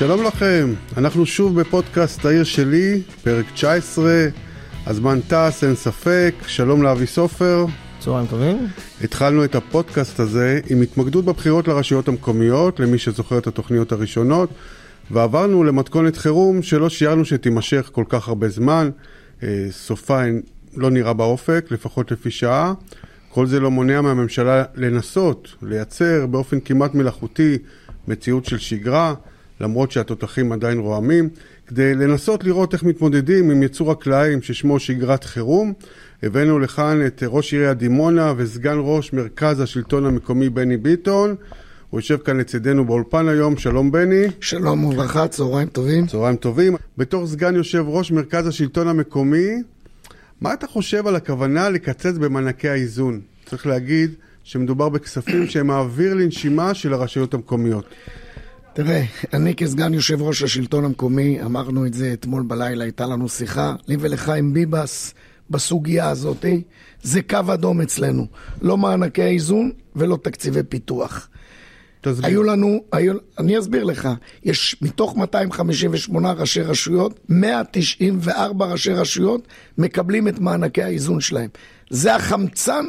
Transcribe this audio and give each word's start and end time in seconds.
שלום 0.00 0.22
לכם, 0.22 0.74
אנחנו 0.96 1.26
שוב 1.26 1.60
בפודקאסט 1.60 2.24
העיר 2.24 2.44
שלי, 2.44 3.02
פרק 3.22 3.44
19, 3.54 4.28
הזמן 4.86 5.20
טס, 5.20 5.64
אין 5.64 5.74
ספק, 5.74 6.34
שלום 6.46 6.82
לאבי 6.82 7.06
סופר. 7.06 7.66
צהריים 7.98 8.26
טובים. 8.26 8.66
התחלנו 9.04 9.44
את 9.44 9.54
הפודקאסט 9.54 10.20
הזה 10.20 10.60
עם 10.70 10.82
התמקדות 10.82 11.24
בבחירות 11.24 11.68
לרשויות 11.68 12.08
המקומיות, 12.08 12.80
למי 12.80 12.98
שזוכר 12.98 13.38
את 13.38 13.46
התוכניות 13.46 13.92
הראשונות, 13.92 14.50
ועברנו 15.10 15.64
למתכונת 15.64 16.16
חירום 16.16 16.62
שלא 16.62 16.88
שיערנו 16.88 17.24
שתימשך 17.24 17.90
כל 17.92 18.04
כך 18.08 18.28
הרבה 18.28 18.48
זמן. 18.48 18.90
אה, 19.42 19.66
סופה 19.70 20.22
לא 20.76 20.90
נראה 20.90 21.12
באופק, 21.12 21.66
לפחות 21.70 22.10
לפי 22.10 22.30
שעה. 22.30 22.74
כל 23.28 23.46
זה 23.46 23.60
לא 23.60 23.70
מונע 23.70 24.00
מהממשלה 24.00 24.64
לנסות, 24.74 25.48
לייצר 25.62 26.26
באופן 26.26 26.60
כמעט 26.60 26.94
מלאכותי 26.94 27.58
מציאות 28.08 28.44
של 28.44 28.58
שגרה, 28.58 29.14
למרות 29.60 29.90
שהתותחים 29.90 30.52
עדיין 30.52 30.78
רועמים, 30.78 31.28
כדי 31.66 31.94
לנסות 31.94 32.44
לראות 32.44 32.74
איך 32.74 32.82
מתמודדים 32.82 33.50
עם 33.50 33.62
יצור 33.62 33.90
הכלאיים 33.90 34.42
ששמו 34.42 34.78
שגרת 34.78 35.24
חירום. 35.24 35.72
הבאנו 36.22 36.58
לכאן 36.58 37.06
את 37.06 37.22
ראש 37.26 37.52
עיריית 37.52 37.78
דימונה 37.78 38.32
וסגן 38.36 38.76
ראש 38.78 39.12
מרכז 39.12 39.60
השלטון 39.60 40.06
המקומי 40.06 40.48
בני 40.48 40.76
ביטון. 40.76 41.34
הוא 41.90 42.00
יושב 42.00 42.16
כאן 42.16 42.40
לצידנו 42.40 42.84
באולפן 42.84 43.28
היום, 43.28 43.56
שלום 43.56 43.92
בני. 43.92 44.26
שלום 44.40 44.84
וברכה, 44.84 45.28
צהריים 45.28 45.68
טובים. 45.68 46.06
צהריים 46.06 46.36
טובים. 46.36 46.76
בתור 46.98 47.26
סגן 47.26 47.54
יושב 47.54 47.84
ראש 47.88 48.12
מרכז 48.12 48.46
השלטון 48.46 48.88
המקומי, 48.88 49.48
מה 50.40 50.54
אתה 50.54 50.66
חושב 50.66 51.06
על 51.06 51.16
הכוונה 51.16 51.70
לקצץ 51.70 52.16
במענקי 52.18 52.68
האיזון? 52.68 53.20
צריך 53.46 53.66
להגיד 53.66 54.10
שמדובר 54.44 54.88
בכספים 54.88 55.46
שהם 55.46 55.70
האוויר 55.70 56.14
לנשימה 56.14 56.74
של 56.74 56.92
הרשויות 56.92 57.34
המקומיות. 57.34 57.84
תראה, 58.72 59.04
אני 59.32 59.54
כסגן 59.54 59.94
יושב 59.94 60.22
ראש 60.22 60.42
השלטון 60.42 60.84
המקומי, 60.84 61.42
אמרנו 61.42 61.86
את 61.86 61.94
זה 61.94 62.12
אתמול 62.12 62.42
בלילה, 62.42 62.84
הייתה 62.84 63.06
לנו 63.06 63.28
שיחה, 63.28 63.74
לי 63.88 63.96
ולחיים 64.00 64.52
ביבס, 64.52 65.14
בסוגיה 65.50 66.08
הזאת, 66.08 66.44
זה 67.02 67.22
קו 67.22 67.38
אדום 67.54 67.80
אצלנו. 67.80 68.26
לא 68.62 68.76
מענקי 68.76 69.22
האיזון 69.22 69.70
ולא 69.96 70.18
תקציבי 70.22 70.62
פיתוח. 70.62 71.28
תסביר. 72.00 72.26
היו 72.26 72.42
לנו, 72.42 72.84
היו, 72.92 73.14
אני 73.38 73.58
אסביר 73.58 73.84
לך, 73.84 74.08
יש 74.44 74.76
מתוך 74.82 75.16
258 75.16 76.32
ראשי 76.32 76.62
רשויות, 76.62 77.20
194 77.28 78.66
ראשי 78.66 78.92
רשויות 78.92 79.48
מקבלים 79.78 80.28
את 80.28 80.38
מענקי 80.38 80.82
האיזון 80.82 81.20
שלהם. 81.20 81.48
זה 81.90 82.14
החמצן 82.14 82.84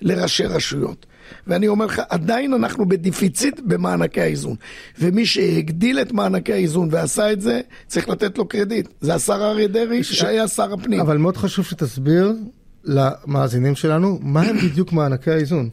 לראשי 0.00 0.44
רשויות. 0.44 1.06
ואני 1.46 1.68
אומר 1.68 1.86
לך, 1.86 2.02
עדיין 2.08 2.54
אנחנו 2.54 2.88
בדיפיציט 2.88 3.60
במענקי 3.64 4.20
האיזון. 4.20 4.56
ומי 4.98 5.26
שהגדיל 5.26 6.00
את 6.00 6.12
מענקי 6.12 6.52
האיזון 6.52 6.88
ועשה 6.90 7.32
את 7.32 7.40
זה, 7.40 7.60
צריך 7.86 8.08
לתת 8.08 8.38
לו 8.38 8.48
קרדיט. 8.48 8.88
זה 9.00 9.14
השר 9.14 9.50
אריה 9.50 9.68
דרעי, 9.68 10.04
ש... 10.04 10.12
שהיה 10.12 10.48
שר 10.48 10.72
הפנים. 10.72 11.00
אבל 11.00 11.16
מאוד 11.16 11.36
חשוב 11.36 11.64
שתסביר 11.64 12.32
למאזינים 12.84 13.74
שלנו, 13.74 14.18
מה 14.22 14.42
הם 14.42 14.56
בדיוק 14.58 14.92
מענקי 14.92 15.30
האיזון. 15.30 15.68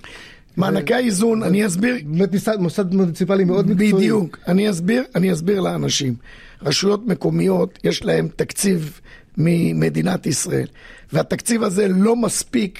מענקי 0.57 0.93
האיזון, 0.93 1.43
אני 1.43 1.65
אסביר... 1.65 1.95
באמת 2.05 2.29
מוסד 2.59 2.93
מוניציפלי 2.93 3.43
מאוד 3.43 3.69
מקצועי. 3.69 3.93
בדיוק, 3.93 4.37
אני 4.47 4.69
אסביר, 4.69 5.03
אני 5.15 5.33
אסביר 5.33 5.59
לאנשים. 5.59 6.15
רשויות 6.61 7.07
מקומיות, 7.07 7.79
יש 7.83 8.05
להם 8.05 8.27
תקציב 8.35 8.99
ממדינת 9.37 10.25
ישראל, 10.25 10.67
והתקציב 11.13 11.63
הזה 11.63 11.87
לא 11.87 12.15
מספיק 12.15 12.79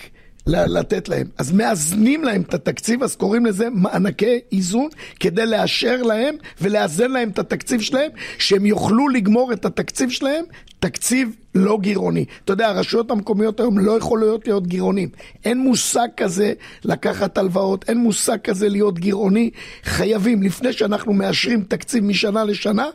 לתת 0.50 1.10
להם. 1.10 1.28
אז 1.38 1.52
מאזנים 1.52 2.24
להם 2.24 2.42
את 2.42 2.54
התקציב, 2.54 3.04
אז 3.04 3.16
קוראים 3.16 3.46
לזה 3.46 3.70
מענקי 3.70 4.40
איזון, 4.52 4.90
כדי 5.20 5.46
לאשר 5.46 6.02
להם 6.02 6.36
ולאזן 6.62 7.12
להם 7.12 7.30
את 7.30 7.40
התקציב 7.40 7.82
שלהם, 7.82 8.12
שהם 8.38 8.66
יוכלו 8.66 9.08
לגמור 9.10 9.54
את 9.54 9.66
התקציב 9.66 10.10
שלהם, 10.10 10.46
תקציב 10.80 11.36
לא 11.56 11.78
גירעוני. 11.82 12.26
אתה 12.46 12.54
יודע, 12.54 12.68
הרשויות 12.68 13.12
המקומיות 13.12 13.60
היום 13.60 13.80
לא 13.80 13.98
יכולות 13.98 14.48
להיות 14.48 14.68
גירעונים. 14.68 15.10
אין 15.46 15.60
מושג 15.60 16.08
כזה 16.18 16.54
לקחת 16.84 17.38
הלוואות, 17.38 17.86
אין 17.90 17.98
מושג 17.98 18.38
כזה 18.44 18.70
להיות 18.70 19.00
גירעוני. 19.00 19.50
חייבים, 19.84 20.44
לפני 20.44 20.74
שאנחנו 20.74 21.14
מאשרים 21.14 21.64
תקציב 21.68 22.04
משנה 22.04 22.44
לשנה, 22.44 22.86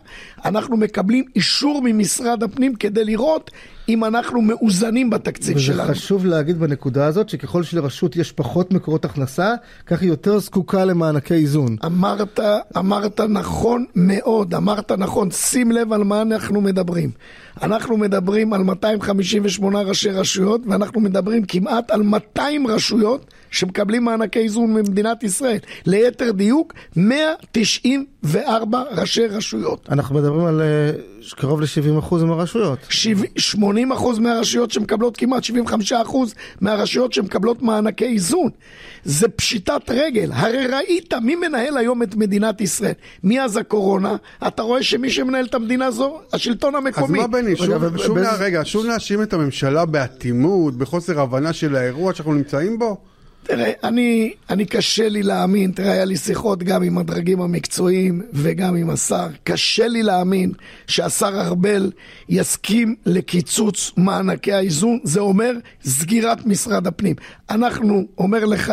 אנחנו 0.44 0.76
מקבלים 0.76 1.24
אישור 1.36 1.80
ממשרד 1.84 2.42
הפנים 2.42 2.74
כדי 2.74 3.04
לראות 3.04 3.50
אם 3.88 4.04
אנחנו 4.04 4.42
מאוזנים 4.42 5.10
בתקציב 5.10 5.56
וזה 5.56 5.64
שלנו. 5.64 5.82
וזה 5.82 5.92
חשוב 5.92 6.26
להגיד 6.26 6.58
בנקודה 6.58 7.06
הזאת, 7.06 7.28
שככל 7.28 7.62
שלרשות 7.62 8.16
יש 8.16 8.32
פחות 8.32 8.72
מקורות 8.72 9.04
הכנסה, 9.04 9.54
כך 9.86 10.02
היא 10.02 10.08
יותר 10.08 10.38
זקוקה 10.38 10.84
למענקי 10.84 11.34
איזון. 11.34 11.76
אמרת, 11.84 12.40
אמרת 12.78 13.20
נכון 13.20 13.84
מאוד, 13.94 14.54
אמרת 14.54 14.92
נכון. 14.92 15.30
שים 15.30 15.72
לב 15.72 15.92
על 15.92 16.04
מה 16.04 16.22
אנחנו 16.22 16.60
מדברים. 16.60 17.10
אנחנו 17.62 17.96
מדברים 17.96 18.52
על 18.52 18.62
258 18.62 19.80
ראשי 19.80 20.10
רשויות, 20.10 20.60
ואנחנו 20.66 21.00
מדברים 21.00 21.44
כמעט 21.44 21.90
על 21.90 22.02
200 22.02 22.66
רשויות 22.66 23.33
שמקבלים 23.54 24.04
מענקי 24.04 24.38
איזון 24.38 24.74
ממדינת 24.74 25.22
ישראל. 25.22 25.58
ליתר 25.86 26.30
דיוק, 26.30 26.72
194 26.96 28.82
ראשי 28.90 29.26
רשויות. 29.26 29.88
אנחנו 29.90 30.14
מדברים 30.14 30.46
על 30.46 30.62
uh, 30.62 31.34
קרוב 31.36 31.60
ל-70% 31.60 32.14
מהרשויות. 32.14 32.78
80% 33.54 34.20
מהרשויות 34.20 34.70
שמקבלות, 34.70 35.16
כמעט 35.16 35.42
75% 35.90 35.94
מהרשויות 36.60 37.12
שמקבלות 37.12 37.62
מענקי 37.62 38.04
איזון. 38.04 38.50
זה 39.04 39.28
פשיטת 39.28 39.90
רגל. 39.90 40.30
הרי 40.32 40.66
ראית 40.66 41.14
מי 41.14 41.36
מנהל 41.36 41.76
היום 41.76 42.02
את 42.02 42.16
מדינת 42.16 42.60
ישראל. 42.60 42.92
מאז 43.24 43.56
הקורונה, 43.56 44.16
אתה 44.46 44.62
רואה 44.62 44.82
שמי 44.82 45.10
שמנהל 45.10 45.44
את 45.44 45.54
המדינה 45.54 45.90
זו, 45.90 46.20
השלטון 46.32 46.74
המקומי. 46.74 47.18
אז 47.18 47.24
מה 47.24 47.26
בני, 47.26 47.56
שוב, 47.56 47.98
שוב, 47.98 48.18
לה, 48.18 48.36
רגע, 48.36 48.60
שוב 48.64 48.86
להאשים 48.86 49.22
את 49.22 49.32
הממשלה 49.32 49.84
באטימות, 49.84 50.74
בחוסר 50.74 51.20
הבנה 51.20 51.52
של 51.52 51.76
האירוע 51.76 52.14
שאנחנו 52.14 52.34
נמצאים 52.34 52.78
בו? 52.78 53.13
תראה, 53.46 53.72
אני, 53.84 54.32
אני 54.50 54.66
קשה 54.66 55.08
לי 55.08 55.22
להאמין, 55.22 55.72
תראה, 55.72 55.92
היה 55.92 56.04
לי 56.04 56.16
שיחות 56.16 56.62
גם 56.62 56.82
עם 56.82 56.98
הדרגים 56.98 57.40
המקצועיים 57.40 58.22
וגם 58.32 58.76
עם 58.76 58.90
השר. 58.90 59.26
קשה 59.44 59.88
לי 59.88 60.02
להאמין 60.02 60.52
שהשר 60.86 61.40
ארבל 61.40 61.90
יסכים 62.28 62.94
לקיצוץ 63.06 63.92
מענקי 63.96 64.52
האיזון, 64.52 64.98
זה 65.02 65.20
אומר 65.20 65.52
סגירת 65.84 66.46
משרד 66.46 66.86
הפנים. 66.86 67.16
אנחנו, 67.50 68.02
אומר 68.18 68.44
לך, 68.44 68.72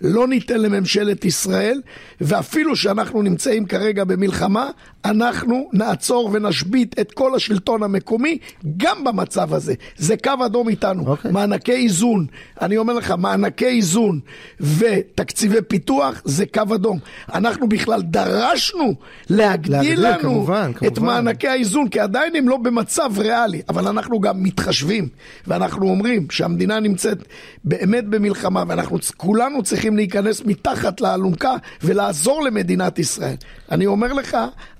לא 0.00 0.28
ניתן 0.28 0.60
לממשלת 0.60 1.24
ישראל, 1.24 1.80
ואפילו 2.20 2.76
שאנחנו 2.76 3.22
נמצאים 3.22 3.66
כרגע 3.66 4.04
במלחמה, 4.04 4.70
אנחנו 5.04 5.70
נעצור 5.72 6.30
ונשבית 6.32 6.98
את 7.00 7.12
כל 7.12 7.34
השלטון 7.34 7.82
המקומי 7.82 8.38
גם 8.76 9.04
במצב 9.04 9.54
הזה. 9.54 9.74
זה 9.96 10.16
קו 10.16 10.32
אדום 10.46 10.68
איתנו. 10.68 11.02
Okay. 11.02 11.08
אוקיי. 11.08 11.32
מענקי 11.32 11.72
איזון, 11.72 12.26
אני 12.60 12.76
אומר 12.76 12.94
לך, 12.94 13.14
מענקי 13.18 13.66
איזון 13.66 14.20
ותקציבי 14.60 15.62
פיתוח 15.68 16.22
זה 16.24 16.46
קו 16.46 16.74
אדום. 16.74 16.98
אנחנו 17.34 17.68
בכלל 17.68 18.02
דרשנו 18.02 18.94
להגדיל 19.30 19.72
להגדיל, 19.72 20.06
לנו 20.06 20.20
כמובן, 20.20 20.72
כמובן. 20.72 20.94
את 20.94 20.98
מענקי 20.98 21.48
האיזון, 21.48 21.88
כי 21.88 22.00
עדיין 22.00 22.36
הם 22.36 22.48
לא 22.48 22.56
במצב 22.56 23.10
ריאלי, 23.18 23.62
אבל 23.68 23.88
אנחנו 23.88 24.20
גם 24.20 24.42
מתחשבים, 24.42 25.08
ואנחנו 25.46 25.88
אומרים 25.88 26.26
שהמדינה 26.30 26.80
נמצאת 26.80 27.18
באמת 27.64 28.04
במלחמה, 28.04 28.64
ואנחנו 28.68 28.98
כולנו 29.16 29.62
צריכים... 29.62 29.87
צריכים 29.88 29.96
להיכנס 29.96 30.42
מתחת 30.44 31.00
לאלונקה 31.00 31.54
ולעזור 31.82 32.42
למדינת 32.42 32.98
ישראל. 32.98 33.34
אני 33.70 33.86
אומר 33.86 34.12
לך, 34.12 34.36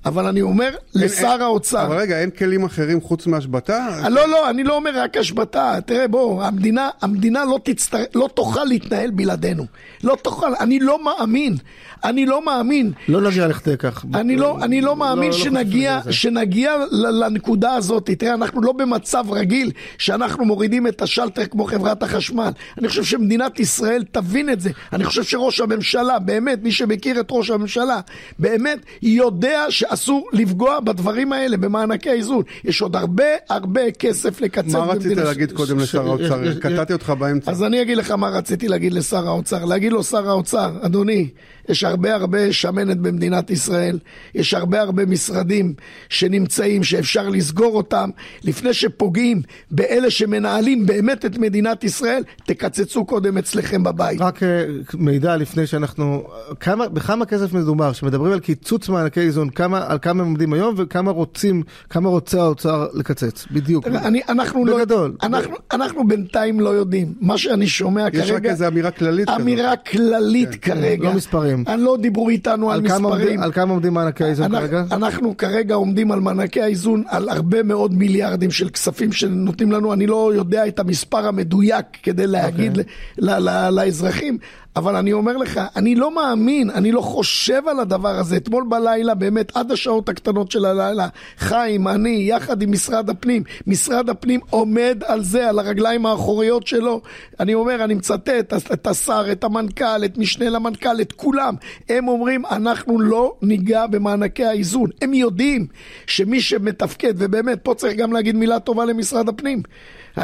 אבל 0.09 0.25
אני 0.25 0.41
אומר 0.41 0.65
אין, 0.65 1.03
לשר 1.03 1.27
אין, 1.31 1.41
האוצר... 1.41 1.85
אבל 1.85 1.97
רגע, 1.97 2.19
אין 2.21 2.29
כלים 2.29 2.63
אחרים 2.63 3.01
חוץ 3.01 3.27
מהשבתה? 3.27 3.87
לא, 4.09 4.27
לא, 4.27 4.49
אני 4.49 4.63
לא 4.63 4.75
אומר 4.75 4.91
רק 4.95 5.17
השבתה. 5.17 5.79
תראה, 5.85 6.07
בוא, 6.07 6.43
המדינה, 6.43 6.89
המדינה 7.01 7.45
לא, 7.45 7.59
תצטר... 7.63 8.03
לא 8.15 8.29
תוכל 8.33 8.63
להתנהל 8.63 9.11
בלעדינו. 9.11 9.65
לא 10.03 10.17
תוכל, 10.21 10.55
אני 10.59 10.79
לא 10.79 11.03
מאמין. 11.03 11.57
אני 12.03 12.25
לא 12.25 12.45
מאמין. 12.45 12.91
לא 13.07 13.21
נגיע 13.21 13.47
לכדי 13.47 13.77
כך. 13.77 14.05
אני 14.13 14.35
לא, 14.35 14.57
אני 14.61 14.81
לא 14.81 14.95
מאמין 14.95 15.31
לא, 15.31 15.37
לא 15.37 15.43
שנגיע, 15.43 15.99
לא 16.05 16.11
שנגיע 16.11 16.75
לנקודה 16.91 17.73
הזאת. 17.73 18.09
תראה, 18.17 18.33
אנחנו 18.33 18.61
לא 18.61 18.71
במצב 18.71 19.25
רגיל 19.31 19.71
שאנחנו 19.97 20.45
מורידים 20.45 20.87
את 20.87 21.01
השלטר 21.01 21.45
כמו 21.45 21.65
חברת 21.65 22.03
החשמל. 22.03 22.49
אני 22.77 22.87
חושב 22.87 23.03
שמדינת 23.03 23.59
ישראל 23.59 24.03
תבין 24.11 24.49
את 24.49 24.61
זה. 24.61 24.69
אני 24.93 25.03
חושב 25.03 25.23
שראש 25.23 25.61
הממשלה, 25.61 26.19
באמת, 26.19 26.63
מי 26.63 26.71
שמכיר 26.71 27.19
את 27.19 27.27
ראש 27.31 27.49
הממשלה, 27.49 27.99
באמת 28.39 28.79
יודע 29.01 29.65
שאסור 29.99 30.29
לפגוע 30.33 30.79
בדברים 30.79 31.33
האלה, 31.33 31.57
במענקי 31.57 32.09
האיזון. 32.09 32.43
יש 32.63 32.81
עוד 32.81 32.95
הרבה 32.95 33.23
הרבה 33.49 33.91
כסף 33.91 34.41
לקצר. 34.41 34.85
מה 34.85 34.93
רצית 34.93 35.17
להגיד 35.17 35.51
קודם 35.51 35.79
לשר 35.79 36.07
האוצר? 36.07 36.59
קטעתי 36.59 36.93
אותך 36.93 37.09
באמצע. 37.09 37.51
אז 37.51 37.63
אני 37.63 37.81
אגיד 37.81 37.97
לך 37.97 38.11
מה 38.11 38.29
רציתי 38.29 38.67
להגיד 38.67 38.93
לשר 38.93 39.27
האוצר. 39.27 39.65
להגיד 39.65 39.91
לו, 39.91 40.03
שר 40.03 40.29
האוצר, 40.29 40.71
אדוני, 40.81 41.29
יש 41.69 41.83
הרבה 41.83 42.15
הרבה 42.15 42.53
שמנת 42.53 42.97
במדינת 42.97 43.49
ישראל, 43.49 43.99
יש 44.35 44.53
הרבה 44.53 44.81
הרבה 44.81 45.05
משרדים 45.05 45.73
שנמצאים, 46.09 46.83
שאפשר 46.83 47.29
לסגור 47.29 47.75
אותם. 47.77 48.09
לפני 48.43 48.73
שפוגעים 48.73 49.41
באלה 49.71 50.09
שמנהלים 50.09 50.85
באמת 50.85 51.25
את 51.25 51.37
מדינת 51.37 51.83
ישראל, 51.83 52.23
תקצצו 52.45 53.05
קודם 53.05 53.37
אצלכם 53.37 53.83
בבית. 53.83 54.21
רק 54.21 54.43
אה, 54.43 54.65
מידע 54.93 55.37
לפני 55.37 55.67
שאנחנו, 55.67 56.23
כמה, 56.59 56.87
בכמה 56.87 57.25
כסף 57.25 57.53
מדובר? 57.53 57.93
שמדברים 57.93 58.33
על 58.33 58.39
קיצוץ 58.39 58.89
מענקי 58.89 59.19
איזון, 59.19 59.49
כמה, 59.49 59.78
על 59.87 59.97
כמה 60.01 60.21
הם 60.23 60.27
עומדים 60.27 60.53
היום 60.53 60.73
וכמה 60.77 61.11
רוצים, 61.11 61.63
כמה 61.89 62.09
רוצה 62.09 62.41
האוצר 62.41 62.87
לקצץ, 62.93 63.45
בדיוק. 63.51 63.87
אני, 63.87 64.21
אנחנו 64.29 64.65
בגדול. 64.65 65.15
לא, 65.21 65.27
אנחנו, 65.27 65.55
אנחנו 65.71 66.07
בינתיים 66.07 66.59
לא 66.59 66.69
יודעים. 66.69 67.13
מה 67.21 67.37
שאני 67.37 67.67
שומע 67.67 68.07
יש 68.13 68.19
כרגע... 68.31 68.35
רק 68.35 68.45
איזו 68.45 68.67
אמירה 68.67 68.91
כללית 68.91 69.27
כזאת. 69.29 69.41
אמירה 69.41 69.75
כללית 69.75 70.55
כרגע. 70.55 71.03
לא 71.09 71.13
מספרים. 71.13 71.63
אני 71.67 71.81
לא 71.81 71.97
דיברו 72.01 72.29
איתנו 72.29 72.71
על, 72.71 72.79
על 72.79 72.87
כמה, 72.87 72.99
מספרים. 72.99 73.19
עומדים, 73.21 73.43
על 73.43 73.51
כמה 73.51 73.71
עומדים 73.71 73.93
מענקי 73.93 74.23
האיזון 74.23 74.45
אנחנו, 74.45 74.67
כרגע? 74.67 74.83
אנחנו 74.91 75.37
כרגע 75.37 75.75
עומדים 75.75 76.11
על 76.11 76.19
מענקי 76.19 76.61
האיזון 76.61 77.03
על 77.07 77.29
הרבה 77.29 77.63
מאוד 77.63 77.93
מיליארדים 77.93 78.51
של 78.51 78.69
כספים 78.69 79.11
שנותנים 79.11 79.71
לנו, 79.71 79.93
אני 79.93 80.07
לא 80.07 80.33
יודע 80.35 80.67
את 80.67 80.79
המספר 80.79 81.27
המדויק 81.27 81.85
כדי 82.03 82.27
להגיד 82.27 82.71
אוקיי. 82.79 82.83
ל- 83.17 83.31
ל- 83.31 83.49
ל- 83.49 83.69
לאזרחים, 83.69 84.37
אבל 84.79 84.95
אני 84.95 85.13
אומר 85.13 85.37
לך, 85.37 85.59
אני 85.75 85.95
לא 85.95 86.15
מאמין, 86.15 86.69
אני 86.69 86.91
לא 86.91 87.01
חושב 87.01 87.67
על 87.67 87.79
הדבר 87.79 88.09
הזה. 88.09 88.37
אתמול 88.37 88.63
בלילה, 88.69 89.13
באמת, 89.15 89.57
עד 89.57 89.71
השעות 89.71 90.09
הקטנות 90.09 90.51
של 90.51 90.65
הלילה, 90.65 91.07
חיים, 91.37 91.87
אני, 91.87 92.25
יחד 92.29 92.61
עם 92.61 92.71
משרד 92.71 93.09
הפנים, 93.09 93.43
משרד 93.67 94.09
הפנים 94.09 94.39
עומד 94.49 95.03
על 95.05 95.23
זה, 95.23 95.49
על 95.49 95.59
הרגליים 95.59 96.05
האחוריות 96.05 96.67
שלו. 96.67 97.01
אני 97.39 97.53
אומר, 97.53 97.83
אני 97.83 97.93
מצטט 97.93 98.53
את 98.73 98.87
השר, 98.87 99.25
את 99.31 99.43
המנכ"ל, 99.43 100.05
את 100.05 100.17
משנה 100.17 100.49
למנכ"ל, 100.49 101.01
את 101.01 101.11
כולם. 101.11 101.55
הם 101.89 102.07
אומרים, 102.07 102.45
אנחנו 102.45 102.99
לא 102.99 103.35
ניגע 103.41 103.87
במענקי 103.87 104.45
האיזון. 104.45 104.89
הם 105.01 105.13
יודעים 105.13 105.67
שמי 106.07 106.41
שמתפקד, 106.41 107.13
ובאמת, 107.17 107.59
פה 107.63 107.73
צריך 107.73 107.97
גם 107.97 108.13
להגיד 108.13 108.35
מילה 108.35 108.59
טובה 108.59 108.85
למשרד 108.85 109.29
הפנים. 109.29 109.61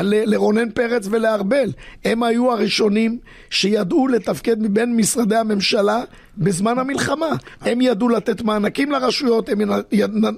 לרונן 0.03 0.69
פרץ 0.69 1.07
ולארבל. 1.11 1.71
הם 2.05 2.23
היו 2.23 2.51
הראשונים 2.51 3.17
שידעו 3.49 4.07
לתפקד 4.07 4.55
מבין 4.59 4.95
משרדי 4.95 5.35
הממשלה 5.35 6.03
בזמן 6.37 6.79
המלחמה. 6.79 7.29
הם 7.61 7.81
ידעו 7.81 8.09
לתת 8.09 8.41
מענקים 8.41 8.91
לרשויות, 8.91 9.49
הם 9.49 9.61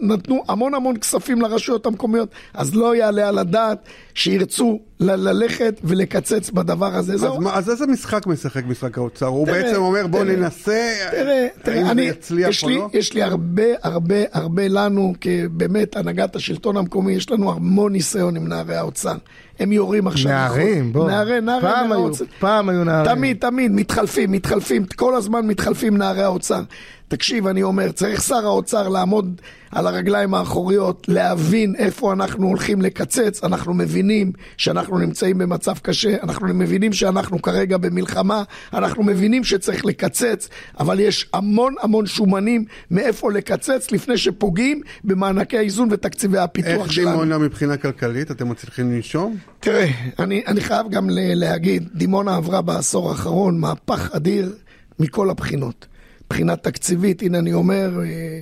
נתנו 0.01 0.43
המון 0.47 0.73
המון 0.73 0.97
כספים 0.97 1.41
לרשויות 1.41 1.85
המקומיות, 1.85 2.29
אז 2.53 2.75
לא 2.75 2.95
יעלה 2.95 3.27
על 3.27 3.37
הדעת 3.37 3.77
שירצו 4.13 4.79
ל- 4.99 5.29
ללכת 5.29 5.79
ולקצץ 5.83 6.49
בדבר 6.49 6.95
הזה. 6.95 7.13
אז. 7.13 7.23
מה, 7.39 7.53
אז 7.57 7.69
איזה 7.69 7.87
משחק 7.87 8.27
משחק 8.27 8.65
משחק 8.65 8.97
האוצר? 8.97 9.25
הוא 9.25 9.45
תראה, 9.45 9.61
בעצם 9.63 9.81
אומר 9.81 10.07
בוא 10.07 10.23
תראה, 10.23 10.35
ננסה, 10.35 10.93
תראה, 11.11 11.41
האם 11.41 11.49
תראה, 11.63 11.85
זה 11.85 11.91
אני, 11.91 12.01
יצליח 12.01 12.49
יש 12.49 12.63
או 12.63 12.69
לי, 12.69 12.75
לא? 12.75 12.89
יש 12.93 13.13
לי 13.13 13.23
הרבה, 13.23 13.63
הרבה, 13.83 14.15
הרבה 14.33 14.67
לנו, 14.67 15.13
כבאמת 15.21 15.95
הנהגת 15.95 16.35
השלטון 16.35 16.77
המקומי, 16.77 17.13
יש 17.13 17.31
לנו 17.31 17.51
המון 17.51 17.91
ניסיון 17.91 18.35
עם 18.35 18.47
נערי 18.47 18.75
האוצר. 18.75 19.15
הם 19.59 19.71
יורים 19.71 20.07
עכשיו. 20.07 20.31
נערים, 20.31 20.93
בוא. 20.93 21.07
נערי, 21.11 21.41
נערי, 21.41 21.61
פעם 21.61 21.91
היו- 21.91 22.01
האוצר. 22.01 22.25
פעם 22.39 22.69
היו 22.69 22.83
נערים. 22.83 23.15
תמיד, 23.15 23.37
תמיד, 23.39 23.71
מתחלפים, 23.71 24.31
מתחלפים, 24.31 24.85
כל 24.95 25.15
הזמן 25.15 25.47
מתחלפים 25.47 25.97
נערי 25.97 26.23
האוצר. 26.23 26.61
תקשיב, 27.07 27.47
אני 27.47 27.63
אומר, 27.63 27.91
צריך 27.91 28.21
שר 28.21 28.45
האוצר 28.45 28.87
לעמוד 28.87 29.41
על 29.71 29.87
הרגליים 29.87 30.33
האחוריות, 30.33 31.05
להבין 31.07 31.75
איפה 31.77 32.13
אנחנו 32.13 32.47
הולכים 32.47 32.81
לקצץ. 32.81 33.43
אנחנו 33.43 33.73
מבינים 33.73 34.31
שאנחנו 34.57 34.97
נמצאים 34.97 35.37
במצב 35.37 35.77
קשה, 35.77 36.15
אנחנו 36.23 36.47
מבינים 36.47 36.93
שאנחנו 36.93 37.41
כרגע 37.41 37.77
במלחמה, 37.77 38.43
אנחנו 38.73 39.03
מבינים 39.03 39.43
שצריך 39.43 39.85
לקצץ, 39.85 40.49
אבל 40.79 40.99
יש 40.99 41.29
המון 41.33 41.75
המון 41.81 42.05
שומנים 42.05 42.65
מאיפה 42.91 43.31
לקצץ 43.31 43.91
לפני 43.91 44.17
שפוגעים 44.17 44.81
במענקי 45.03 45.57
האיזון 45.57 45.87
ותקציבי 45.91 46.37
הפיתוח 46.37 46.83
איך 46.83 46.93
שלנו. 46.93 47.11
דימונה 47.11 47.37
מבחינה 47.37 47.77
כלכלית? 47.77 48.31
אתם 48.31 48.49
מצליחים 48.49 48.91
לנשום? 48.91 49.37
תראה, 49.59 49.87
אני, 50.19 50.43
אני 50.47 50.61
חייב 50.61 50.89
גם 50.89 51.07
להגיד, 51.11 51.89
דימונה 51.95 52.35
עברה 52.35 52.61
בעשור 52.61 53.09
האחרון 53.09 53.59
מהפך 53.59 54.09
אדיר 54.15 54.55
מכל 54.99 55.29
הבחינות. 55.29 55.85
מבחינה 56.27 56.55
תקציבית, 56.55 57.21
הנה 57.21 57.39
אני 57.39 57.53
אומר, 57.53 57.99
אה, 58.03 58.41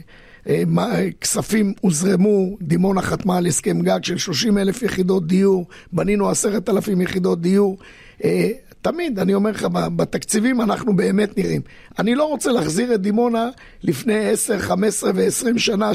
אה, 0.50 1.10
כספים 1.22 1.74
הוזרמו, 1.82 2.58
דימונה 2.62 3.02
חתמה 3.02 3.38
על 3.38 3.46
הסכם 3.46 3.82
גג 3.82 4.04
של 4.04 4.18
30 4.18 4.58
אלף 4.58 4.82
יחידות 4.84 5.28
דיור, 5.28 5.66
בנינו 5.94 6.30
10,000 6.30 7.02
יחידות 7.02 7.42
דיור. 7.42 7.78
אה, 8.24 8.50
תמיד, 8.82 9.20
אני 9.20 9.34
אומר 9.34 9.52
לך, 9.52 9.68
בתקציבים 9.72 10.62
אנחנו 10.62 10.96
באמת 10.96 11.38
נראים. 11.38 11.62
אני 12.00 12.16
לא 12.16 12.24
רוצה 12.24 12.52
להחזיר 12.52 12.94
את 12.96 13.02
דימונה 13.02 13.50
לפני 13.84 14.30
10, 14.30 14.60
15 14.60 15.12
ו-20 15.16 15.60
שנה, 15.60 15.92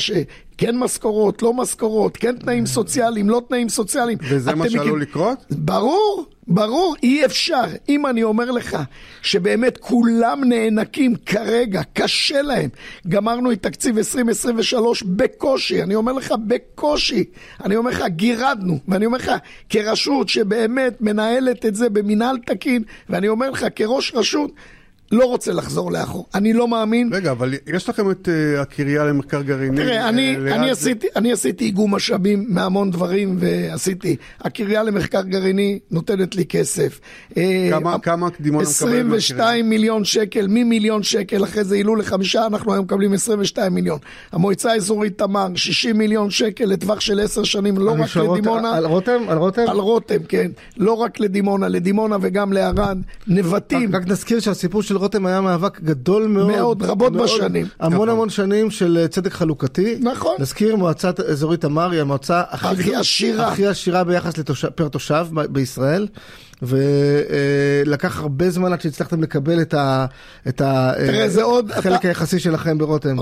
שכן 0.60 0.78
משכורות, 0.78 1.42
לא 1.42 1.52
משכורות, 1.54 2.16
כן 2.16 2.36
תנאים 2.36 2.66
סוציאליים, 2.66 3.30
לא 3.30 3.42
תנאים 3.48 3.68
סוציאליים. 3.68 4.18
וזה 4.30 4.54
מה 4.54 4.70
שעלול 4.70 4.86
מכיר- 4.86 4.94
לקרות? 5.02 5.38
ברור, 5.50 6.24
ברור, 6.48 6.94
אי 7.02 7.24
אפשר. 7.24 7.60
אם 7.88 8.06
אני 8.06 8.22
אומר 8.22 8.50
לך 8.50 8.78
שבאמת 9.22 9.78
כולם 9.78 10.44
נאנקים 10.44 11.14
כרגע, 11.26 11.82
קשה 11.92 12.42
להם. 12.42 12.68
גמרנו 13.08 13.52
את 13.52 13.62
תקציב 13.62 13.96
2023 13.98 15.02
בקושי, 15.02 15.82
אני 15.82 15.94
אומר 15.94 16.12
לך 16.12 16.34
בקושי. 16.46 17.24
אני 17.64 17.76
אומר 17.76 17.90
לך, 17.90 18.04
גירדנו. 18.08 18.78
ואני 18.88 19.06
אומר 19.06 19.18
לך, 19.18 19.30
כרשות 19.68 20.28
שבאמת 20.28 20.96
מנהלת 21.00 21.66
את 21.66 21.74
זה 21.74 21.88
במינהל 21.90 22.38
תקין, 22.46 22.82
ואני 23.08 23.28
אומר 23.28 23.50
לך, 23.50 23.66
כראש 23.76 24.12
רשות, 24.14 24.50
לא 25.12 25.24
רוצה 25.24 25.52
לחזור 25.52 25.92
לאחור. 25.92 26.26
אני 26.34 26.52
לא 26.52 26.68
מאמין. 26.68 27.10
רגע, 27.12 27.30
אבל 27.30 27.54
יש 27.74 27.88
לכם 27.88 28.10
את 28.10 28.28
אה, 28.28 28.60
הקריה 28.62 29.04
למחקר 29.04 29.42
גרעיני. 29.42 29.76
תראה, 29.76 30.08
אני, 30.08 30.36
אה, 30.36 30.54
אני, 30.56 30.66
זה. 30.66 30.70
עשיתי, 30.72 31.06
אני 31.16 31.32
עשיתי 31.32 31.64
איגום 31.64 31.94
משאבים 31.94 32.44
מהמון 32.48 32.90
דברים 32.90 33.36
ועשיתי, 33.40 34.16
הקריה 34.40 34.82
למחקר 34.82 35.22
גרעיני 35.22 35.78
נותנת 35.90 36.36
לי 36.36 36.44
כסף. 36.46 37.00
אה, 37.36 37.68
כמה- 37.70 37.98
כמה 37.98 38.28
דימונה 38.40 38.62
מקבלת 38.62 38.76
22 38.76 39.70
מיליון 39.70 40.04
שקל, 40.04 40.46
ממיליון 40.48 41.02
שקל, 41.02 41.44
אחרי 41.44 41.64
זה 41.64 41.76
העלו 41.76 41.96
לחמישה, 41.96 42.46
אנחנו 42.46 42.72
היום 42.72 42.84
מקבלים 42.84 43.12
22 43.12 43.74
מיליון. 43.74 43.98
המועצה 44.32 44.72
האזורית 44.72 45.18
תמר, 45.18 45.46
60 45.54 45.98
מיליון 45.98 46.30
שקל 46.30 46.64
לטווח 46.64 47.00
של 47.00 47.20
10 47.20 47.44
שנים, 47.44 47.78
לא 47.78 47.92
אני 47.94 48.02
רק 48.02 48.08
שואל 48.08 48.26
רותם- 48.26 48.38
לדימונה. 48.40 48.76
על 48.76 48.86
רותם? 48.86 49.20
על 49.28 49.38
רותם? 49.38 49.64
על 49.68 49.76
רותם, 49.78 50.22
כן. 50.28 50.50
לא 50.76 50.92
רק 50.92 51.20
לדימונה, 51.20 51.68
לדימונה 51.68 52.16
וגם 52.20 52.52
לערד, 52.52 52.98
נבטים. 53.26 53.94
רק 53.96 54.06
נזכיר 54.08 54.40
שהסיפור 54.40 54.82
של 54.82 54.99
רותם 55.00 55.26
היה 55.26 55.40
מאבק 55.40 55.80
גדול 55.80 56.26
מאוד. 56.26 56.46
מאוד, 56.50 56.82
רבות 56.82 57.12
בשנים. 57.12 57.66
המון 57.80 57.94
נכון. 57.94 58.08
המון 58.08 58.28
שנים 58.30 58.70
של 58.70 58.98
אה, 59.02 59.08
צדק 59.08 59.32
חלוקתי. 59.32 59.98
נכון. 60.02 60.34
נזכיר, 60.38 60.76
מועצה 60.76 61.10
אזורית 61.30 61.60
תמר 61.60 61.90
היא 61.90 62.00
המועצה 62.00 62.42
הכי, 62.50 62.66
הכי 62.68 62.96
עשירה. 62.96 63.48
הכי 63.48 63.66
עשירה 63.66 64.04
ביחס 64.04 64.38
לתושב, 64.38 64.68
פר 64.68 64.88
תושב 64.88 65.26
ב- 65.34 65.40
בישראל. 65.46 66.06
ולקח 67.82 68.20
הרבה 68.20 68.50
זמן 68.50 68.72
עד 68.72 68.80
שהצלחתם 68.80 69.22
לקבל 69.22 69.60
את 69.62 69.74
ה- 69.74 70.06
את 70.48 70.60
ה- 70.60 70.92
תראה, 70.96 71.28
זה 71.28 71.42
עוד- 71.42 71.70
החלק 71.70 71.98
אתה- 72.00 72.08
היחסי 72.08 72.38
שלכם 72.38 72.78
ברותם. 72.78 73.16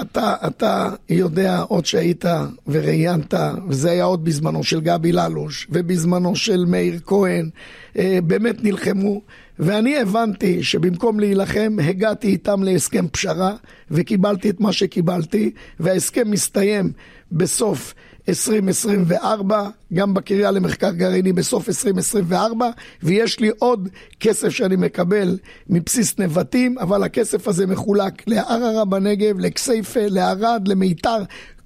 אתה, 0.00 0.34
אתה 0.46 0.88
יודע 1.08 1.60
עוד 1.60 1.86
שהיית 1.86 2.24
וראיינת, 2.66 3.34
וזה 3.68 3.90
היה 3.90 4.04
עוד 4.04 4.24
בזמנו 4.24 4.64
של 4.64 4.80
גבי 4.80 5.12
ללוש 5.12 5.66
ובזמנו 5.70 6.36
של 6.36 6.64
מאיר 6.68 7.00
כהן, 7.06 7.50
אה, 7.98 8.18
באמת 8.26 8.64
נלחמו, 8.64 9.20
ואני 9.58 9.98
הבנתי 9.98 10.62
שבמקום 10.62 11.20
להילחם, 11.20 11.76
הגעתי 11.82 12.28
איתם 12.28 12.62
להסכם 12.62 13.08
פשרה 13.08 13.56
וקיבלתי 13.90 14.50
את 14.50 14.60
מה 14.60 14.72
שקיבלתי, 14.72 15.50
וההסכם 15.80 16.30
מסתיים 16.30 16.92
בסוף 17.32 17.94
2024, 18.28 19.68
גם 19.94 20.14
בקריה 20.14 20.50
למחקר 20.50 20.90
גרעיני 20.90 21.32
בסוף 21.32 21.68
2024, 21.68 22.70
ויש 23.02 23.40
לי 23.40 23.50
עוד 23.58 23.88
כסף 24.20 24.48
שאני 24.48 24.76
מקבל 24.76 25.38
מבסיס 25.68 26.18
נבטים, 26.18 26.78
אבל 26.78 27.02
הכסף 27.02 27.48
הזה 27.48 27.66
מחולק 27.66 28.22
לערערה 28.26 28.84
בנגב, 28.84 29.38
לכסייפה, 29.38 30.00
לערד, 30.06 30.68
למיתר. 30.68 31.18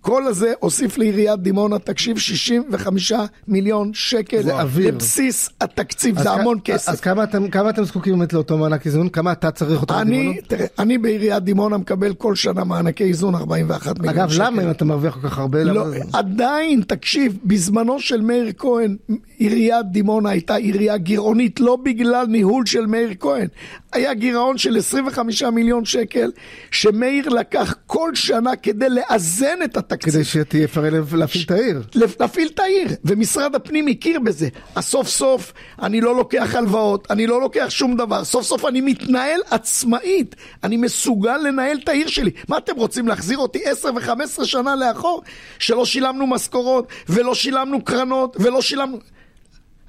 כל 0.02 0.26
הזה 0.26 0.52
הוסיף 0.60 0.98
לעיריית 0.98 1.40
דימונה, 1.40 1.78
תקשיב, 1.78 2.18
65 2.18 3.12
מיליון 3.48 3.90
שקל 3.94 4.42
זה 4.42 4.60
אוויר. 4.60 4.88
לבסיס 4.88 5.50
התקציב, 5.60 6.22
זה 6.22 6.30
המון 6.30 6.58
כסף. 6.64 6.88
אז 6.88 7.00
כמה 7.00 7.24
אתם, 7.24 7.48
כמה 7.48 7.70
אתם 7.70 7.84
זקוקים 7.84 8.18
באמת 8.18 8.32
לאותו 8.32 8.58
מענק 8.58 8.86
איזון? 8.86 9.08
כמה 9.08 9.32
אתה 9.32 9.50
צריך 9.50 9.80
אותו 9.80 10.00
אני, 10.00 10.16
בדימונה? 10.16 10.40
תראה, 10.46 10.66
אני 10.78 10.98
בעיריית 10.98 11.42
דימונה 11.42 11.76
מקבל 11.76 12.14
כל 12.14 12.34
שנה 12.34 12.64
מענקי 12.64 13.04
איזון 13.04 13.34
41 13.34 13.98
מיליון 13.98 14.18
אגב, 14.18 14.30
שקל. 14.30 14.44
למה 14.46 14.62
אם 14.62 14.70
אתה 14.70 14.84
מרוויח 14.84 15.14
כל 15.14 15.28
כך 15.28 15.38
הרבה? 15.38 15.64
לא, 15.64 15.86
עדיין, 16.12 16.82
תקשיב, 16.86 17.38
בזמנו 17.44 18.00
של 18.00 18.20
מאיר 18.20 18.52
כהן, 18.58 18.96
עיריית 19.38 19.86
דימונה 19.92 20.30
הייתה 20.30 20.54
עירייה 20.54 20.96
גירעונית, 20.96 21.60
לא 21.60 21.76
בגלל 21.84 22.26
ניהול 22.26 22.66
של 22.66 22.86
מאיר 22.86 23.14
כהן. 23.20 23.46
היה 23.92 24.14
גירעון 24.14 24.58
של 24.58 24.78
25 24.78 25.42
מיליון 25.42 25.84
שקל, 25.84 26.30
שמאיר 26.70 27.28
לקח 27.28 27.74
כל 27.86 28.14
שנה 28.14 28.56
כדי 28.56 28.88
לאזן 28.88 29.62
את 29.64 29.76
התקציב. 29.76 30.12
כדי 30.12 30.24
שתהיה 30.24 30.64
אפשר 30.64 30.84
להפעיל 31.12 31.44
את 31.44 31.50
העיר. 31.50 31.82
להפעיל 32.20 32.48
את 32.54 32.58
העיר, 32.58 32.88
ומשרד 33.04 33.54
הפנים 33.54 33.88
הכיר 33.88 34.20
בזה. 34.20 34.48
אז 34.74 34.84
סוף 34.84 35.08
סוף 35.08 35.52
אני 35.82 36.00
לא 36.00 36.16
לוקח 36.16 36.54
הלוואות, 36.54 37.10
אני 37.10 37.26
לא 37.26 37.40
לוקח 37.40 37.66
שום 37.68 37.96
דבר, 37.96 38.24
סוף 38.24 38.44
סוף 38.44 38.64
אני 38.64 38.80
מתנהל 38.80 39.40
עצמאית, 39.50 40.36
אני 40.64 40.76
מסוגל 40.76 41.36
לנהל 41.36 41.78
את 41.84 41.88
העיר 41.88 42.08
שלי. 42.08 42.30
מה 42.48 42.58
אתם 42.58 42.76
רוצים, 42.76 43.08
להחזיר 43.08 43.38
אותי 43.38 43.58
10 43.64 43.88
ו-15 43.94 44.44
שנה 44.44 44.76
לאחור? 44.76 45.22
שלא 45.58 45.84
שילמנו 45.84 46.26
משכורות, 46.26 46.88
ולא 47.08 47.34
שילמנו 47.34 47.84
קרנות, 47.84 48.36
ולא 48.40 48.62
שילמנו... 48.62 48.98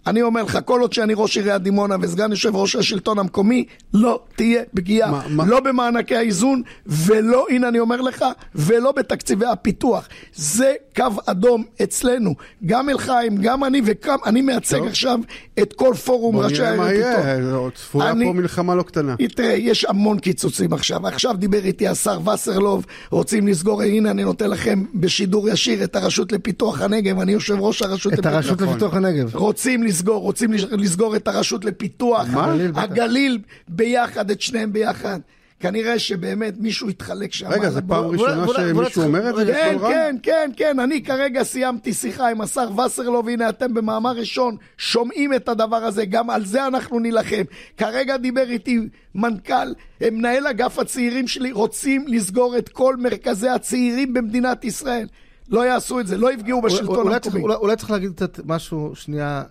אני 0.08 0.22
אומר 0.22 0.44
לך, 0.44 0.60
כל 0.66 0.82
עוד 0.82 0.94
שאני 0.94 1.14
ראש 1.18 1.38
עיריית 1.38 1.62
דימונה 1.62 1.96
וסגן 2.02 2.32
יושב 2.32 2.56
ראש 2.56 2.76
השלטון 2.76 3.20
המקומי, 3.20 3.66
לא 3.94 4.22
תהיה 4.36 4.64
פגיעה. 4.76 5.12
מה, 5.12 5.22
מה... 5.30 5.46
לא 5.46 5.60
במענקי 5.60 6.16
האיזון, 6.16 6.62
ולא, 6.86 7.46
הנה 7.50 7.68
אני 7.68 7.80
אומר 7.80 8.02
לך, 8.02 8.26
ולא 8.56 8.92
בתקציבי 8.92 9.46
הפיתוח. 9.46 10.08
זה 10.36 10.74
קו 10.96 11.06
אדום 11.26 11.64
אצלנו. 11.84 12.36
גם 12.66 12.90
אלחיים, 12.90 13.36
גם 13.36 13.64
אני, 13.64 13.82
וגם 13.86 14.18
אני 14.26 14.42
מייצג 14.42 14.78
טוב. 14.78 14.88
עכשיו 14.88 15.20
את 15.60 15.74
כל 15.74 15.94
פורום 16.06 16.38
ראשי 16.38 16.64
העיר 16.64 17.08
הפיתוח. 17.08 17.70
צפויה 17.76 18.12
אני... 18.12 18.26
פה 18.26 18.34
מלחמה 18.34 18.76
לא 18.76 18.84
קטנה. 18.84 19.16
תראה, 19.36 19.54
יש 19.54 19.86
המון 19.86 20.20
קיצוצים 20.20 20.74
עכשיו. 20.74 21.08
עכשיו 21.08 21.34
דיבר 21.38 21.66
איתי 21.66 21.88
השר 21.88 22.20
וסרלוב, 22.34 22.86
רוצים 23.12 23.48
לסגור, 23.48 23.82
הנה 23.82 24.12
אני 24.12 24.24
נותן 24.24 24.50
לכם 24.50 24.84
בשידור 24.94 25.50
ישיר 25.50 25.84
את 25.84 25.96
הרשות 25.96 26.32
לפיתוח 26.32 26.82
הנגב, 26.82 27.20
אני 27.20 27.32
יושב 27.32 27.56
ראש 27.60 27.82
הרשות 27.82 28.14
לפיתוח. 28.14 28.32
את 28.32 28.36
הרשות 28.36 28.62
לפיתוח 28.62 28.94
הנגב. 28.94 29.36
רוצים 29.36 29.84
לסגור, 29.94 30.22
רוצים 30.22 30.54
לסגור 30.54 31.16
את 31.16 31.28
הרשות 31.28 31.66
לפיתוח, 31.66 32.28
מה? 32.30 32.56
הגליל 32.76 33.40
ביחד, 33.68 34.32
את 34.32 34.42
שניהם 34.42 34.74
ביחד. 34.74 35.20
כנראה 35.60 36.00
שבאמת 36.00 36.54
מישהו 36.60 36.90
התחלק 36.90 37.34
שם. 37.34 37.48
רגע, 37.48 37.70
זו 37.70 37.80
פעם 37.88 38.06
ראשונה 38.06 38.46
שמישהו 38.48 39.04
אומר 39.04 39.30
את 39.30 39.36
זה 39.36 39.54
כן, 39.54 39.78
כן, 39.80 40.16
כן, 40.24 40.52
כן, 40.58 40.80
אני 40.80 41.04
כרגע 41.04 41.44
סיימתי 41.44 41.94
שיחה 41.94 42.30
עם 42.30 42.42
השר 42.42 42.70
וסרלוב, 42.86 43.30
הנה 43.30 43.50
אתם 43.50 43.74
במאמר 43.74 44.12
ראשון 44.12 44.58
שומעים 44.78 45.34
את 45.34 45.50
הדבר 45.50 45.76
הזה, 45.76 46.06
גם 46.06 46.30
על 46.30 46.46
זה 46.46 46.68
אנחנו 46.68 47.00
נילחם. 47.00 47.44
כרגע 47.78 48.18
דיבר 48.18 48.50
איתי 48.50 48.80
מנכ"ל, 49.16 49.74
מנהל 50.02 50.48
אגף 50.48 50.80
הצעירים 50.80 51.28
שלי, 51.28 51.52
רוצים 51.52 52.06
לסגור 52.08 52.58
את 52.58 52.70
כל 52.70 52.96
מרכזי 52.98 53.50
הצעירים 53.50 54.14
במדינת 54.14 54.66
ישראל. 54.66 55.08
לא 55.50 55.66
יעשו 55.66 56.00
את 56.00 56.08
זה, 56.08 56.18
לא 56.18 56.34
יפגעו 56.34 56.62
בשלטון 56.62 57.14
המקומי. 57.14 57.44
אולי 57.44 57.76
צריך 57.76 57.92
להגיד 57.92 58.12
קצת 58.12 58.40
משהו, 58.46 58.92
שנייה, 58.96 59.44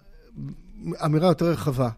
אמירה 1.04 1.28
יותר 1.28 1.44
רחבה. 1.50 1.88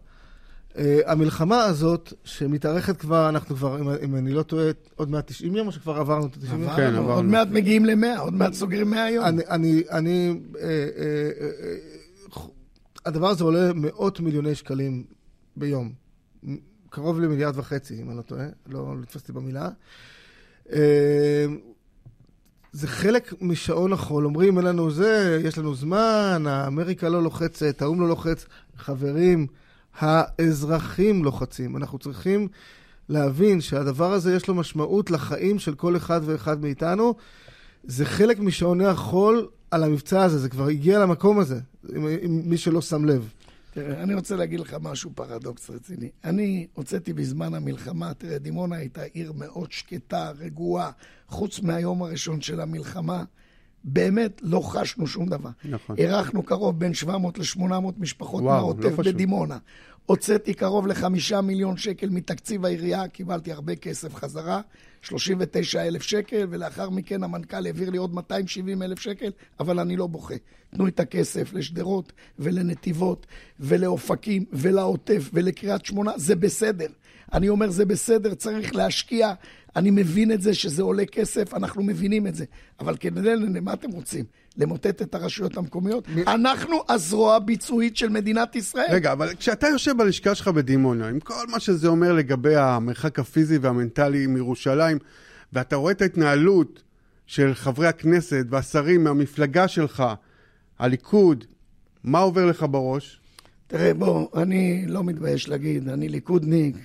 Uh, 0.73 0.77
המלחמה 1.05 1.63
הזאת, 1.63 2.13
שמתארכת 2.23 2.97
כבר, 2.97 3.29
אנחנו 3.29 3.55
כבר, 3.55 3.79
אם, 3.81 3.89
אם 4.03 4.15
אני 4.15 4.31
לא 4.31 4.43
טועה, 4.43 4.65
עוד 4.95 5.09
מעט 5.09 5.27
90 5.27 5.55
יום, 5.55 5.67
או 5.67 5.71
שכבר 5.71 5.97
עברנו 5.97 6.25
את 6.25 6.31
ה-90 6.33 6.51
יום? 6.51 6.75
כן, 6.75 6.95
עברנו. 6.95 7.13
עוד 7.13 7.25
מעט 7.25 7.47
מגיעים 7.47 7.85
ל-100, 7.85 8.19
עוד 8.19 8.33
מעט 8.33 8.53
סוגרים 8.53 8.89
100 8.89 9.09
יום. 9.09 9.25
אני, 9.25 9.41
אני, 9.49 9.83
אני 9.91 10.33
uh, 10.53 10.55
uh, 10.55 12.35
uh, 12.35 12.39
הדבר 13.05 13.29
הזה 13.29 13.43
עולה 13.43 13.73
מאות 13.73 14.19
מיליוני 14.19 14.55
שקלים 14.55 15.03
ביום. 15.55 15.93
קרוב 16.89 17.19
למיליארד 17.19 17.57
וחצי, 17.57 18.01
אם 18.01 18.09
אני 18.09 18.17
לא 18.17 18.21
טועה, 18.21 18.45
לא 18.67 18.95
נתפסתי 19.01 19.31
במילה. 19.31 19.69
זה 22.75 22.87
חלק 22.87 23.33
משעון 23.41 23.93
החול, 23.93 24.25
אומרים, 24.25 24.57
אין 24.57 24.65
לנו 24.65 24.91
זה, 24.91 25.41
יש 25.43 25.57
לנו 25.57 25.75
זמן, 25.75 26.43
האמריקה 26.47 27.09
לא 27.09 27.23
לוחצת, 27.23 27.81
האו"ם 27.81 28.01
לא 28.01 28.07
לוחץ. 28.07 28.45
חברים, 28.77 29.47
האזרחים 29.99 31.23
לוחצים. 31.23 31.77
אנחנו 31.77 31.99
צריכים 31.99 32.47
להבין 33.09 33.61
שהדבר 33.61 34.13
הזה 34.13 34.35
יש 34.35 34.47
לו 34.47 34.53
משמעות 34.53 35.11
לחיים 35.11 35.59
של 35.59 35.75
כל 35.75 35.97
אחד 35.97 36.21
ואחד 36.25 36.61
מאיתנו. 36.61 37.15
זה 37.83 38.05
חלק 38.05 38.39
משעוני 38.39 38.85
החול 38.85 39.47
על 39.71 39.83
המבצע 39.83 40.23
הזה, 40.23 40.37
זה 40.37 40.49
כבר 40.49 40.67
הגיע 40.67 40.99
למקום 40.99 41.39
הזה, 41.39 41.59
עם, 41.95 42.07
עם 42.21 42.41
מי 42.45 42.57
שלא 42.57 42.81
שם 42.81 43.05
לב. 43.05 43.29
תראה, 43.75 44.03
אני 44.03 44.13
רוצה 44.13 44.35
להגיד 44.35 44.59
לך 44.59 44.77
משהו 44.81 45.11
פרדוקס 45.15 45.69
רציני. 45.69 46.09
אני 46.23 46.67
הוצאתי 46.73 47.13
בזמן 47.13 47.53
המלחמה, 47.53 48.13
תראה, 48.13 48.37
דימונה 48.37 48.75
הייתה 48.75 49.01
עיר 49.03 49.33
מאוד 49.33 49.71
שקטה, 49.71 50.31
רגועה, 50.37 50.91
חוץ 51.27 51.59
מהיום 51.59 52.03
הראשון 52.03 52.41
של 52.41 52.61
המלחמה. 52.61 53.23
באמת 53.83 54.41
לא 54.43 54.59
חשנו 54.59 55.07
שום 55.07 55.25
דבר. 55.25 55.49
נכון. 55.65 55.95
אירחנו 55.97 56.43
קרוב 56.43 56.79
בין 56.79 56.93
700 56.93 57.37
ל-800 57.37 57.61
משפחות 57.97 58.43
מהעוטף 58.43 58.99
לא 58.99 59.11
בדימונה. 59.11 59.57
הוצאתי 60.05 60.53
קרוב 60.53 60.87
לחמישה 60.87 61.41
מיליון 61.41 61.77
שקל 61.77 62.09
מתקציב 62.09 62.65
העירייה, 62.65 63.07
קיבלתי 63.07 63.51
הרבה 63.51 63.75
כסף 63.75 64.15
חזרה, 64.15 64.61
39 65.01 65.87
אלף 65.87 66.01
שקל, 66.01 66.47
ולאחר 66.49 66.89
מכן 66.89 67.23
המנכ"ל 67.23 67.65
העביר 67.65 67.89
לי 67.89 67.97
עוד 67.97 68.13
270 68.13 68.83
אלף 68.83 68.99
שקל, 68.99 69.31
אבל 69.59 69.79
אני 69.79 69.95
לא 69.97 70.07
בוכה. 70.07 70.35
תנו 70.75 70.87
את 70.87 70.99
הכסף 70.99 71.53
לשדרות 71.53 72.13
ולנתיבות 72.39 73.25
ולאופקים 73.59 74.45
ולעוטף 74.53 75.29
ולקריית 75.33 75.85
שמונה, 75.85 76.11
זה 76.15 76.35
בסדר. 76.35 76.87
אני 77.33 77.49
אומר, 77.49 77.69
זה 77.69 77.85
בסדר, 77.85 78.33
צריך 78.33 78.75
להשקיע. 78.75 79.33
אני 79.75 79.91
מבין 79.91 80.31
את 80.31 80.41
זה 80.41 80.53
שזה 80.53 80.83
עולה 80.83 81.05
כסף, 81.05 81.53
אנחנו 81.53 81.83
מבינים 81.83 82.27
את 82.27 82.35
זה. 82.35 82.45
אבל 82.79 82.97
כדי, 82.97 83.33
מה 83.61 83.73
אתם 83.73 83.91
רוצים? 83.91 84.25
למוטט 84.57 85.01
את 85.01 85.15
הרשויות 85.15 85.57
המקומיות? 85.57 86.09
מ... 86.09 86.19
אנחנו 86.27 86.75
הזרוע 86.89 87.35
הביצועית 87.35 87.97
של 87.97 88.09
מדינת 88.09 88.55
ישראל. 88.55 88.87
רגע, 88.91 89.11
אבל 89.11 89.35
כשאתה 89.35 89.67
יושב 89.67 89.97
בלשכה 89.97 90.35
שלך 90.35 90.47
בדימונה, 90.47 91.07
עם 91.07 91.19
כל 91.19 91.47
מה 91.51 91.59
שזה 91.59 91.87
אומר 91.87 92.13
לגבי 92.13 92.55
המרחק 92.55 93.19
הפיזי 93.19 93.57
והמנטלי 93.57 94.27
מירושלים, 94.27 94.97
ואתה 95.53 95.75
רואה 95.75 95.91
את 95.91 96.01
ההתנהלות 96.01 96.83
של 97.27 97.53
חברי 97.53 97.87
הכנסת 97.87 98.45
והשרים 98.49 99.03
מהמפלגה 99.03 99.67
שלך, 99.67 100.03
הליכוד, 100.79 101.45
מה 102.03 102.19
עובר 102.19 102.45
לך 102.45 102.65
בראש? 102.71 103.19
תראה, 103.67 103.93
בוא, 103.93 104.27
אני 104.41 104.85
לא 104.87 105.03
מתבייש 105.03 105.49
להגיד, 105.49 105.89
אני 105.89 106.09
ליכודניק. 106.09 106.75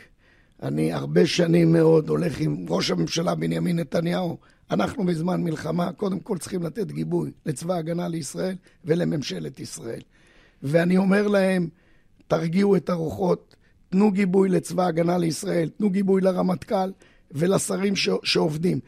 אני 0.62 0.92
הרבה 0.92 1.26
שנים 1.26 1.72
מאוד 1.72 2.08
הולך 2.08 2.40
עם 2.40 2.66
ראש 2.68 2.90
הממשלה 2.90 3.34
בנימין 3.34 3.78
נתניהו. 3.78 4.38
אנחנו 4.70 5.06
בזמן 5.06 5.42
מלחמה, 5.42 5.92
קודם 5.92 6.20
כל 6.20 6.38
צריכים 6.38 6.62
לתת 6.62 6.92
גיבוי 6.92 7.30
לצבא 7.46 7.74
ההגנה 7.74 8.08
לישראל 8.08 8.54
ולממשלת 8.84 9.60
ישראל. 9.60 10.00
ואני 10.62 10.96
אומר 10.96 11.28
להם, 11.28 11.68
תרגיעו 12.28 12.76
את 12.76 12.90
הרוחות, 12.90 13.56
תנו 13.88 14.10
גיבוי 14.10 14.48
לצבא 14.48 14.82
ההגנה 14.82 15.18
לישראל, 15.18 15.68
תנו 15.78 15.90
גיבוי 15.90 16.20
לרמטכ"ל 16.20 16.90
ולשרים 17.32 17.96
ש... 17.96 18.08
שעובדים. 18.22 18.80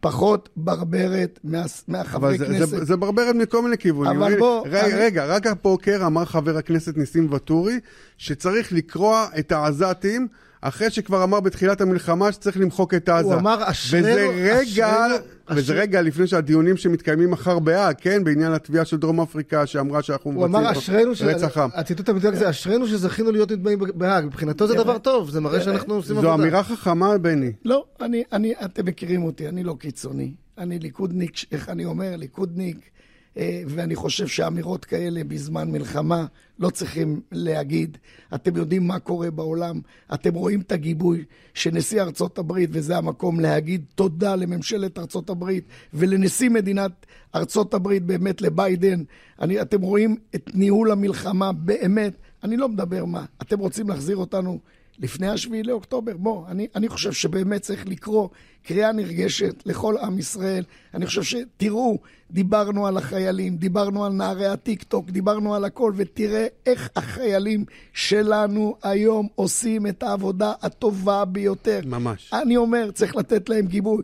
פחות 0.00 0.48
ברברת 0.56 1.38
מה, 1.44 1.62
מהחברי 1.88 2.38
זה, 2.38 2.46
כנסת. 2.46 2.68
זה, 2.68 2.84
זה 2.84 2.96
ברברת 2.96 3.34
מכל 3.34 3.62
מיני 3.62 3.78
כיוונים. 3.78 4.22
אבל 4.22 4.38
בוא... 4.38 4.66
רגע, 4.66 4.86
אני... 4.86 4.94
רגע, 4.94 5.24
רק 5.26 5.46
הבוקר 5.46 6.06
אמר 6.06 6.24
חבר 6.24 6.56
הכנסת 6.56 6.96
ניסים 6.96 7.26
ואטורי 7.30 7.80
שצריך 8.18 8.72
לקרוע 8.72 9.26
את 9.38 9.52
העזתים 9.52 10.28
אחרי 10.60 10.90
שכבר 10.90 11.24
אמר 11.24 11.40
בתחילת 11.40 11.80
המלחמה 11.80 12.32
שצריך 12.32 12.56
למחוק 12.56 12.94
את 12.94 13.08
עזה. 13.08 13.28
הוא 13.28 13.34
אמר 13.34 13.70
אשרינו, 13.70 14.06
וזה 14.06 14.58
רגע, 14.58 14.62
אשרנו, 14.62 15.14
וזה 15.50 15.72
אשר... 15.72 15.80
רגע 15.80 16.02
לפני 16.02 16.26
שהדיונים 16.26 16.76
שמתקיימים 16.76 17.30
מחר 17.30 17.58
בהאג, 17.58 17.94
כן, 18.00 18.24
בעניין 18.24 18.52
התביעה 18.52 18.84
של 18.84 18.96
דרום 18.96 19.20
אפריקה 19.20 19.66
שאמרה 19.66 20.02
שאנחנו 20.02 20.32
מבצעים 20.32 21.08
רצח 21.20 21.58
עם. 21.58 21.70
הציטוט 21.74 22.08
המדויק 22.08 22.34
זה 22.34 22.50
אשרינו 22.50 22.86
שזכינו 22.86 23.30
להיות 23.30 23.52
נתבעים 23.52 23.78
בהאג, 23.94 24.24
מבחינתו 24.24 24.66
זה 24.66 24.74
דבר 24.74 24.98
טוב, 24.98 25.30
זה 25.30 25.40
מראה 25.40 25.60
שאנחנו 25.60 25.94
עושים 25.94 26.18
עבודה. 26.18 26.36
זו 26.36 26.42
אמירה 26.42 26.62
חכמה, 26.62 27.18
בני. 27.18 27.52
לא, 27.64 27.84
אני, 28.00 28.22
אני, 28.32 28.54
אתם 28.64 28.86
מכירים 28.86 29.24
אותי, 29.24 29.48
אני 29.48 29.64
לא 29.64 29.76
קיצוני. 29.78 30.32
אני 30.58 30.78
ליכודניק, 30.78 31.32
איך 31.52 31.68
אני 31.68 31.84
אומר, 31.84 32.16
ליכודניק. 32.16 32.90
אה, 33.38 33.62
ואני 33.66 33.94
חושב 33.94 34.26
שאמירות 34.26 34.84
כאלה 34.84 35.24
בזמן 35.24 35.70
מלחמה 35.70 36.26
לא 36.58 36.70
צריכים 36.70 37.20
להגיד. 37.32 37.98
אתם 38.34 38.56
יודעים 38.56 38.86
מה 38.86 38.98
קורה 38.98 39.30
בעולם, 39.30 39.80
אתם 40.14 40.34
רואים 40.34 40.60
את 40.60 40.72
הגיבוי 40.72 41.24
שנשיא 41.54 42.02
ארצות 42.02 42.38
הברית, 42.38 42.70
וזה 42.72 42.96
המקום 42.96 43.40
להגיד 43.40 43.84
תודה 43.94 44.36
לממשלת 44.36 44.98
ארצות 44.98 45.30
הברית 45.30 45.64
ולנשיא 45.94 46.50
מדינת 46.50 47.06
ארצות 47.34 47.74
הברית, 47.74 48.02
באמת 48.02 48.42
לביידן. 48.42 49.02
אני, 49.40 49.60
אתם 49.60 49.80
רואים 49.80 50.16
את 50.34 50.50
ניהול 50.54 50.90
המלחמה, 50.90 51.52
באמת. 51.52 52.12
אני 52.44 52.56
לא 52.56 52.68
מדבר 52.68 53.04
מה, 53.04 53.24
אתם 53.42 53.58
רוצים 53.58 53.88
להחזיר 53.88 54.16
אותנו 54.16 54.58
לפני 54.98 55.28
השביעי 55.28 55.62
לאוקטובר. 55.62 56.16
בוא, 56.16 56.46
אני, 56.48 56.66
אני 56.74 56.88
חושב 56.88 57.12
שבאמת 57.12 57.62
צריך 57.62 57.86
לקרוא 57.86 58.28
קריאה 58.62 58.92
נרגשת 58.92 59.62
לכל 59.66 59.96
עם 59.98 60.18
ישראל. 60.18 60.64
אני 60.94 61.06
חושב 61.06 61.22
שתראו, 61.22 61.98
דיברנו 62.30 62.86
על 62.86 62.96
החיילים, 62.96 63.56
דיברנו 63.56 64.04
על 64.04 64.12
נערי 64.12 64.46
הטיק-טוק, 64.46 65.10
דיברנו 65.10 65.54
על 65.54 65.64
הכל, 65.64 65.92
ותראה 65.96 66.46
איך 66.66 66.90
החיילים 66.96 67.64
שלנו 67.92 68.76
היום 68.82 69.28
עושים 69.34 69.86
את 69.86 70.02
העבודה 70.02 70.52
הטובה 70.62 71.24
ביותר. 71.24 71.80
ממש. 71.86 72.30
אני 72.32 72.56
אומר, 72.56 72.90
צריך 72.90 73.16
לתת 73.16 73.48
להם 73.48 73.66
גיבוי. 73.66 74.02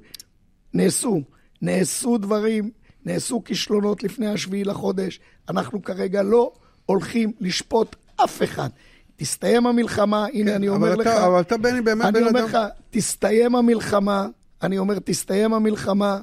נעשו, 0.74 1.22
נעשו 1.62 2.18
דברים, 2.18 2.70
נעשו 3.04 3.44
כישלונות 3.44 4.02
לפני 4.02 4.26
השביעי 4.26 4.64
לחודש. 4.64 5.20
אנחנו 5.48 5.82
כרגע 5.82 6.22
לא 6.22 6.52
הולכים 6.86 7.32
לשפוט 7.40 7.96
אף 8.24 8.42
אחד. 8.42 8.68
תסתיים 9.16 9.66
המלחמה, 9.66 10.26
הנה 10.32 10.56
אני 10.56 10.68
אומר 10.68 10.92
אבל 10.92 11.00
לך, 11.00 11.06
אתה, 11.06 11.26
אבל 11.26 11.40
אתה, 11.40 11.56
בני, 11.56 11.80
באמת 11.80 12.04
אני 12.04 12.20
בן 12.20 12.26
אומר 12.26 12.40
אדם... 12.40 12.48
לך, 12.48 12.58
תסתיים 12.90 13.54
המלחמה, 13.56 14.26
אני 14.62 14.78
אומר, 14.78 14.98
תסתיים 15.04 15.54
המלחמה, 15.54 16.20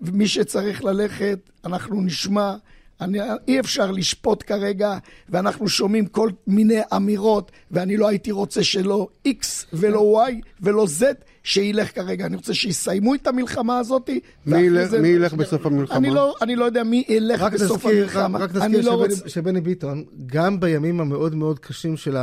מי 0.00 0.28
שצריך 0.28 0.84
ללכת, 0.84 1.38
אנחנו 1.64 2.02
נשמע. 2.02 2.54
אני, 3.00 3.18
אי 3.48 3.60
אפשר 3.60 3.90
לשפוט 3.90 4.44
כרגע, 4.46 4.98
ואנחנו 5.28 5.68
שומעים 5.68 6.06
כל 6.06 6.30
מיני 6.46 6.80
אמירות, 6.96 7.52
ואני 7.70 7.96
לא 7.96 8.08
הייתי 8.08 8.30
רוצה 8.30 8.64
שלא 8.64 9.08
X 9.28 9.66
ולא 9.72 10.26
Y 10.28 10.32
ולא 10.60 10.86
Z, 11.00 11.02
שילך 11.46 11.94
כרגע. 11.94 12.26
אני 12.26 12.36
רוצה 12.36 12.54
שיסיימו 12.54 13.14
את 13.14 13.26
המלחמה 13.26 13.78
הזאת. 13.78 14.10
מי 14.46 14.58
ילך, 14.58 14.92
מי 14.92 15.08
ילך 15.08 15.34
בסוף 15.34 15.66
המלחמה? 15.66 15.96
אני 15.96 16.10
לא, 16.10 16.34
אני 16.42 16.56
לא 16.56 16.64
יודע 16.64 16.84
מי 16.84 17.04
ילך 17.08 17.40
רק 17.40 17.52
בסוף 17.52 17.86
נזכיר, 17.86 18.02
המלחמה. 18.02 18.38
רק 18.38 18.50
אני 18.56 18.78
נזכיר 18.78 18.92
לא 18.92 18.96
שבני, 18.96 19.14
רוצה... 19.14 19.28
שבני 19.28 19.60
ביטון, 19.60 20.04
גם 20.26 20.60
בימים 20.60 21.00
המאוד 21.00 21.34
מאוד 21.34 21.58
קשים 21.58 21.96
של 21.96 22.16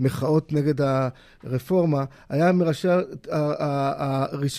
המחאות 0.00 0.52
נגד 0.52 0.74
הרפורמה, 1.44 2.04
היה 2.28 2.52
מראשי 2.52 2.88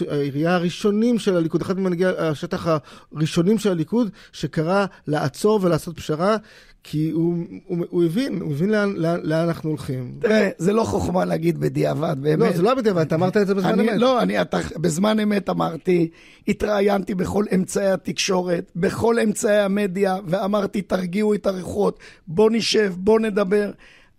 העירייה 0.09 0.55
הראשונים 0.55 1.19
של 1.19 1.35
הליכוד, 1.37 1.61
אחד 1.61 1.79
ממנהיגי 1.79 2.05
השטח 2.05 2.67
הראשונים 3.11 3.57
של 3.57 3.71
הליכוד, 3.71 4.09
שקרא 4.31 4.85
לעצור 5.07 5.59
ולעשות 5.61 5.97
פשרה, 5.97 6.37
כי 6.83 7.09
הוא, 7.09 7.35
הוא, 7.65 7.85
הוא 7.89 8.03
הבין, 8.03 8.41
הוא 8.41 8.51
הבין 8.51 8.69
לאן, 8.69 8.93
לאן, 8.95 9.19
לאן 9.23 9.47
אנחנו 9.47 9.69
הולכים. 9.69 10.15
תראה, 10.19 10.49
זה 10.57 10.73
לא 10.73 10.83
חוכמה 10.83 11.25
להגיד 11.25 11.59
בדיעבד, 11.59 12.15
באמת. 12.21 12.39
לא, 12.39 12.55
זה 12.55 12.61
לא 12.61 12.75
בדיעבד, 12.75 13.01
אתה 13.01 13.15
אמרת 13.15 13.37
את 13.37 13.47
זה 13.47 13.55
בזמן 13.55 13.79
אני, 13.79 13.91
אמת. 13.91 13.99
לא, 13.99 14.21
אני 14.21 14.41
אתה, 14.41 14.57
בזמן 14.75 15.19
אמת 15.19 15.49
אמרתי, 15.49 16.09
התראיינתי 16.47 17.15
בכל 17.15 17.45
אמצעי 17.55 17.91
התקשורת, 17.91 18.71
בכל 18.75 19.19
אמצעי 19.19 19.59
המדיה, 19.59 20.17
ואמרתי, 20.25 20.81
תרגיעו 20.81 21.33
את 21.33 21.45
הרוחות, 21.47 21.99
בוא 22.27 22.49
נשב, 22.51 22.93
בוא 22.97 23.19
נדבר. 23.19 23.71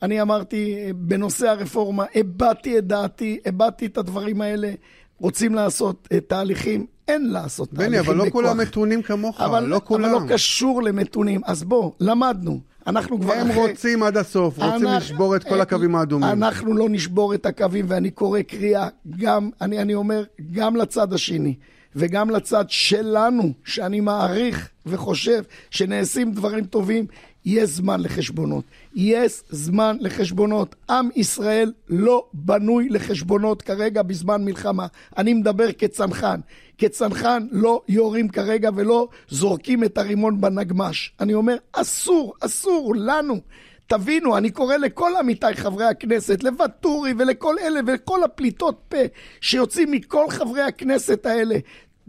אני 0.02 0.23
אמרתי, 0.23 0.76
בנושא 0.95 1.49
הרפורמה, 1.49 2.04
הבעתי 2.14 2.78
את 2.78 2.87
דעתי, 2.87 3.38
הבעתי 3.47 3.87
את 3.87 3.99
הדברים 3.99 4.40
האלה. 4.40 4.73
רוצים 5.19 5.54
לעשות 5.54 6.09
uh, 6.12 6.16
תהליכים, 6.26 6.87
אין 7.12 7.31
לעשות 7.33 7.73
בני, 7.73 7.85
תהליכים 7.85 8.07
אבל 8.07 8.16
לא 8.16 8.25
בכוח. 8.25 8.33
כולם 8.42 8.59
מתונים 8.59 9.02
כמוך, 9.02 9.40
אבל, 9.40 9.64
לא 9.64 9.81
כולם. 9.85 10.04
אבל 10.04 10.12
לא 10.28 10.33
קשור 10.35 10.83
למתונים. 10.83 11.40
אז 11.45 11.64
בוא, 11.64 11.92
למדנו. 12.00 12.61
אנחנו 12.87 13.21
כבר 13.21 13.33
הם 13.33 13.50
אחרי... 13.50 13.71
רוצים 13.71 14.02
עד 14.02 14.16
הסוף, 14.16 14.57
רוצים 14.59 14.73
אנחנו- 14.73 14.97
לשבור 14.97 15.37
את 15.37 15.45
כל 15.45 15.61
הקווים 15.61 15.97
האדומים. 15.97 16.28
אנחנו 16.28 16.75
לא 16.75 16.88
נשבור 16.88 17.35
את 17.35 17.47
הקווים, 17.47 17.85
ואני 17.88 18.11
קורא 18.11 18.42
קריאה 18.42 18.88
גם, 19.19 19.50
אני, 19.61 19.78
אני 19.78 19.95
אומר, 19.95 20.25
גם 20.52 20.76
לצד 20.76 21.12
השני, 21.12 21.54
וגם 21.97 22.31
לצד 22.31 22.64
שלנו, 22.69 23.52
שאני 23.64 24.00
מעריך 24.00 24.69
וחושב 24.87 25.42
שנעשים 25.71 26.33
דברים 26.33 26.64
טובים, 26.64 27.07
יש 27.44 27.70
זמן 27.70 28.00
לחשבונות. 28.00 28.64
יש 28.94 29.42
זמן 29.50 29.96
לחשבונות. 30.00 30.75
עם 30.90 31.08
ישראל 31.16 31.72
לא 31.88 32.26
בנוי 32.32 32.88
לחשבונות 32.88 33.62
כרגע 33.62 34.02
בזמן 34.02 34.44
מלחמה. 34.44 34.87
אני 35.18 35.34
מדבר 35.34 35.72
כצנחן. 35.72 36.40
כצנחן 36.78 37.46
לא 37.50 37.82
יורים 37.88 38.28
כרגע 38.28 38.70
ולא 38.75 39.08
זורקים 39.28 39.84
את 39.84 39.99
הרימון 39.99 40.40
בנגמש. 40.40 41.12
אני 41.20 41.34
אומר, 41.34 41.56
אסור, 41.72 42.34
אסור 42.40 42.94
לנו. 42.96 43.40
תבינו, 43.87 44.37
אני 44.37 44.50
קורא 44.50 44.76
לכל 44.76 45.12
עמיתיי 45.18 45.54
חברי 45.54 45.84
הכנסת, 45.84 46.42
לוואטורי 46.42 47.14
ולכל 47.18 47.56
אלה 47.58 47.80
ולכל 47.87 48.22
הפליטות 48.22 48.80
פה 48.88 48.96
שיוצאים 49.40 49.90
מכל 49.90 50.30
חברי 50.30 50.62
הכנסת 50.62 51.26
האלה. 51.26 51.56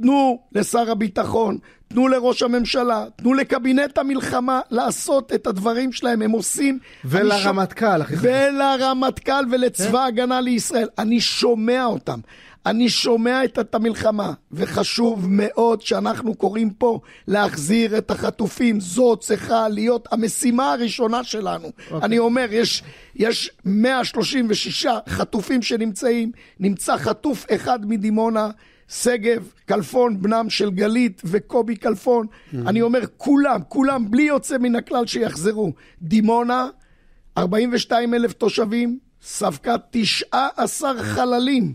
תנו 0.02 0.40
לשר 0.52 0.92
הביטחון, 0.92 1.58
תנו 1.94 2.08
לראש 2.08 2.44
הממשלה, 2.44 3.06
תנו 3.16 3.34
לקבינט 3.34 3.98
המלחמה 3.98 4.60
לעשות 4.72 5.34
את 5.34 5.48
הדברים 5.48 5.92
שלהם, 5.92 6.22
הם 6.22 6.32
עושים. 6.32 6.80
ולרמטכ"ל, 7.06 8.02
הכי 8.02 8.18
חשוב. 8.18 8.30
ולרמטכ"ל 8.32 9.46
ולצבא 9.52 10.00
ההגנה 10.00 10.42
לישראל. 10.42 10.88
אני 10.98 11.22
שומע 11.22 11.86
אותם. 11.86 12.20
אני 12.66 12.90
שומע 12.90 13.44
את, 13.44 13.60
את 13.60 13.76
המלחמה, 13.76 14.34
וחשוב 14.52 15.26
מאוד 15.30 15.82
שאנחנו 15.82 16.36
קוראים 16.36 16.70
פה 16.70 17.00
להחזיר 17.28 17.98
את 17.98 18.12
החטופים. 18.12 18.80
זו 18.80 19.16
צריכה 19.20 19.70
להיות 19.70 20.08
המשימה 20.12 20.74
הראשונה 20.74 21.24
שלנו. 21.24 21.68
Okay. 21.68 22.06
אני 22.06 22.20
אומר, 22.20 22.48
יש, 22.52 22.84
יש 23.16 23.52
136 23.66 24.88
חטופים 25.10 25.62
שנמצאים, 25.62 26.32
נמצא 26.60 26.98
חטוף 26.98 27.46
אחד 27.52 27.86
מדימונה. 27.86 28.50
שגב, 28.88 29.52
כלפון, 29.68 30.22
בנם 30.22 30.50
של 30.50 30.72
גלית 30.72 31.22
וקובי 31.26 31.78
כלפון. 31.78 32.28
Mm-hmm. 32.28 32.58
אני 32.68 32.82
אומר, 32.82 33.00
כולם, 33.18 33.60
כולם, 33.68 34.12
בלי 34.12 34.24
יוצא 34.24 34.58
מן 34.58 34.76
הכלל 34.76 35.08
שיחזרו. 35.08 35.74
דימונה, 36.02 36.68
42 37.38 38.14
אלף 38.14 38.34
תושבים, 38.34 39.00
ספגה 39.22 39.76
19 39.92 41.04
חללים 41.04 41.74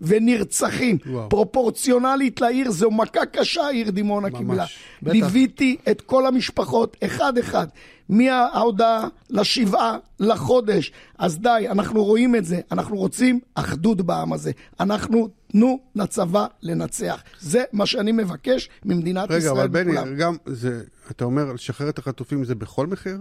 ונרצחים. 0.00 0.98
וואו. 1.06 1.28
פרופורציונלית 1.28 2.40
לעיר, 2.40 2.70
זו 2.70 2.90
מכה 2.90 3.26
קשה 3.26 3.62
העיר 3.62 3.90
דימונה 3.90 4.28
ממש. 4.28 4.38
קיבלה. 4.38 4.64
בטח. 5.02 5.12
ליוויתי 5.12 5.76
את 5.90 6.00
כל 6.00 6.26
המשפחות, 6.26 6.96
אחד-אחד, 7.04 7.66
מההודעה 8.08 9.08
לשבעה 9.30 9.96
לחודש. 10.20 10.92
אז 11.18 11.38
די, 11.38 11.66
אנחנו 11.70 12.04
רואים 12.04 12.36
את 12.36 12.44
זה, 12.44 12.60
אנחנו 12.72 12.96
רוצים 12.96 13.40
אחדות 13.54 14.00
בעם 14.00 14.32
הזה. 14.32 14.52
אנחנו, 14.80 15.28
תנו 15.52 15.78
לצבא 15.94 16.46
לנצח. 16.62 17.22
זה 17.40 17.64
מה 17.72 17.86
שאני 17.86 18.12
מבקש 18.12 18.68
ממדינת 18.84 19.30
רגע, 19.30 19.38
ישראל 19.38 19.56
אבל 19.58 19.68
בני, 19.68 19.92
וכולם. 19.98 20.16
גם 20.16 20.36
זה, 20.46 20.82
אתה 21.10 21.24
אומר, 21.24 21.52
לשחרר 21.52 21.88
את 21.88 21.98
החטופים 21.98 22.44
זה 22.44 22.54
בכל 22.54 22.86
מחיר? 22.86 23.18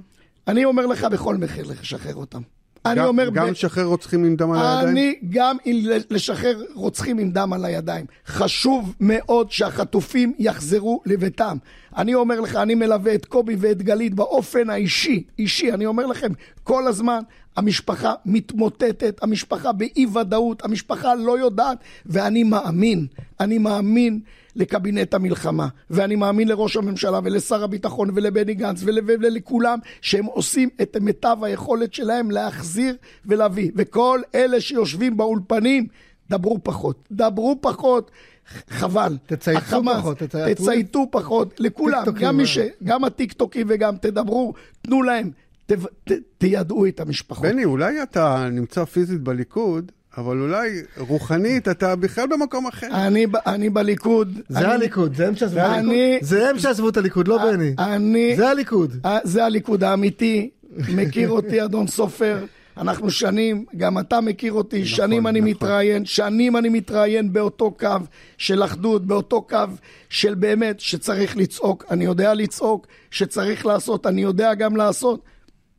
אני 0.47 0.65
אומר 0.65 0.85
לך 0.85 1.03
בכל 1.03 1.35
מחיר 1.37 1.65
לשחרר 1.81 2.15
אותם. 2.15 2.41
אני 2.85 2.95
גם- 2.95 3.05
אומר... 3.05 3.29
גם 3.33 3.47
ב- 3.47 3.49
לשחרר 3.49 3.85
רוצחים 3.85 4.23
עם 4.25 4.35
דם 4.35 4.51
על 4.51 4.57
הידיים? 4.65 4.87
אני 4.97 5.15
גם 5.29 5.57
לשחרר 6.09 6.63
רוצחים 6.75 7.17
עם 7.17 7.31
דם 7.31 7.53
על 7.53 7.65
הידיים. 7.65 8.05
חשוב 8.27 8.95
מאוד 8.99 9.51
שהחטופים 9.51 10.33
יחזרו 10.39 11.01
לביתם. 11.05 11.57
אני 11.97 12.13
אומר 12.15 12.39
לך, 12.39 12.55
אני 12.55 12.75
מלווה 12.75 13.15
את 13.15 13.25
קובי 13.25 13.55
ואת 13.59 13.81
גלית 13.81 14.13
באופן 14.13 14.69
האישי, 14.69 15.23
אישי, 15.39 15.71
אני 15.73 15.85
אומר 15.85 16.05
לכם, 16.05 16.31
כל 16.63 16.87
הזמן 16.87 17.19
המשפחה 17.59 18.13
מתמוטטת, 18.25 19.19
המשפחה 19.23 19.71
באי 19.71 20.05
ודאות, 20.05 20.65
המשפחה 20.65 21.15
לא 21.15 21.39
יודעת, 21.39 21.77
ואני 22.05 22.43
מאמין, 22.43 23.07
אני 23.39 23.57
מאמין 23.57 24.19
לקבינט 24.55 25.13
המלחמה, 25.13 25.67
ואני 25.89 26.15
מאמין 26.15 26.47
לראש 26.47 26.75
הממשלה 26.75 27.19
ולשר 27.23 27.63
הביטחון 27.63 28.09
ולבני 28.13 28.53
גנץ 28.53 28.81
ול- 28.85 28.99
ולכולם, 29.05 29.79
שהם 30.01 30.25
עושים 30.25 30.69
את 30.81 30.97
מיטב 31.01 31.37
היכולת 31.41 31.93
שלהם 31.93 32.31
להחזיר 32.31 32.95
ולהביא. 33.25 33.71
וכל 33.75 34.21
אלה 34.35 34.61
שיושבים 34.61 35.17
באולפנים, 35.17 35.87
דברו 36.29 36.59
פחות. 36.63 37.07
דברו 37.11 37.57
פחות. 37.61 38.11
חבל. 38.69 39.17
תצייתו 39.25 39.59
החמאס, 39.59 39.97
פחות, 39.97 40.17
תצייתו. 40.17 40.63
תצייתו 40.63 41.05
פחות, 41.11 41.59
לכולם, 41.59 42.03
גם. 42.19 42.45
ש... 42.45 42.57
גם 42.83 43.03
הטיקטוקים 43.03 43.67
וגם 43.69 43.97
תדברו, 43.97 44.53
תנו 44.81 45.03
להם, 45.03 45.31
ת... 45.69 45.73
ת... 46.03 46.11
תיידעו 46.37 46.85
את 46.87 46.99
המשפחות. 46.99 47.45
בני, 47.45 47.65
אולי 47.65 48.03
אתה 48.03 48.47
נמצא 48.51 48.85
פיזית 48.85 49.21
בליכוד, 49.21 49.91
אבל 50.17 50.41
אולי 50.41 50.69
רוחנית 50.97 51.67
אתה 51.67 51.95
בכלל 51.95 52.27
במקום 52.27 52.67
אחר. 52.67 52.87
אני, 52.93 53.27
ב- 53.27 53.35
אני 53.47 53.69
בליכוד. 53.69 54.39
זה 54.49 54.59
אני- 54.59 54.67
הליכוד, 54.73 55.15
זה 55.15 55.27
הם 55.27 55.35
שעזבו 55.35 55.59
את 55.59 55.65
הליכוד. 55.65 55.89
אני- 55.89 56.19
זה 56.21 56.49
הם 56.49 56.59
שעזבו 56.59 56.89
את 56.89 56.97
הליכוד, 56.97 57.27
לא 57.27 57.37
בני. 57.51 57.73
אני... 57.79 58.35
זה 58.37 58.49
הליכוד. 58.49 58.95
זה 59.23 59.45
הליכוד 59.45 59.83
האמיתי, 59.83 60.49
מכיר 60.95 61.29
אותי 61.29 61.61
אדון 61.65 61.87
סופר, 61.87 62.45
אנחנו 62.77 63.11
שנים, 63.11 63.65
גם 63.77 63.99
אתה 63.99 64.21
מכיר 64.21 64.53
אותי, 64.53 64.75
נכון, 64.75 64.87
שנים 64.87 65.27
אני 65.27 65.39
נכון. 65.39 65.51
מתראיין, 65.51 66.05
שנים 66.05 66.57
אני 66.57 66.69
מתראיין 66.69 67.33
באותו 67.33 67.71
קו 67.71 67.87
של 68.37 68.63
אחדות, 68.63 69.05
באותו 69.05 69.41
קו 69.41 69.57
של 70.09 70.33
באמת 70.33 70.79
שצריך 70.79 71.37
לצעוק, 71.37 71.85
אני 71.91 72.05
יודע 72.05 72.33
לצעוק, 72.33 72.87
שצריך 73.11 73.65
לעשות, 73.65 74.07
אני 74.07 74.21
יודע 74.21 74.53
גם 74.53 74.75
לעשות, 74.75 75.23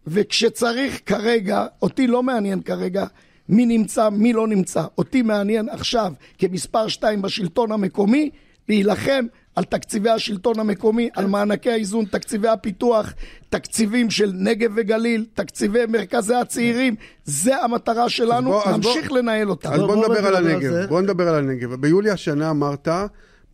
וכשצריך 0.07 1.01
כרגע, 1.07 1.67
אותי 1.83 2.07
לא 2.07 2.23
מעניין 2.23 2.61
כרגע 2.63 3.05
מי 3.49 3.67
נמצא, 3.67 4.09
מי 4.09 4.33
לא 4.33 4.47
נמצא, 4.47 4.85
אותי 4.99 5.23
מעניין 5.23 5.69
עכשיו 5.69 6.13
כמספר 6.39 6.89
שתיים 6.89 7.23
בשלטון 7.23 7.73
המקומי, 7.73 8.31
להילחם 8.69 9.25
על 9.57 9.65
תקציבי 9.65 10.11
השלטון 10.11 10.59
המקומי, 10.61 11.09
על 11.17 11.27
מענקי 11.27 11.71
האיזון, 11.71 12.05
תקציבי 12.05 12.49
הפיתוח, 12.49 13.13
תקציבים 13.49 14.11
של 14.11 14.33
נגב 14.35 14.71
וגליל, 14.77 15.27
תקציבי 15.35 15.87
מרכזי 15.89 16.35
הצעירים, 16.35 16.95
זה 17.25 17.57
המטרה 17.63 18.09
שלנו, 18.09 18.51
בוא- 18.51 18.71
נמשיך 18.73 19.09
בוא- 19.09 19.19
לנהל 19.19 19.51
אותה. 19.51 19.73
אז 19.73 19.81
בוא- 19.81 19.97
נדבר 19.97 20.07
על 20.07 20.13
נדבר 20.19 20.37
על 20.37 20.47
הנגב. 20.47 20.71
זה. 20.73 20.87
בוא 20.87 21.01
נדבר 21.01 21.29
על 21.29 21.35
הנגב. 21.35 21.75
ביולי 21.75 22.11
השנה 22.11 22.51
אמרת 22.51 22.89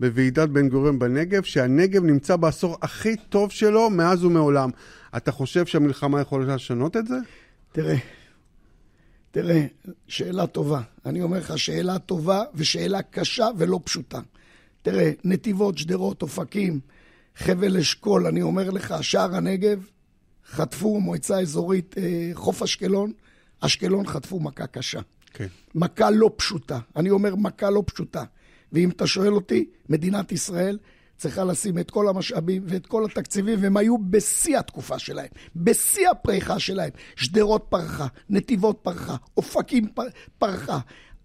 בוועידת 0.01 0.49
בן 0.49 0.69
גוריון 0.69 0.99
בנגב 0.99 1.43
שהנגב 1.43 2.05
נמצא 2.05 2.37
בעשור 2.37 2.77
הכי 2.83 3.17
טוב 3.29 3.51
שלו 3.51 3.91
מאז 3.91 4.25
ומעולם. 4.25 4.71
אתה 5.17 5.33
חושב 5.33 5.67
שהמלחמה 5.67 6.21
יכולה 6.21 6.55
לשנות 6.55 6.97
את 6.97 7.07
זה? 7.07 7.17
תראה, 7.73 7.97
תראה, 9.31 9.67
שאלה 10.09 10.47
טובה. 10.47 10.81
אני 11.07 11.23
אומר 11.23 11.39
לך, 11.39 11.59
שאלה 11.59 11.99
טובה 11.99 12.43
ושאלה 12.55 13.03
קשה 13.03 13.49
ולא 13.59 13.81
פשוטה. 13.85 14.21
תראה, 14.83 15.11
נתיבות, 15.25 15.79
שדרות, 15.79 16.23
אופקים, 16.23 16.81
חבל 17.37 17.77
אשכול, 17.77 18.27
אני 18.27 18.43
אומר 18.43 18.71
לך, 18.71 18.95
שער 19.01 19.35
הנגב, 19.37 19.87
חטפו 20.47 21.01
מועצה 21.01 21.41
אזורית 21.41 21.95
אה, 21.99 22.31
חוף 22.35 22.63
אשקלון, 22.63 23.13
אשקלון 23.61 24.07
חטפו 24.07 24.41
מכה 24.41 24.67
קשה. 24.67 25.01
כן. 25.33 25.47
מכה 25.75 26.11
לא 26.11 26.31
פשוטה. 26.37 26.79
אני 26.97 27.11
אומר 27.11 27.37
מכה 27.37 27.71
לא 27.71 27.83
פשוטה. 27.87 28.25
ואם 28.73 28.91
אתה 28.91 29.07
שואל 29.07 29.33
אותי, 29.33 29.69
מדינת 29.89 30.33
ישראל 30.33 30.79
צריכה 31.17 31.45
לשים 31.45 31.79
את 31.79 31.91
כל 31.91 32.09
המשאבים 32.09 32.63
ואת 32.67 32.87
כל 32.87 33.05
התקציבים, 33.05 33.59
והם 33.63 33.77
היו 33.77 33.99
בשיא 33.99 34.59
התקופה 34.59 34.99
שלהם, 34.99 35.29
בשיא 35.57 36.09
הפריחה 36.09 36.59
שלהם. 36.59 36.91
שדרות 37.17 37.67
פרחה, 37.69 38.07
נתיבות 38.31 38.79
פרחה, 38.83 39.17
אופקים 39.37 39.89
פרחה. 40.39 40.79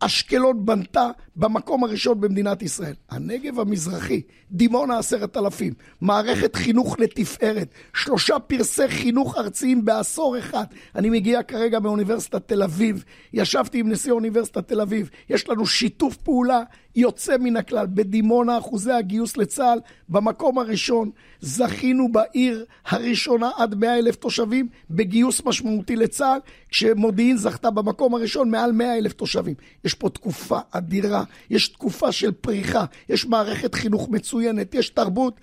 אשקלון 0.03 0.65
בנתה 0.65 1.09
במקום 1.35 1.83
הראשון 1.83 2.21
במדינת 2.21 2.61
ישראל. 2.61 2.93
הנגב 3.09 3.59
המזרחי, 3.59 4.21
דימונה 4.51 4.97
עשרת 4.97 5.37
אלפים, 5.37 5.73
מערכת 6.01 6.55
חינוך 6.55 6.99
לתפארת, 6.99 7.73
שלושה 7.93 8.39
פרסי 8.39 8.87
חינוך 8.87 9.37
ארציים 9.37 9.85
בעשור 9.85 10.39
אחד. 10.39 10.65
אני 10.95 11.09
מגיע 11.09 11.43
כרגע 11.43 11.79
מאוניברסיטת 11.79 12.47
תל 12.47 12.63
אביב, 12.63 13.03
ישבתי 13.33 13.79
עם 13.79 13.89
נשיא 13.89 14.11
אוניברסיטת 14.11 14.67
תל 14.67 14.81
אביב, 14.81 15.09
יש 15.29 15.49
לנו 15.49 15.65
שיתוף 15.65 16.17
פעולה 16.17 16.63
יוצא 16.95 17.37
מן 17.37 17.57
הכלל. 17.57 17.85
בדימונה 17.93 18.57
אחוזי 18.57 18.91
הגיוס 18.91 19.37
לצה"ל 19.37 19.79
במקום 20.09 20.59
הראשון. 20.59 21.11
זכינו 21.39 22.11
בעיר 22.11 22.65
הראשונה 22.85 23.49
עד 23.57 23.75
100 23.75 23.97
אלף 23.97 24.15
תושבים 24.15 24.67
בגיוס 24.89 25.41
משמעותי 25.45 25.95
לצה"ל, 25.95 26.39
כשמודיעין 26.69 27.37
זכתה 27.37 27.71
במקום 27.71 28.15
הראשון 28.15 28.49
מעל 28.49 28.71
100 28.71 28.97
אלף 28.97 29.13
תושבים. 29.13 29.55
יש 29.85 29.93
פה 29.93 30.09
תקופה 30.09 30.59
אדירה, 30.71 31.23
יש 31.49 31.67
תקופה 31.67 32.11
של 32.11 32.31
פריחה, 32.31 32.85
יש 33.09 33.25
מערכת 33.25 33.75
חינוך 33.75 34.09
מצוינת, 34.09 34.75
יש 34.75 34.89
תרבות. 34.89 35.39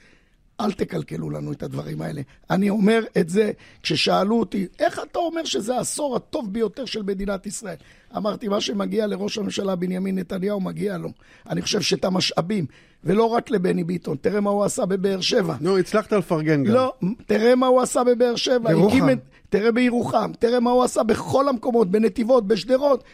אל 0.60 0.72
תקלקלו 0.72 1.30
לנו 1.30 1.52
את 1.52 1.62
הדברים 1.62 2.02
האלה. 2.02 2.22
אני 2.50 2.70
אומר 2.70 3.04
את 3.18 3.28
זה 3.28 3.52
כששאלו 3.82 4.40
אותי, 4.40 4.66
איך 4.78 5.00
אתה 5.10 5.18
אומר 5.18 5.44
שזה 5.44 5.76
העשור 5.76 6.16
הטוב 6.16 6.52
ביותר 6.52 6.84
של 6.84 7.02
מדינת 7.02 7.46
ישראל? 7.46 7.76
אמרתי, 8.16 8.48
מה 8.48 8.60
שמגיע 8.60 9.06
לראש 9.06 9.38
הממשלה 9.38 9.76
בנימין 9.76 10.18
נתניהו, 10.18 10.60
מגיע 10.60 10.98
לו. 10.98 11.08
אני 11.48 11.62
חושב 11.62 11.80
שאת 11.80 12.04
המשאבים, 12.04 12.66
ולא 13.04 13.24
רק 13.24 13.50
לבני 13.50 13.84
ביטון, 13.84 14.16
תראה 14.20 14.40
מה 14.40 14.50
הוא 14.50 14.64
עשה 14.64 14.86
בבאר 14.86 15.20
שבע. 15.20 15.54
נו, 15.60 15.78
הצלחת 15.78 16.12
לפרגן 16.12 16.64
גם. 16.64 16.74
לא, 16.74 16.92
תראה 17.26 17.54
מה 17.54 17.66
הוא 17.66 17.80
עשה 17.80 18.04
בבאר 18.04 18.36
שבע. 18.36 18.68
בירוחם. 18.68 19.10
את, 19.10 19.18
תראה 19.48 19.72
בירוחם, 19.72 20.30
תראה 20.38 20.60
מה 20.60 20.70
הוא 20.70 20.84
עשה 20.84 21.02
בכל 21.02 21.48
המקומות, 21.48 21.90
בנתיבות, 21.90 22.46
בשדרות. 22.46 23.04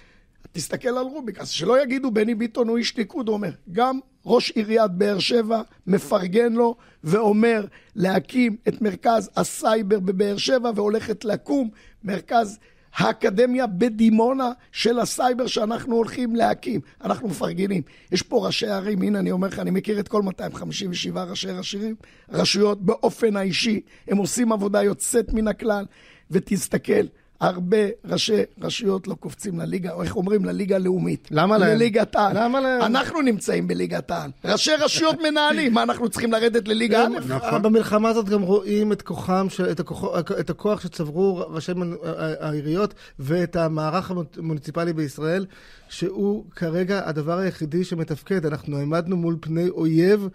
תסתכל 0.56 0.88
על 0.88 1.06
רוביק, 1.06 1.38
אז 1.38 1.48
שלא 1.48 1.82
יגידו 1.82 2.10
בני 2.10 2.34
ביטון 2.34 2.68
הוא 2.68 2.78
איש 2.78 2.96
ליכוד, 2.96 3.28
הוא 3.28 3.34
אומר, 3.34 3.50
גם 3.72 4.00
ראש 4.26 4.50
עיריית 4.50 4.90
באר 4.90 5.18
שבע 5.18 5.62
מפרגן 5.86 6.52
לו 6.52 6.76
ואומר 7.04 7.64
להקים 7.94 8.56
את 8.68 8.82
מרכז 8.82 9.30
הסייבר 9.36 10.00
בבאר 10.00 10.36
שבע 10.36 10.70
והולכת 10.74 11.24
לקום 11.24 11.70
מרכז 12.04 12.58
האקדמיה 12.94 13.66
בדימונה 13.66 14.52
של 14.72 14.98
הסייבר 14.98 15.46
שאנחנו 15.46 15.96
הולכים 15.96 16.36
להקים. 16.36 16.80
אנחנו 17.04 17.28
מפרגנים. 17.28 17.82
יש 18.12 18.22
פה 18.22 18.46
ראשי 18.46 18.66
ערים, 18.66 19.02
הנה 19.02 19.18
אני 19.18 19.30
אומר 19.30 19.48
לך, 19.48 19.58
אני 19.58 19.70
מכיר 19.70 20.00
את 20.00 20.08
כל 20.08 20.22
257 20.22 21.24
ראשי 21.24 21.50
רשירים, 21.50 21.94
רשויות 22.28 22.82
באופן 22.82 23.36
האישי, 23.36 23.80
הם 24.08 24.16
עושים 24.16 24.52
עבודה 24.52 24.82
יוצאת 24.82 25.32
מן 25.32 25.48
הכלל, 25.48 25.84
ותסתכל. 26.30 27.06
הרבה 27.46 27.76
ראשי 28.04 28.32
רשויות 28.60 29.08
לא 29.08 29.14
קופצים 29.14 29.58
לליגה, 29.58 29.92
או 29.92 30.02
איך 30.02 30.16
אומרים, 30.16 30.44
לליגה 30.44 30.76
הלאומית. 30.76 31.28
למה 31.30 31.58
להם? 31.58 31.76
לליגת 31.76 32.16
העל. 32.16 32.44
למה 32.44 32.60
להם? 32.60 32.82
אנחנו 32.82 33.22
נמצאים 33.22 33.68
בליגת 33.68 34.10
העל. 34.10 34.30
ראשי 34.44 34.70
רשויות 34.78 35.16
מנהלים, 35.22 35.74
מה 35.74 35.82
אנחנו 35.82 36.08
צריכים 36.08 36.32
לרדת 36.32 36.68
לליגה 36.68 37.04
א'? 37.04 37.08
נכון. 37.28 37.62
במלחמה 37.62 38.08
הזאת 38.08 38.28
גם 38.28 38.42
רואים 38.42 38.92
את 38.92 39.02
כוחם, 39.02 39.46
של, 39.50 39.70
את, 39.70 39.80
הכוח, 39.80 40.18
את 40.40 40.50
הכוח 40.50 40.80
שצברו 40.80 41.38
ראשי 41.48 41.72
מנ- 41.72 41.96
העיריות 42.40 42.94
ואת 43.18 43.56
המערך 43.56 44.12
המוניציפלי 44.36 44.92
בישראל, 44.92 45.46
שהוא 45.88 46.44
כרגע 46.56 47.08
הדבר 47.08 47.38
היחידי 47.38 47.84
שמתפקד. 47.84 48.46
אנחנו 48.46 48.78
העמדנו 48.78 49.16
מול 49.16 49.36
פני 49.40 49.68
אויב, 49.68 50.28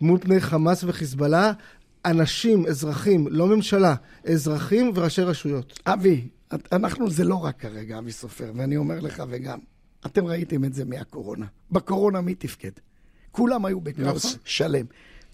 מול 0.00 0.18
פני 0.20 0.40
חמאס 0.40 0.84
וחיזבאללה, 0.86 1.52
אנשים, 2.04 2.66
אזרחים, 2.66 3.26
לא 3.30 3.46
ממשלה, 3.46 3.94
אזרחים 4.26 4.92
וראשי 4.94 5.22
רשויות. 5.22 5.80
אבי, 5.86 6.28
אנחנו 6.72 7.10
זה 7.10 7.24
לא 7.24 7.34
רק 7.34 7.60
כרגע, 7.60 7.98
אבי 7.98 8.12
סופר, 8.12 8.52
ואני 8.54 8.76
אומר 8.76 9.00
לך 9.00 9.22
וגם, 9.28 9.58
אתם 10.06 10.26
ראיתם 10.26 10.64
את 10.64 10.74
זה 10.74 10.84
מהקורונה. 10.84 11.46
בקורונה 11.70 12.20
מי 12.20 12.34
תפקד? 12.34 12.70
כולם 13.30 13.64
היו 13.64 13.80
בכאוס 13.80 14.24
נכון. 14.24 14.38
שלם. 14.44 14.86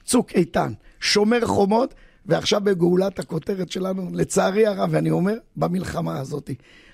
צוק 0.05 0.33
איתן, 0.33 0.73
שומר 1.01 1.47
חומות, 1.47 1.95
ועכשיו 2.27 2.61
בגאולת 2.61 3.19
הכותרת 3.19 3.73
שלנו, 3.73 4.11
לצערי 4.13 4.67
הרב, 4.67 4.89
ואני 4.93 5.11
אומר, 5.11 5.35
במלחמה 5.57 6.19
הזאת. 6.19 6.51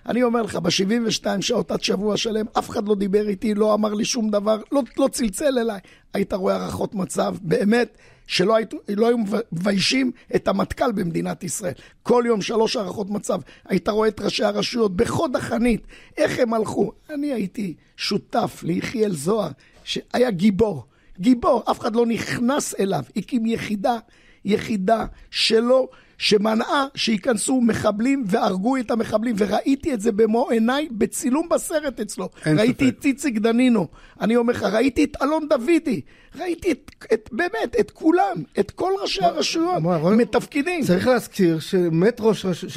אני 0.07 0.23
אומר 0.23 0.43
לך, 0.43 0.57
ב-72 0.57 1.27
שעות 1.41 1.71
עד 1.71 1.83
שבוע 1.83 2.17
שלם, 2.17 2.47
אף 2.59 2.71
אחד 2.71 2.89
לא 2.89 2.95
דיבר 2.95 3.29
איתי, 3.29 3.55
לא 3.55 3.75
אמר 3.75 3.95
לי 3.95 4.05
שום 4.05 4.31
דבר, 4.31 4.61
לא, 4.73 4.83
לא 4.99 5.09
צלצל 5.13 5.59
אליי. 5.59 5.81
היית 6.15 6.33
רואה 6.33 6.57
הערכות 6.57 6.95
מצב, 6.95 7.37
באמת, 7.43 7.99
שלא 8.27 8.57
היית, 8.57 8.75
לא 8.89 9.07
היו 9.07 9.17
מביישים 9.53 10.13
את 10.35 10.49
המטכ"ל 10.49 10.93
במדינת 10.93 11.45
ישראל. 11.45 11.73
כל 12.03 12.25
יום 12.27 12.43
שלוש 12.43 12.77
הערכות 12.77 13.11
מצב. 13.11 13.41
היית 13.69 13.89
רואה 13.89 14.09
את 14.09 14.21
ראשי 14.21 14.45
הרשויות 14.45 14.97
בחוד 14.97 15.37
החנית, 15.37 15.87
איך 16.17 16.39
הם 16.39 16.55
הלכו. 16.55 16.93
אני 17.11 17.33
הייתי 17.33 17.75
שותף 17.97 18.61
ליחיאל 18.63 19.13
זוהר, 19.13 19.51
שהיה 19.85 20.31
גיבור. 20.31 20.87
גיבור, 21.21 21.63
אף 21.71 21.81
אחד 21.81 21.97
לא 21.97 22.07
נכנס 22.07 22.75
אליו. 22.81 23.03
הקים 23.17 23.47
יחידה, 23.47 23.99
יחידה 24.45 25.07
שלו, 25.31 25.89
שמנעה 26.25 26.87
שייכנסו 26.95 27.61
מחבלים 27.61 28.25
והרגו 28.27 28.77
את 28.77 28.91
המחבלים, 28.91 29.35
וראיתי 29.39 29.95
את 29.95 30.01
זה 30.01 30.13
במו 30.13 30.51
עיניי 30.51 30.89
בצילום 30.91 31.49
בסרט 31.49 32.01
אצלו. 32.01 32.29
ראיתי 32.47 32.87
ספק. 32.87 32.99
את 32.99 33.05
איציק 33.05 33.39
דנינו, 33.39 33.89
אני 34.21 34.37
אומר 34.37 34.53
לך, 34.53 34.63
ראיתי 34.63 35.05
את 35.05 35.17
אלון 35.23 35.49
דוידי, 35.49 36.01
ראיתי 36.39 36.73
את, 36.73 36.91
את 37.13 37.29
באמת, 37.33 37.77
את 37.81 37.91
כולם, 37.91 38.43
את 38.59 38.71
כל 38.71 38.93
ראשי 39.03 39.25
הרשויות, 39.25 39.83
מה, 39.83 39.97
רואים? 39.97 40.19
מתפקידים. 40.19 40.83
צריך 40.85 41.07
להזכיר 41.07 41.59
שמת 41.59 42.17
ראש 42.21 42.45
רשות, 42.45 42.71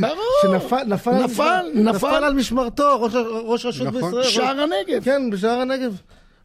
ברור. 0.00 0.16
שנפל 0.42 0.84
נפל, 0.84 1.12
נפל, 1.12 1.62
נפל. 1.74 1.90
נפל 1.90 2.24
על 2.24 2.34
משמרתו, 2.34 3.00
ראש, 3.02 3.12
ראש 3.44 3.66
רשות 3.66 3.86
נכון. 3.86 4.02
בישראל. 4.02 4.22
שער 4.24 4.60
הנגב. 4.60 5.04
כן, 5.04 5.30
בשער 5.30 5.60
הנגב. 5.60 5.96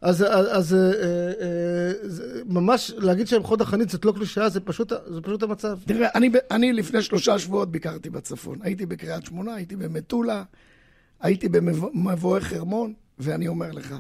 אז, 0.02 0.22
אז, 0.24 0.48
אז 0.52 0.74
אה, 0.74 0.80
אה, 0.80 1.92
זה, 2.02 2.42
ממש 2.46 2.92
להגיד 2.98 3.28
שהם 3.28 3.44
חוד 3.44 3.62
החנית 3.62 3.90
זאת 3.90 4.06
לא 4.06 4.12
קלישאה, 4.12 4.50
זה 4.50 4.60
פשוט, 4.60 4.94
זה 5.08 5.22
פשוט 5.22 5.44
המצב. 5.44 5.80
תראה, 5.86 6.10
אני, 6.16 6.30
אני 6.52 6.74
לפני 6.74 7.02
שלושה 7.02 7.40
שבועות 7.40 7.72
ביקרתי 7.72 8.10
בצפון. 8.10 8.60
הייתי 8.62 8.86
בקריית 8.86 9.26
שמונה, 9.26 9.56
הייתי 9.56 9.76
במטולה, 9.76 10.44
הייתי 11.20 11.50
במבואי 11.50 12.42
חרמון, 12.42 12.94
ואני 13.20 13.48
אומר 13.48 13.72
לך, 13.72 13.96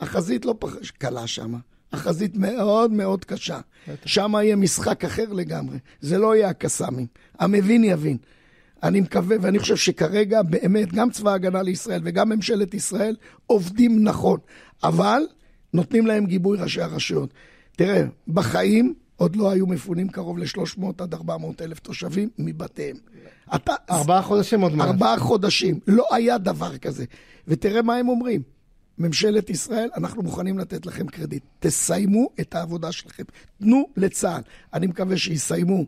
החזית 0.00 0.44
לא 0.44 0.54
פח... 0.58 0.74
קלה 0.98 1.26
שם. 1.26 1.54
החזית 1.92 2.36
מאוד 2.36 2.92
מאוד 2.92 3.24
קשה. 3.24 3.60
שם 4.04 4.34
יהיה 4.34 4.56
משחק 4.56 5.04
אחר 5.04 5.32
לגמרי. 5.32 5.78
זה 6.00 6.18
לא 6.18 6.36
יהיה 6.36 6.48
הקסאמים. 6.48 7.06
המבין 7.38 7.84
יבין. 7.84 8.16
אני 8.82 9.00
מקווה, 9.00 9.36
ואני 9.40 9.58
חושב 9.58 9.76
שכרגע 9.76 10.42
באמת 10.42 10.92
גם 10.92 11.10
צבא 11.10 11.30
ההגנה 11.30 11.62
לישראל 11.62 12.00
וגם 12.04 12.28
ממשלת 12.28 12.74
ישראל 12.74 13.16
עובדים 13.46 14.04
נכון, 14.04 14.40
אבל 14.82 15.22
נותנים 15.72 16.06
להם 16.06 16.26
גיבוי 16.26 16.58
ראשי 16.58 16.82
הרשויות. 16.82 17.30
תראה, 17.76 18.04
בחיים 18.28 18.94
עוד 19.16 19.36
לא 19.36 19.50
היו 19.50 19.66
מפונים 19.66 20.08
קרוב 20.08 20.38
ל-300 20.38 20.84
עד 20.98 21.14
400 21.14 21.62
אלף 21.62 21.78
תושבים 21.78 22.28
מבתיהם. 22.38 22.96
אתה... 23.54 23.72
ארבעה 23.90 24.22
חודשים 24.22 24.60
עוד 24.60 24.74
מעט. 24.74 24.88
ארבעה 24.88 25.18
חודשים. 25.18 25.80
לא 25.86 26.06
היה 26.10 26.38
דבר 26.38 26.78
כזה. 26.78 27.04
ותראה 27.48 27.82
מה 27.82 27.96
הם 27.96 28.08
אומרים. 28.08 28.42
ממשלת 28.98 29.50
ישראל, 29.50 29.88
אנחנו 29.96 30.22
מוכנים 30.22 30.58
לתת 30.58 30.86
לכם 30.86 31.06
קרדיט. 31.06 31.42
תסיימו 31.58 32.28
את 32.40 32.54
העבודה 32.54 32.92
שלכם. 32.92 33.22
תנו 33.58 33.88
לצה"ל. 33.96 34.42
אני 34.74 34.86
מקווה 34.86 35.16
שיסיימו 35.16 35.84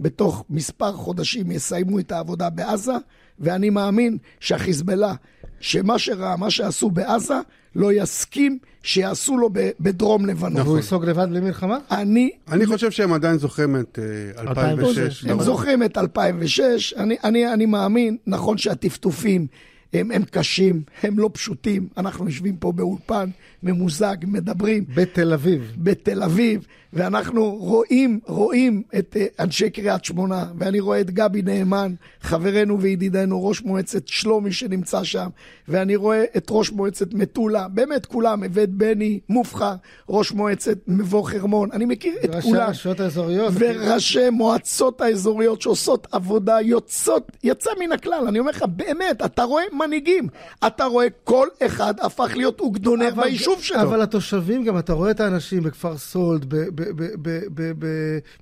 בתוך 0.00 0.44
מספר 0.50 0.92
חודשים, 0.92 1.50
יסיימו 1.50 1.98
את 1.98 2.12
העבודה 2.12 2.50
בעזה, 2.50 2.92
ואני 3.40 3.70
מאמין 3.70 4.18
שהחיזבאללה, 4.40 5.14
שמה 5.60 5.98
שראה, 5.98 6.36
מה 6.36 6.50
שעשו 6.50 6.90
בעזה, 6.90 7.34
לא 7.74 7.92
יסכים 7.92 8.58
שיעשו 8.82 9.36
לו 9.36 9.50
בדרום 9.80 10.26
לבנון. 10.26 10.62
והוא 10.62 10.76
ייסוג 10.76 11.04
לבד 11.04 11.28
בלי 11.28 11.40
מלחמה? 11.40 11.78
אני 11.90 12.30
אני 12.52 12.66
חושב 12.66 12.90
שהם 12.90 13.12
עדיין 13.12 13.38
זוכרים 13.38 13.76
את 13.76 13.98
אה, 14.38 14.40
2006. 14.40 14.98
2006. 14.98 15.24
הם? 15.26 15.42
זוכרים 15.42 15.82
את 15.82 15.98
2006, 15.98 16.92
אני, 16.92 17.16
אני, 17.24 17.52
אני 17.52 17.66
מאמין, 17.66 18.16
נכון 18.26 18.58
שהטפטופים 18.58 19.46
הם, 19.92 20.10
הם 20.10 20.22
קשים, 20.30 20.82
הם 21.02 21.18
לא 21.18 21.30
פשוטים, 21.32 21.88
אנחנו 21.96 22.26
יושבים 22.26 22.56
פה 22.56 22.72
באולפן 22.72 23.30
ממוזג, 23.62 24.16
מדברים 24.22 24.84
בתל 24.94 25.32
אביב. 25.32 25.72
בתל 25.76 26.22
אביב, 26.22 26.66
ואנחנו 26.92 27.50
רואים, 27.50 28.20
רואים 28.26 28.82
את 28.98 29.16
אה, 29.20 29.26
אנשי 29.40 29.70
קריית 29.70 30.04
שמונה, 30.04 30.46
ואני 30.58 30.80
רואה 30.80 31.00
את 31.00 31.10
גבי 31.10 31.42
נאמן, 31.42 31.94
חברנו 32.20 32.80
וידידנו, 32.80 33.44
ראש 33.46 33.62
מועצת 33.62 34.08
שלומי 34.08 34.52
שנמצא 34.52 35.04
שם, 35.04 35.28
ואני 35.68 35.96
רואה 35.96 36.24
את 36.36 36.46
ראש 36.50 36.70
מועצת 36.72 37.14
מטולה, 37.14 37.68
באמת 37.68 38.06
כולם, 38.06 38.42
ואת 38.52 38.70
בני 38.70 39.20
מובחר, 39.28 39.74
ראש 40.08 40.32
מועצת 40.32 40.78
מבוא 40.86 41.28
חרמון, 41.28 41.68
אני 41.72 41.84
מכיר 41.84 42.12
את 42.24 42.30
כולם. 42.42 42.60
הרשויות 42.60 43.00
האזוריות. 43.00 43.54
וראשי 43.58 44.30
מועצות 44.30 45.00
האזוריות 45.00 45.62
שעושות 45.62 46.06
עבודה 46.12 46.60
יוצאות, 46.62 47.32
יוצא 47.44 47.70
מן 47.80 47.92
הכלל. 47.92 48.24
אני 48.28 48.38
אומר 48.38 48.50
לך, 48.50 48.64
באמת, 48.76 49.22
אתה 49.24 49.42
רואה 49.42 49.64
מנהיגים. 49.72 50.28
אתה 50.66 50.84
רואה, 50.84 51.06
כל 51.24 51.48
אחד 51.66 51.94
הפך 52.00 52.32
להיות 52.36 52.60
אוגדונר 52.60 53.08
אבל- 53.08 53.22
ביישוב 53.56 53.64
שלו. 53.64 53.82
אבל 53.82 54.02
התושבים 54.02 54.64
גם, 54.64 54.78
אתה 54.78 54.92
רואה 54.92 55.10
את 55.10 55.20
האנשים 55.20 55.62
בכפר 55.62 55.98
סולד, 55.98 56.54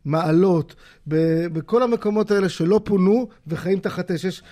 במעלות, 0.04 0.74
בכל 1.06 1.82
המקומות 1.82 2.30
האלה 2.30 2.48
שלא 2.48 2.80
פונו 2.84 3.28
וחיים 3.46 3.78
תחת 3.78 4.10
אש. 4.10 4.24
יש, 4.24 4.42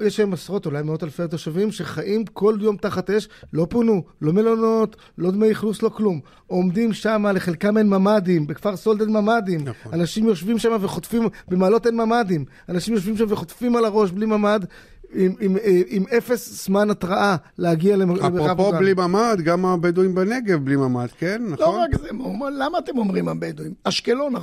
יש 0.00 0.16
שם 0.16 0.32
עשרות, 0.32 0.66
אולי 0.66 0.82
מאות 0.82 1.04
אלפי 1.04 1.22
תושבים 1.30 1.72
שחיים 1.72 2.24
כל 2.24 2.58
יום 2.60 2.76
תחת 2.76 3.10
אש, 3.10 3.28
לא 3.52 3.66
פונו, 3.70 4.02
לא 4.22 4.32
מלונות, 4.32 4.96
לא 5.18 5.30
דמי 5.30 5.52
אכלוס, 5.52 5.82
לא 5.82 5.88
כלום. 5.88 6.20
עומדים 6.46 6.92
שם, 6.92 7.26
לחלקם 7.34 7.78
אין 7.78 7.88
ממ"דים, 7.88 8.46
בכפר 8.46 8.76
סולד 8.76 9.00
אין 9.00 9.10
ממ"דים. 9.10 9.60
נכון. 9.64 9.94
אנשים 9.94 10.26
יושבים 10.26 10.58
שם 10.58 10.76
וחוטפים, 10.80 11.28
במעלות 11.48 11.86
אין 11.86 11.96
ממ"דים. 11.96 12.44
אנשים 12.68 12.94
יושבים 12.94 13.16
שם 13.16 13.24
וחוטפים 13.28 13.76
על 13.76 13.84
הראש 13.84 14.10
בלי 14.10 14.26
ממ"ד. 14.26 14.64
עם, 15.14 15.34
עם, 15.40 15.56
עם 15.88 16.04
אפס 16.18 16.64
זמן 16.66 16.90
התראה 16.90 17.36
להגיע 17.58 17.96
למרחב 17.96 18.36
אפרופו 18.36 18.62
מוגן. 18.64 18.78
בלי 18.78 18.94
ממ"ד, 18.94 19.40
גם 19.44 19.66
הבדואים 19.66 20.14
בנגב 20.14 20.64
בלי 20.64 20.76
ממ"ד, 20.76 21.08
כן? 21.18 21.42
לא 21.42 21.48
נכון? 21.50 21.80
רק 21.80 22.00
זה, 22.00 22.08
מה- 22.12 22.50
למה 22.50 22.78
אתם 22.78 22.98
אומרים 22.98 23.28
הבדואים? 23.28 23.74
אשקלון, 23.84 24.36
40% 24.36 24.40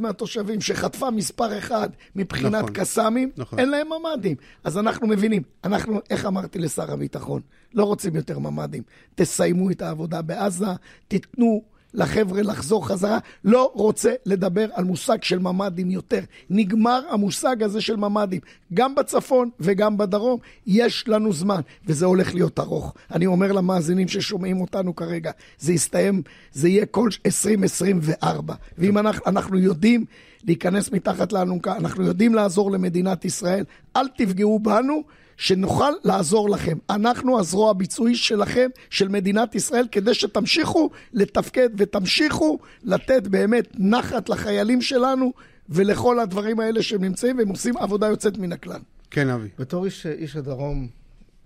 מהתושבים 0.00 0.60
שחטפה 0.60 1.10
מספר 1.10 1.58
אחד 1.58 1.88
מבחינת 2.16 2.54
נכון, 2.62 2.70
קסאמים, 2.72 3.30
נכון. 3.36 3.58
אין 3.58 3.70
להם 3.70 3.86
ממ"דים. 3.88 4.36
אז 4.64 4.78
אנחנו 4.78 5.06
מבינים. 5.06 5.42
אנחנו, 5.64 6.00
איך 6.10 6.26
אמרתי 6.26 6.58
לשר 6.58 6.92
הביטחון, 6.92 7.40
לא 7.74 7.84
רוצים 7.84 8.16
יותר 8.16 8.38
ממ"דים. 8.38 8.82
תסיימו 9.14 9.70
את 9.70 9.82
העבודה 9.82 10.22
בעזה, 10.22 10.66
תיתנו 11.08 11.62
לחבר'ה 11.94 12.42
לחזור 12.42 12.88
חזרה. 12.88 13.18
לא 13.44 13.70
רוצה 13.74 14.12
לדבר 14.26 14.66
על 14.72 14.84
מושג 14.84 15.22
של 15.22 15.38
ממ"דים 15.38 15.90
יותר. 15.90 16.20
נגמר 16.50 17.00
המושג 17.10 17.62
הזה 17.62 17.80
של 17.80 17.96
ממ"דים. 17.96 18.40
גם 18.74 18.94
בצפון 18.94 19.50
וגם 19.60 19.96
בדרום 19.96 20.38
יש 20.66 21.08
לנו 21.08 21.32
זמן, 21.32 21.60
וזה 21.86 22.06
הולך 22.06 22.34
להיות 22.34 22.60
ארוך. 22.60 22.94
אני 23.10 23.26
אומר 23.26 23.52
למאזינים 23.52 24.08
ששומעים 24.08 24.60
אותנו 24.60 24.96
כרגע, 24.96 25.30
זה 25.58 25.72
יסתיים, 25.72 26.22
זה 26.52 26.68
יהיה 26.68 26.86
כל 26.86 27.08
2024. 27.26 28.54
ואם 28.78 28.98
אנחנו, 28.98 29.22
אנחנו 29.26 29.58
יודעים 29.58 30.04
להיכנס 30.44 30.92
מתחת 30.92 31.32
לאלונקה, 31.32 31.76
אנחנו 31.76 32.04
יודעים 32.04 32.34
לעזור 32.34 32.70
למדינת 32.70 33.24
ישראל, 33.24 33.64
אל 33.96 34.08
תפגעו 34.08 34.58
בנו. 34.58 35.02
שנוכל 35.42 35.92
לעזור 36.04 36.50
לכם. 36.50 36.78
אנחנו 36.90 37.40
הזרוע 37.40 37.70
הביצועי 37.70 38.14
שלכם, 38.14 38.68
של 38.90 39.08
מדינת 39.08 39.54
ישראל, 39.54 39.86
כדי 39.92 40.14
שתמשיכו 40.14 40.90
לתפקד 41.12 41.68
ותמשיכו 41.76 42.58
לתת 42.84 43.26
באמת 43.26 43.68
נחת 43.78 44.28
לחיילים 44.28 44.82
שלנו 44.82 45.32
ולכל 45.68 46.20
הדברים 46.20 46.60
האלה 46.60 46.82
שהם 46.82 47.04
נמצאים, 47.04 47.38
והם 47.38 47.48
עושים 47.48 47.76
עבודה 47.76 48.06
יוצאת 48.06 48.38
מן 48.38 48.52
הכלל. 48.52 48.80
כן, 49.10 49.28
אבי. 49.28 49.48
בתור 49.58 49.84
איש, 49.84 50.06
איש 50.06 50.36
הדרום, 50.36 50.88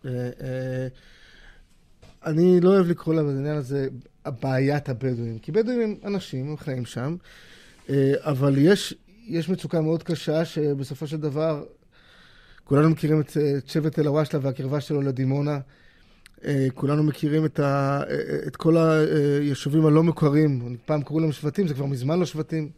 אה, 0.05 0.11
אה, 0.11 0.87
אני 2.27 2.61
לא 2.61 2.71
אוהב 2.71 2.87
לקרוא 2.87 3.15
לעניין 3.15 3.57
הזה 3.57 3.89
בעיית 4.43 4.89
הבדואים, 4.89 5.39
כי 5.39 5.53
בדואים 5.53 5.81
הם 5.81 5.95
אנשים, 6.05 6.51
הם 6.51 6.57
חיים 6.57 6.85
שם, 6.85 7.17
אה, 7.91 8.13
אבל 8.19 8.59
יש, 8.59 8.95
יש 9.27 9.49
מצוקה 9.49 9.81
מאוד 9.81 10.03
קשה 10.03 10.45
שבסופו 10.45 11.07
של 11.07 11.17
דבר, 11.17 11.65
כולנו 12.67 12.91
מכירים 12.91 13.21
את, 13.21 13.37
אה, 13.37 13.59
את 13.59 13.69
שבט 13.69 13.99
אל-הוואשלה 13.99 14.41
והקרבה 14.43 14.81
שלו 14.81 15.03
לדימונה. 15.03 15.59
אה, 16.45 16.67
כולנו 16.75 17.03
מכירים 17.03 17.45
את, 17.45 17.59
ה, 17.59 18.01
אה, 18.11 18.47
את 18.47 18.57
כל 18.57 18.77
היישובים 18.77 19.87
הלא 19.87 20.03
מוכרים, 20.03 20.77
פעם 20.85 21.03
קראו 21.03 21.21
להם 21.21 21.33
שבטים, 21.33 21.69
זה 21.69 21.75
כבר 21.75 21.87
מזמן 21.87 22.19
לא 22.19 22.27
שבטים. 22.27 22.71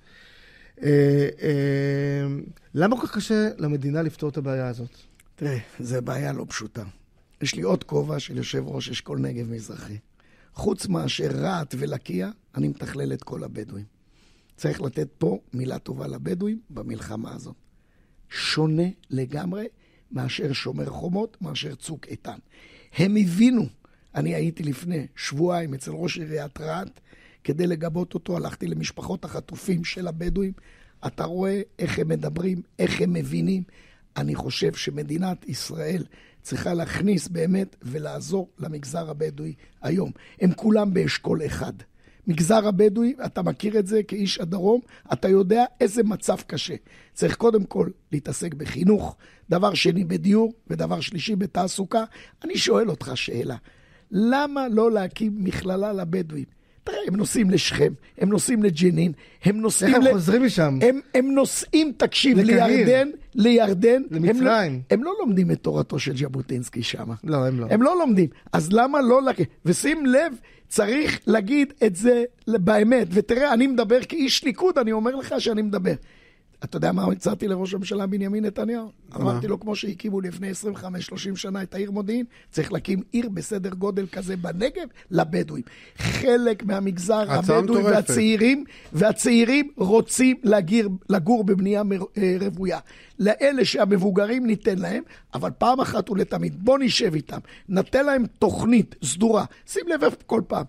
למה 2.75 3.01
כל 3.01 3.07
כך 3.07 3.15
קשה 3.15 3.49
למדינה 3.59 4.03
לפתור 4.03 4.29
את 4.29 4.37
הבעיה 4.37 4.69
הזאת? 4.69 4.91
תראה, 5.37 5.59
זו 5.81 6.03
בעיה 6.03 6.33
לא 6.33 6.45
פשוטה. 6.49 6.85
יש 7.41 7.55
לי 7.55 7.63
עוד 7.63 7.85
כובע 7.85 8.19
של 8.19 8.37
יושב 8.37 8.63
ראש 8.67 8.91
אשכול 8.91 9.19
נגב 9.19 9.51
מזרחי. 9.51 9.99
חוץ 10.55 10.87
מאשר 10.87 11.31
רהט 11.35 11.75
ולקיה, 11.79 12.31
אני 12.55 12.69
מתכלל 12.69 13.13
את 13.13 13.23
כל 13.23 13.45
הבדואים. 13.45 13.85
צריך 14.57 14.83
לתת 14.83 15.09
פה 15.19 15.39
מילה 15.53 15.79
טובה 15.79 16.07
לבדואים 16.07 16.61
במלחמה 16.71 17.35
הזאת. 17.35 17.55
שונה 18.31 18.89
לגמרי 19.11 19.67
מאשר 20.13 20.53
שומר 20.53 20.87
חומות, 20.87 21.37
מאשר 21.41 21.75
צוק 21.75 22.07
איתן. 22.07 22.39
הם 22.97 23.17
הבינו, 23.17 23.67
אני 24.15 24.35
הייתי 24.35 24.63
לפני 24.63 25.07
שבועיים 25.17 25.75
אצל 25.75 25.91
ראש 25.91 26.19
עיריית 26.19 26.61
רהט, 26.61 27.01
כדי 27.45 27.67
לגבות 27.67 28.15
אותו, 28.15 28.37
הלכתי 28.37 28.67
למשפחות 28.67 29.25
החטופים 29.25 29.85
של 29.85 30.09
הבדואים. 30.09 30.53
אתה 31.07 31.25
רואה 31.25 31.61
איך 31.79 31.99
הם 31.99 32.09
מדברים, 32.09 32.63
איך 32.79 33.01
הם 33.01 33.13
מבינים. 33.13 33.63
אני 34.17 34.35
חושב 34.35 34.75
שמדינת 34.75 35.49
ישראל 35.49 36.05
צריכה 36.43 36.75
להכניס 36.75 37.29
באמת 37.29 37.77
ולעזור 37.83 38.49
למגזר 38.59 39.11
הבדואי 39.11 39.55
היום. 39.83 40.11
הם 40.41 40.53
כולם 40.55 40.95
באשכול 40.95 41.47
אחד. 41.47 41.73
מגזר 42.29 42.69
הבדואי, 42.69 43.15
אתה 43.27 43.43
מכיר 43.43 43.79
את 43.79 43.87
זה 43.87 44.03
כאיש 44.03 44.41
הדרום, 44.41 44.81
אתה 45.13 45.29
יודע 45.29 45.65
איזה 45.81 46.03
מצב 46.03 46.37
קשה. 46.47 46.75
צריך 47.15 47.37
קודם 47.37 47.65
כל 47.65 47.89
להתעסק 48.13 48.55
בחינוך, 48.55 49.17
דבר 49.51 49.75
שני 49.75 50.05
בדיור, 50.05 50.53
ודבר 50.67 51.01
שלישי 51.01 51.37
בתעסוקה. 51.37 52.05
אני 52.45 52.59
שואל 52.59 52.91
אותך 52.91 53.13
שאלה, 53.15 53.57
למה 54.11 54.69
לא 54.69 54.93
להקים 54.93 55.45
מכללה 55.45 55.93
לבדואים? 55.93 56.58
תראה, 56.91 56.99
הם 57.09 57.17
נוסעים 57.17 57.51
לשכם, 57.51 57.93
הם 58.19 58.29
נוסעים 58.29 58.63
לג'נין, 58.63 59.13
הם 59.45 59.61
נוסעים... 59.61 59.95
איך 59.95 60.03
הם 60.03 60.09
ל- 60.09 60.13
חוזרים 60.13 60.45
משם? 60.45 60.79
הם, 60.83 61.01
הם 61.15 61.31
נוסעים, 61.35 61.93
תקשיב, 61.97 62.39
לקהיר. 62.39 62.67
לירדן, 62.67 63.09
לירדן. 63.35 64.03
למצרים. 64.11 64.37
הם 64.37 64.45
לא, 64.45 64.53
הם 64.91 65.05
לא 65.05 65.13
לומדים 65.21 65.51
את 65.51 65.59
תורתו 65.63 65.99
של 65.99 66.17
ז'בוטינסקי 66.17 66.83
שם. 66.83 67.07
לא, 67.25 67.47
הם 67.47 67.61
לא. 67.61 67.67
הם 67.71 67.83
לא 67.83 67.99
לומדים. 67.99 68.29
אז 68.53 68.73
למה 68.73 69.01
לא... 69.01 69.23
לק- 69.23 69.37
ושים 69.65 70.07
לב, 70.07 70.33
צריך 70.69 71.21
להגיד 71.27 71.73
את 71.87 71.97
זה 71.97 72.25
באמת. 72.47 73.07
ותראה, 73.11 73.53
אני 73.55 73.67
מדבר 73.67 73.99
כאיש 74.09 74.45
ליכוד, 74.45 74.79
אני 74.79 74.93
אומר 74.93 75.15
לך 75.15 75.35
שאני 75.39 75.63
מדבר. 75.63 75.95
אתה 76.65 76.77
יודע 76.77 76.93
מה 76.93 77.05
הצעתי 77.13 77.49
לראש 77.49 77.75
הממשלה 77.75 78.07
בנימין 78.07 78.45
נתניהו? 78.45 78.91
אמרתי 79.17 79.47
לו, 79.47 79.61
כמו 79.61 79.77
שהקימו 79.77 80.21
לפני 80.21 80.51
25-30 80.51 81.37
שנה 81.37 81.63
את 81.63 81.75
העיר 81.75 81.91
מודיעין, 81.91 82.25
צריך 82.51 82.73
להקים 82.73 83.03
עיר 83.13 83.29
בסדר 83.29 83.75
גודל 83.75 84.07
כזה 84.07 84.37
בנגב 84.37 84.89
לבדואים. 85.11 85.63
חלק 85.99 86.65
מהמגזר 86.65 87.33
הבדואי. 87.33 87.83
והצעירים, 87.83 88.65
והצעירים 88.93 89.71
רוצים 89.77 90.37
לגיר, 90.45 90.89
לגור 91.09 91.45
בבנייה 91.45 91.83
אה, 92.19 92.37
רוויה. 92.41 92.79
לאלה 93.19 93.65
שהמבוגרים 93.65 94.47
ניתן 94.47 94.79
להם, 94.79 95.03
אבל 95.35 95.51
פעם 95.59 95.81
אחת 95.81 96.11
ולתמיד, 96.11 96.65
בוא 96.65 96.79
נשב 96.79 97.15
איתם, 97.15 97.39
נתן 97.69 98.07
להם 98.07 98.27
תוכנית 98.39 98.95
סדורה. 99.05 99.45
שים 99.67 99.89
לב 99.89 100.15
כל 100.27 100.43
פעם. 100.47 100.65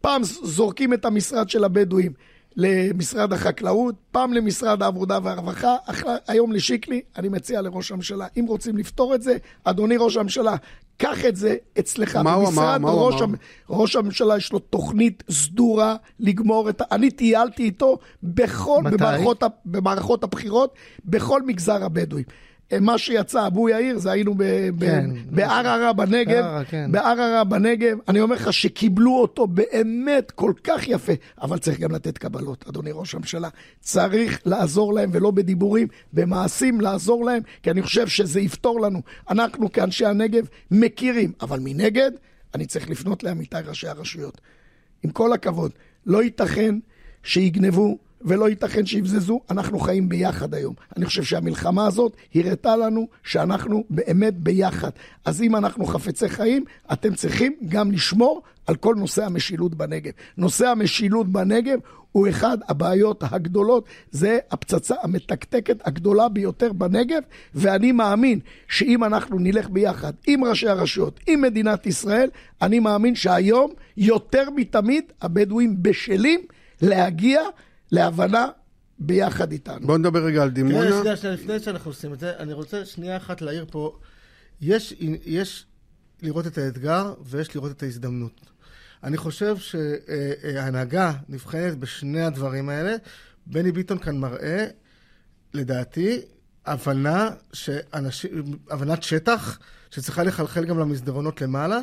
פעם 0.00 0.22
זורקים 0.24 0.94
את 0.94 1.04
המשרד 1.04 1.48
של 1.48 1.64
הבדואים 1.64 2.12
למשרד 2.56 3.32
החקלאות, 3.32 3.94
פעם 4.12 4.32
למשרד 4.32 4.82
העבודה 4.82 5.18
והרווחה, 5.22 5.76
אח- 5.86 6.02
היום 6.28 6.52
לשיקלי, 6.52 7.00
אני 7.16 7.28
מציע 7.28 7.60
לראש 7.62 7.92
הממשלה, 7.92 8.26
אם 8.36 8.44
רוצים 8.48 8.76
לפתור 8.76 9.14
את 9.14 9.22
זה, 9.22 9.36
אדוני 9.64 9.96
ראש 9.98 10.16
הממשלה, 10.16 10.56
קח 10.96 11.24
את 11.24 11.36
זה 11.36 11.56
אצלך. 11.78 12.16
מה 12.16 12.34
הוא 12.34 12.48
אמר? 12.48 12.78
מה 12.78 12.90
הוא 12.90 13.00
אמר? 13.08 13.36
ראש 13.70 13.96
הממשלה 13.96 14.36
יש 14.36 14.52
לו 14.52 14.58
תוכנית 14.58 15.22
סדורה 15.30 15.96
לגמור 16.20 16.68
את 16.68 16.80
ה... 16.80 16.84
אני 16.92 17.10
טיילתי 17.10 17.62
איתו 17.62 17.98
בכל, 18.22 18.80
מתי? 18.84 18.96
במערכות. 18.96 19.42
במערכות 19.64 20.24
הבחירות, 20.24 20.74
בכל 21.04 21.42
מגזר 21.42 21.84
הבדואים. 21.84 22.24
מה 22.80 22.98
שיצא, 22.98 23.46
אבו 23.46 23.68
יאיר, 23.68 23.98
זה 23.98 24.10
היינו. 24.10 24.34
כן. 24.80 25.10
בערערה 25.30 25.92
בנגב, 25.92 26.44
בערערה, 26.90 27.44
כן. 27.44 27.48
בנגב, 27.50 27.98
אני 28.08 28.20
אומר 28.20 28.34
לך 28.34 28.52
שקיבלו 28.52 29.16
אותו 29.16 29.46
באמת 29.46 30.30
כל 30.30 30.52
כך 30.64 30.88
יפה, 30.88 31.12
אבל 31.42 31.58
צריך 31.58 31.80
גם 31.80 31.92
לתת 31.92 32.18
קבלות, 32.18 32.64
אדוני 32.68 32.90
ראש 32.92 33.14
הממשלה. 33.14 33.48
צריך 33.80 34.40
לעזור 34.46 34.94
להם, 34.94 35.10
ולא 35.12 35.30
בדיבורים, 35.30 35.88
במעשים 36.12 36.80
לעזור 36.80 37.24
להם, 37.24 37.42
כי 37.62 37.70
אני 37.70 37.82
חושב 37.82 38.08
שזה 38.08 38.40
יפתור 38.40 38.80
לנו. 38.80 39.02
אנחנו 39.30 39.72
כאנשי 39.72 40.06
הנגב 40.06 40.46
מכירים, 40.70 41.32
אבל 41.40 41.58
מנגד, 41.62 42.10
אני 42.54 42.66
צריך 42.66 42.90
לפנות 42.90 43.22
לעמיתיי 43.22 43.62
ראשי 43.62 43.88
הרשויות. 43.88 44.40
עם 45.02 45.10
כל 45.10 45.32
הכבוד, 45.32 45.72
לא 46.06 46.22
ייתכן 46.22 46.74
שיגנבו 47.22 47.98
ולא 48.22 48.48
ייתכן 48.48 48.86
שיבזזו, 48.86 49.40
אנחנו 49.50 49.78
חיים 49.78 50.08
ביחד 50.08 50.54
היום. 50.54 50.74
אני 50.96 51.06
חושב 51.06 51.22
שהמלחמה 51.22 51.86
הזאת 51.86 52.16
הראתה 52.34 52.76
לנו 52.76 53.08
שאנחנו 53.22 53.84
באמת 53.90 54.34
ביחד. 54.34 54.90
אז 55.24 55.42
אם 55.42 55.56
אנחנו 55.56 55.86
חפצי 55.86 56.28
חיים, 56.28 56.64
אתם 56.92 57.14
צריכים 57.14 57.52
גם 57.68 57.92
לשמור 57.92 58.42
על 58.66 58.76
כל 58.76 58.94
נושא 58.94 59.24
המשילות 59.24 59.74
בנגב. 59.74 60.12
נושא 60.36 60.68
המשילות 60.68 61.28
בנגב 61.28 61.78
הוא 62.12 62.28
אחד 62.28 62.58
הבעיות 62.68 63.24
הגדולות, 63.30 63.84
זה 64.10 64.38
הפצצה 64.50 64.94
המתקתקת 65.02 65.86
הגדולה 65.86 66.28
ביותר 66.28 66.72
בנגב, 66.72 67.22
ואני 67.54 67.92
מאמין 67.92 68.38
שאם 68.68 69.04
אנחנו 69.04 69.38
נלך 69.38 69.70
ביחד 69.70 70.12
עם 70.26 70.44
ראשי 70.44 70.68
הרשויות, 70.68 71.20
עם 71.26 71.42
מדינת 71.42 71.86
ישראל, 71.86 72.28
אני 72.62 72.78
מאמין 72.78 73.14
שהיום 73.14 73.72
יותר 73.96 74.48
מתמיד 74.56 75.04
הבדואים 75.22 75.82
בשלים 75.82 76.40
להגיע 76.82 77.40
להבנה 77.92 78.46
ביחד 78.98 79.52
איתנו. 79.52 79.86
בוא 79.86 79.98
נדבר 79.98 80.24
רגע 80.24 80.42
על 80.42 80.50
תראה, 80.50 80.68
דימונה. 80.68 81.00
שנייה, 81.00 81.16
שנייה, 81.16 81.34
לפני 81.34 81.60
שאנחנו 81.60 81.90
עושים 81.90 82.12
את 82.12 82.20
זה, 82.20 82.36
אני 82.36 82.52
רוצה 82.52 82.84
שנייה 82.84 83.16
אחת 83.16 83.42
להעיר 83.42 83.66
פה. 83.70 83.98
יש, 84.60 84.94
יש 85.24 85.66
לראות 86.22 86.46
את 86.46 86.58
האתגר 86.58 87.14
ויש 87.24 87.54
לראות 87.54 87.70
את 87.70 87.82
ההזדמנות. 87.82 88.40
אני 89.04 89.16
חושב 89.16 89.56
שההנהגה 89.56 91.12
נבחנת 91.28 91.78
בשני 91.78 92.22
הדברים 92.22 92.68
האלה. 92.68 92.96
בני 93.46 93.72
ביטון 93.72 93.98
כאן 93.98 94.18
מראה, 94.18 94.66
לדעתי, 95.54 96.20
הבנה 96.66 97.30
שאנשים, 97.52 98.58
הבנת 98.70 99.02
שטח 99.02 99.58
שצריכה 99.90 100.22
לחלחל 100.22 100.64
גם 100.64 100.78
למסדרונות 100.78 101.40
למעלה, 101.40 101.78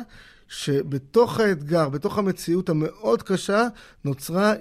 שבתוך 0.48 1.40
האתגר, 1.40 1.88
בתוך 1.88 2.18
המציאות 2.18 2.68
המאוד 2.68 3.22
קשה, 3.22 3.62
נוצרה, 4.04 4.52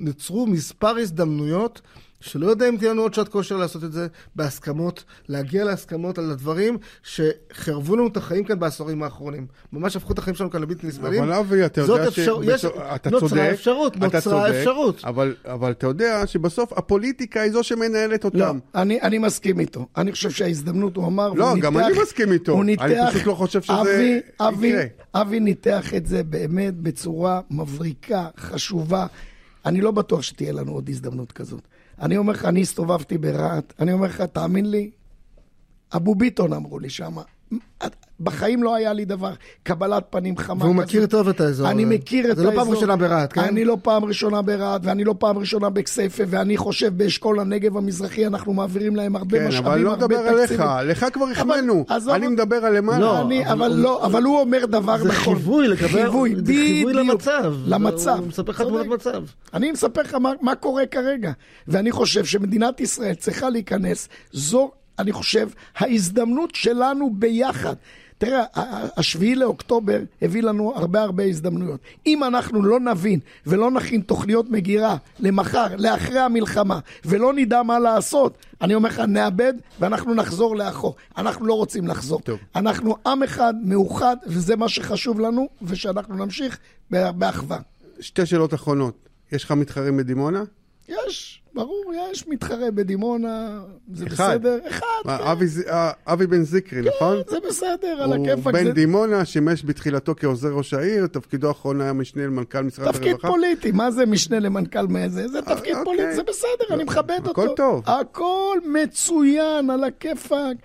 נוצרו 0.00 0.46
מספר 0.46 0.96
הזדמנויות 0.96 1.80
שלא 2.20 2.46
יודע 2.46 2.68
אם 2.68 2.76
תהיה 2.76 2.90
לנו 2.90 3.02
עוד 3.02 3.14
שעת 3.14 3.28
כושר 3.28 3.56
לעשות 3.56 3.84
את 3.84 3.92
זה 3.92 4.06
בהסכמות, 4.36 5.04
להגיע 5.28 5.64
להסכמות 5.64 6.18
על 6.18 6.30
הדברים 6.30 6.78
שחרבו 7.02 7.96
לנו 7.96 8.06
את 8.06 8.16
החיים 8.16 8.44
כאן 8.44 8.58
בעשורים 8.58 9.02
האחרונים. 9.02 9.46
ממש 9.72 9.96
הפכו 9.96 10.12
את 10.12 10.18
החיים 10.18 10.36
שלנו 10.36 10.50
כאן 10.50 10.62
לבלתי 10.62 10.86
נסבלים. 10.86 11.22
אבל 11.22 11.32
אבי, 11.32 11.66
אתה 11.66 11.80
יודע 11.80 12.08
אפשר... 12.08 12.40
יש... 12.42 12.64
אתה 12.64 13.10
נוצרה 13.10 13.28
צודק, 13.28 13.50
אפשרות, 13.52 13.96
נוצרה 13.96 14.20
צודק, 14.20 14.54
אפשרות. 14.58 15.04
אבל, 15.04 15.34
אבל 15.44 15.70
אתה 15.70 15.86
יודע 15.86 16.26
שבסוף 16.26 16.72
הפוליטיקה 16.72 17.40
היא 17.40 17.52
זו 17.52 17.62
שמנהלת 17.62 18.24
אותם. 18.24 18.38
לא, 18.38 18.52
אני, 18.74 19.00
אני 19.00 19.18
מסכים 19.18 19.60
איתו. 19.60 19.86
אני 19.96 20.12
חושב 20.12 20.30
שההזדמנות, 20.30 20.96
הוא 20.96 21.06
אמר, 21.06 21.32
לא, 21.32 21.54
גם 21.60 21.76
ניתח, 21.76 21.88
אני 21.90 22.02
מסכים 22.02 22.32
איתו. 22.32 22.52
הוא 22.52 22.62
אני 22.62 22.72
ניתח, 22.72 23.10
פשוט 23.10 23.26
לא 23.26 23.34
חושב 23.34 23.62
שזה 23.62 23.80
אבי, 23.80 24.20
אבי, 24.40 24.66
יקרה. 24.66 24.84
אבי 25.14 25.40
ניתח 25.40 25.94
את 25.94 26.06
זה 26.06 26.22
באמת 26.22 26.74
בצורה 26.74 27.40
מבריקה, 27.50 28.28
חשובה. 28.36 29.06
אני 29.66 29.80
לא 29.80 29.90
בטוח 29.90 30.22
שתהיה 30.22 30.52
לנו 30.52 30.72
עוד 30.72 30.88
הזדמנות 30.88 31.32
כזאת. 31.32 31.60
אני 32.00 32.16
אומר 32.16 32.32
לך, 32.32 32.44
אני 32.44 32.60
הסתובבתי 32.60 33.18
ברהט, 33.18 33.72
אני 33.78 33.92
אומר 33.92 34.06
לך, 34.06 34.20
תאמין 34.20 34.70
לי, 34.70 34.90
אבו 35.96 36.14
ביטון 36.14 36.52
אמרו 36.52 36.78
לי 36.78 36.90
שם, 36.90 37.16
בחיים 38.20 38.62
לא 38.62 38.74
היה 38.74 38.92
לי 38.92 39.04
דבר, 39.04 39.32
קבלת 39.62 40.04
פנים 40.10 40.36
חמה. 40.36 40.64
והוא 40.64 40.74
כזאת. 40.74 40.84
מכיר 40.86 41.06
טוב 41.06 41.28
את 41.28 41.40
האזור. 41.40 41.70
אני. 41.70 41.84
מכיר 41.84 42.30
את 42.30 42.36
זה 42.36 42.42
לא 42.44 42.48
האזור. 42.48 42.64
פעם 42.64 42.74
ראשונה 42.74 42.96
ברהט, 42.96 43.32
כן? 43.32 43.40
אני 43.40 43.64
לא 43.64 43.76
פעם 43.82 44.04
ראשונה 44.04 44.42
ברהט, 44.42 44.80
ואני 44.84 45.04
לא 45.04 45.14
פעם 45.18 45.38
ראשונה 45.38 45.70
בכסייפה, 45.70 46.22
ואני 46.28 46.56
חושב 46.56 46.96
באשכול 46.98 47.40
הנגב 47.40 47.76
המזרחי, 47.76 48.26
אנחנו 48.26 48.52
מעבירים 48.52 48.96
להם 48.96 49.16
הרבה 49.16 49.38
כן, 49.38 49.48
משאבים, 49.48 49.66
אבל 49.66 49.80
לא 49.80 49.90
הרבה 49.90 50.06
מדבר 50.06 50.18
עליך, 50.18 50.42
תקציבים. 50.52 50.66
לך 50.84 51.06
כבר 51.12 51.26
החמאנו. 51.28 51.84
אני 51.90 52.06
אותי. 52.14 52.28
מדבר 52.28 52.56
על 52.56 52.76
למעלה. 52.76 52.98
לא, 52.98 53.20
אני, 53.22 53.46
אבל 53.46 53.52
אבל 53.52 53.72
הוא- 53.72 53.82
לא, 53.82 54.06
אבל 54.06 54.22
הוא 54.22 54.40
אומר 54.40 54.66
דבר 54.66 54.98
זה 54.98 55.08
נכון. 55.08 55.36
חיווי 55.36 55.68
לגבי... 55.68 55.88
חיווי, 55.88 56.34
זה 56.36 56.52
חיווי. 56.52 56.92
למצב. 56.92 57.54
למצב. 57.66 58.16
הוא 58.18 58.26
מספר 58.26 58.52
לך. 58.52 58.62
תמונת 58.62 58.86
מצב. 58.86 59.22
אני 59.54 59.72
מספר 59.72 60.00
לך 60.02 60.14
מה, 60.14 60.32
מה 60.40 60.54
קורה 60.54 60.86
כרגע, 60.86 61.32
ואני 61.68 61.92
חושב 61.92 62.24
שמדינת 62.24 62.80
ישראל 62.80 63.14
צריכה 63.14 63.50
להיכנס, 63.50 64.08
זו, 64.32 64.70
אני 65.00 65.12
חושב, 65.12 65.48
ההזדמנות 65.76 66.54
שלנו 66.54 67.10
ביחד. 67.14 67.74
תראה, 68.18 68.44
השביעי 68.96 69.34
לאוקטובר 69.34 70.00
הביא 70.22 70.42
לנו 70.42 70.72
הרבה 70.76 71.02
הרבה 71.02 71.24
הזדמנויות. 71.24 71.80
אם 72.06 72.24
אנחנו 72.24 72.62
לא 72.62 72.80
נבין 72.80 73.20
ולא 73.46 73.70
נכין 73.70 74.00
תוכניות 74.00 74.50
מגירה 74.50 74.96
למחר, 75.20 75.66
לאחרי 75.78 76.18
המלחמה, 76.18 76.78
ולא 77.04 77.32
נדע 77.32 77.62
מה 77.62 77.78
לעשות, 77.78 78.38
אני 78.60 78.74
אומר 78.74 78.88
לך, 78.88 78.98
נאבד 78.98 79.52
ואנחנו 79.80 80.14
נחזור 80.14 80.56
לאחור. 80.56 80.96
אנחנו 81.16 81.46
לא 81.46 81.54
רוצים 81.54 81.86
לחזור. 81.86 82.20
טוב. 82.20 82.38
אנחנו 82.56 82.96
עם 83.06 83.22
אחד, 83.22 83.54
מאוחד, 83.64 84.16
וזה 84.26 84.56
מה 84.56 84.68
שחשוב 84.68 85.20
לנו, 85.20 85.48
ושאנחנו 85.62 86.14
נמשיך 86.16 86.58
באחווה. 86.90 87.58
שתי 88.00 88.26
שאלות 88.26 88.54
אחרונות. 88.54 89.08
יש 89.32 89.44
לך 89.44 89.50
מתחרים 89.52 89.96
בדימונה? 89.96 90.42
יש, 90.88 91.42
ברור, 91.54 91.92
יש 92.12 92.28
מתחרה 92.28 92.70
בדימונה, 92.70 93.60
זה 93.92 94.06
אחד. 94.06 94.36
בסדר. 94.38 94.58
אחד, 94.68 94.86
מה, 95.04 95.18
כן, 95.18 95.24
אבי 95.24 95.46
אה, 95.68 95.90
אבי 96.06 96.26
בן 96.26 96.42
זיקרי, 96.42 96.82
נכון? 96.96 97.16
זה 97.28 97.36
בסדר, 97.48 98.02
על 98.02 98.12
הוא 98.12 98.26
הכיפאק. 98.26 98.54
בן 98.54 98.64
זה 98.64 98.72
דימונה, 98.72 99.24
שימש 99.24 99.64
בתחילתו 99.64 100.14
כעוזר 100.16 100.52
ראש 100.52 100.74
העיר, 100.74 101.06
תפקידו 101.06 101.48
האחרון 101.48 101.80
היה 101.80 101.92
משנה 101.92 102.26
למנכ"ל 102.26 102.62
משרד 102.62 102.92
תפקיד 102.92 103.08
הרווחה. 103.08 103.28
פוליטי, 103.28 103.72
מה 103.72 103.90
זה 103.90 104.06
משנה 104.06 104.38
למנכ"ל 104.38 104.86
מאיזה? 104.86 105.28
זה 105.28 105.42
תפקיד 105.42 105.76
אוקיי. 105.76 105.84
פוליטי, 105.84 106.14
זה 106.14 106.22
בסדר, 106.22 106.74
אני 106.74 106.84
מכבד 106.84 107.20
אותו. 107.26 107.30
הכל 107.30 107.48
טוב. 107.56 107.82
הכל 107.86 108.58
מצוין, 108.66 109.70
על 109.70 109.84
הכיפאק. 109.84 110.56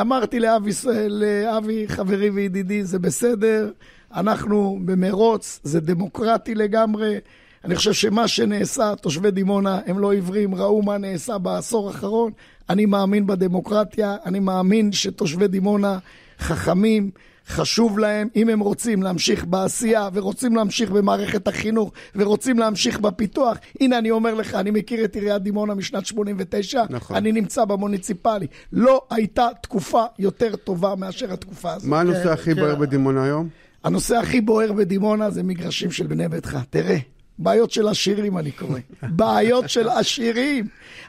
אמרתי 0.00 0.40
לאבי, 0.40 0.70
לאבי, 1.08 1.84
חברי 1.88 2.30
וידידי, 2.30 2.84
זה 2.84 2.98
בסדר, 2.98 3.70
אנחנו 4.14 4.78
במרוץ, 4.84 5.60
זה 5.62 5.80
דמוקרטי 5.80 6.54
לגמרי. 6.54 7.18
אני 7.64 7.76
חושב 7.76 7.92
שמה 7.92 8.28
שנעשה, 8.28 8.94
תושבי 9.00 9.30
דימונה 9.30 9.80
הם 9.86 9.98
לא 9.98 10.12
עיוורים, 10.12 10.54
ראו 10.54 10.82
מה 10.82 10.98
נעשה 10.98 11.38
בעשור 11.38 11.88
האחרון. 11.88 12.32
אני 12.70 12.86
מאמין 12.86 13.26
בדמוקרטיה, 13.26 14.16
אני 14.26 14.40
מאמין 14.40 14.92
שתושבי 14.92 15.48
דימונה 15.48 15.98
חכמים, 16.38 17.10
חשוב 17.48 17.98
להם, 17.98 18.28
אם 18.36 18.48
הם 18.48 18.60
רוצים 18.60 19.02
להמשיך 19.02 19.44
בעשייה 19.44 20.08
ורוצים 20.12 20.56
להמשיך 20.56 20.90
במערכת 20.90 21.48
החינוך 21.48 21.92
ורוצים 22.16 22.58
להמשיך 22.58 23.00
בפיתוח. 23.00 23.56
הנה, 23.80 23.98
אני 23.98 24.10
אומר 24.10 24.34
לך, 24.34 24.54
אני 24.54 24.70
מכיר 24.70 25.04
את 25.04 25.14
עיריית 25.14 25.42
דימונה 25.42 25.74
משנת 25.74 26.06
89, 26.06 26.82
נכון. 26.90 27.16
אני 27.16 27.32
נמצא 27.32 27.64
במוניציפלי. 27.64 28.46
לא 28.72 29.02
הייתה 29.10 29.48
תקופה 29.62 30.04
יותר 30.18 30.56
טובה 30.56 30.94
מאשר 30.94 31.32
התקופה 31.32 31.72
הזאת. 31.72 31.88
מה 31.88 32.00
הנושא 32.00 32.24
כן, 32.24 32.28
הכי 32.28 32.54
כן. 32.54 32.60
בוער 32.60 32.74
בדימונה 32.74 33.24
היום? 33.24 33.48
הנושא 33.84 34.16
הכי 34.16 34.40
בוער 34.40 34.72
בדימונה 34.72 35.30
זה 35.30 35.42
מגרשים 35.42 35.90
של 35.90 36.06
בני 36.06 36.28
ביתך. 36.28 36.58
תראה, 36.70 36.96
בעיות 37.38 37.70
של 37.70 37.88
עשירים 37.88 38.38
אני 38.38 38.50
קורא. 38.50 38.78
בעיות 39.02 39.70
של 39.70 39.88
עשירים. 39.88 40.66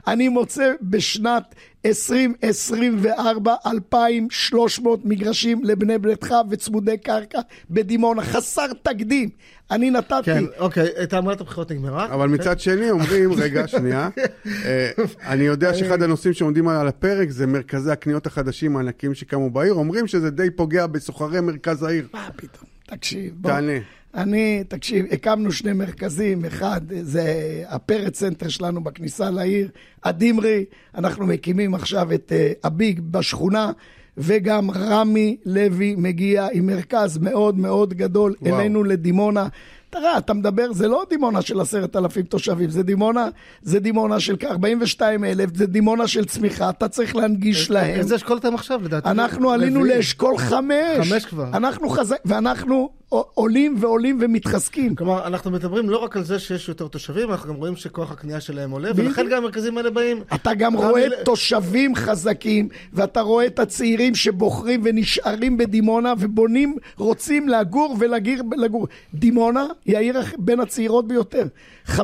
אני 0.07 0.29
מוצא 0.29 0.73
בשנת 0.81 1.55
2024 1.85 3.55
2,300 3.65 5.05
מגרשים 5.05 5.63
לבני 5.63 5.97
ביתך 5.97 6.33
וצמודי 6.49 6.97
קרקע 6.97 7.39
בדימונה. 7.69 8.21
חסר 8.23 8.67
תקדים. 8.81 9.29
אני 9.71 9.91
נתתי... 9.91 10.23
כן, 10.23 10.43
אוקיי, 10.59 11.07
תעמולת 11.09 11.41
הבחירות 11.41 11.71
נגמרה. 11.71 12.05
אבל 12.05 12.29
מצד 12.29 12.59
שני 12.59 12.91
אומרים, 12.91 13.33
רגע, 13.33 13.67
שנייה, 13.67 14.09
אה, 14.65 14.89
אני 15.25 15.43
יודע 15.43 15.73
שאחד 15.73 16.01
הנושאים 16.01 16.33
שעומדים 16.33 16.67
על 16.67 16.87
הפרק 16.87 17.29
זה 17.29 17.47
מרכזי 17.47 17.91
הקניות 17.91 18.25
החדשים 18.25 18.77
הענקים 18.77 19.13
שקמו 19.13 19.49
בעיר, 19.49 19.73
אומרים 19.73 20.07
שזה 20.07 20.29
די 20.29 20.49
פוגע 20.49 20.87
בסוחרי 20.87 21.41
מרכז 21.41 21.83
העיר. 21.83 22.07
מה 22.13 22.29
פתאום? 22.35 22.69
תקשיב, 22.85 23.33
בוא. 23.37 23.51
תענה. 23.51 23.79
אני, 24.15 24.63
תקשיב, 24.67 25.05
הקמנו 25.11 25.51
שני 25.51 25.73
מרכזים, 25.73 26.45
אחד 26.45 26.81
זה 27.01 27.63
הפרץ 27.67 28.19
סנטר 28.19 28.49
שלנו 28.49 28.83
בכניסה 28.83 29.29
לעיר, 29.29 29.69
הדימרי, 30.03 30.65
אנחנו 30.95 31.25
מקימים 31.25 31.75
עכשיו 31.75 32.13
את 32.13 32.31
אה, 32.35 32.51
ה 32.63 32.72
BIG 32.72 32.99
בשכונה, 32.99 33.71
וגם 34.17 34.71
רמי 34.71 35.37
לוי 35.45 35.95
מגיע 35.97 36.47
עם 36.53 36.65
מרכז 36.65 37.17
מאוד 37.17 37.57
מאוד 37.57 37.93
גדול 37.93 38.35
וואו. 38.41 38.59
אלינו 38.59 38.83
לדימונה. 38.83 39.47
תראה, 39.89 40.17
אתה 40.17 40.33
מדבר, 40.33 40.73
זה 40.73 40.87
לא 40.87 41.05
דימונה 41.09 41.41
של 41.41 41.59
עשרת 41.59 41.95
אלפים 41.95 42.23
תושבים, 42.23 42.69
זה 42.69 42.83
דימונה, 42.83 43.29
זה 43.61 43.79
דימונה 43.79 44.19
של 44.19 44.35
כ-42 44.39 45.01
אלף, 45.01 45.55
זה 45.55 45.65
דימונה 45.65 46.07
של 46.07 46.25
צמיחה, 46.25 46.69
אתה 46.69 46.87
צריך 46.87 47.15
להנגיש 47.15 47.71
להם. 47.71 47.99
איזה 47.99 48.15
אשכול 48.15 48.37
אתם 48.37 48.55
עכשיו, 48.55 48.81
לדעתי? 48.83 49.09
אנחנו 49.09 49.51
עלינו. 49.51 49.83
לאשכול 49.83 50.37
חמש. 50.37 51.09
חמש 51.09 51.25
כבר. 51.25 51.47
אנחנו 51.53 51.89
חזק, 51.89 52.17
ואנחנו 52.25 52.89
עולים 53.09 53.75
ועולים 53.79 54.17
ומתחזקים. 54.21 54.95
כלומר, 54.95 55.27
אנחנו 55.27 55.51
מדברים 55.51 55.89
לא 55.89 55.97
רק 55.97 56.17
על 56.17 56.23
זה 56.23 56.39
שיש 56.39 56.69
יותר 56.69 56.87
תושבים, 56.87 57.31
אנחנו 57.31 57.49
גם 57.53 57.55
רואים 57.55 57.75
שכוח 57.75 58.11
הקנייה 58.11 58.41
שלהם 58.41 58.71
עולה. 58.71 58.91
ולכן 58.95 59.29
גם 59.29 59.37
המרכזים 59.37 59.77
האלה 59.77 59.89
באים. 59.89 60.23
אתה 60.35 60.53
גם 60.53 60.73
רואה 60.73 61.07
תושבים 61.25 61.95
חזקים, 61.95 62.69
ואתה 62.93 63.21
רואה 63.21 63.45
את 63.45 63.59
הצעירים 63.59 64.15
שבוחרים 64.15 64.81
ונשארים 64.83 65.57
בדימונה, 65.57 66.13
ובונים, 66.19 66.75
רוצים 66.97 67.49
לגור 67.49 67.95
ולגור. 67.99 68.55
לגור. 68.57 68.87
דימונה 69.13 69.65
היא 69.85 69.97
העיר 69.97 70.19
בין 70.37 70.59
הצעירות 70.59 71.07
ביותר. 71.07 71.43
50% 71.87 71.99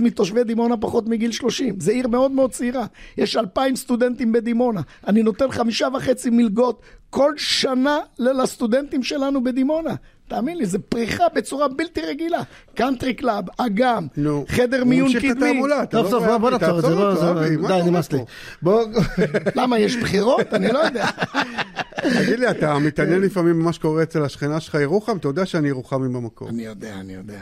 מתושבי 0.00 0.44
דימונה 0.44 0.76
פחות 0.76 1.08
מגיל 1.08 1.32
30. 1.32 1.80
זו 1.80 1.90
עיר 1.90 2.08
מאוד 2.08 2.30
מאוד 2.30 2.50
צעירה. 2.50 2.86
יש 3.18 3.36
2,000 3.36 3.76
סטודנטים 3.76 4.32
בדימונה. 4.32 4.80
אני 5.06 5.22
נותן 5.22 5.50
חמישה 5.50 5.88
וחצי 5.94 6.30
מלגות 6.30 6.82
כל 7.10 7.32
שנה 7.36 7.98
לסטודנטים 8.18 9.02
שלנו 9.02 9.44
בדימונה. 9.44 9.94
תאמין 10.34 10.58
לי, 10.58 10.66
זו 10.66 10.78
פריחה 10.88 11.24
בצורה 11.34 11.68
בלתי 11.68 12.00
רגילה. 12.00 12.40
קאנטרי 12.74 13.14
קלאב, 13.14 13.44
אגם, 13.58 14.06
נו, 14.16 14.44
חדר 14.48 14.78
הוא 14.80 14.86
מיון 14.86 15.06
ממשיך 15.06 15.24
את 15.24 15.30
קדמי. 15.30 15.48
התעמולה, 15.50 15.82
אתה 15.82 15.90
טוב, 16.02 16.04
לא 16.06 16.10
טוב, 16.28 16.36
בוא 16.40 16.50
נעצור 16.50 16.78
את 16.78 16.84
זה, 16.84 16.94
בוא, 16.94 17.14
זה- 17.14 17.56
די, 17.68 17.80
נמאס 17.86 18.12
לי. 18.12 18.18
בוא, 18.62 18.84
למה, 19.56 19.78
יש 19.78 19.96
בחירות? 19.96 20.54
אני 20.54 20.68
לא 20.72 20.78
יודע. 20.78 21.06
תגיד 22.02 22.38
לי, 22.38 22.50
אתה 22.50 22.78
מתעניין 22.78 23.20
לפעמים 23.20 23.58
במה 23.60 23.72
שקורה 23.72 24.02
אצל 24.02 24.24
השכנה 24.24 24.60
שלך 24.60 24.74
ירוחם? 24.74 25.16
אתה 25.16 25.28
יודע 25.28 25.46
שאני 25.46 25.68
ירוחמי 25.68 26.08
במקור. 26.08 26.48
אני 26.48 26.62
יודע, 26.62 26.94
אני 27.00 27.12
יודע. 27.12 27.40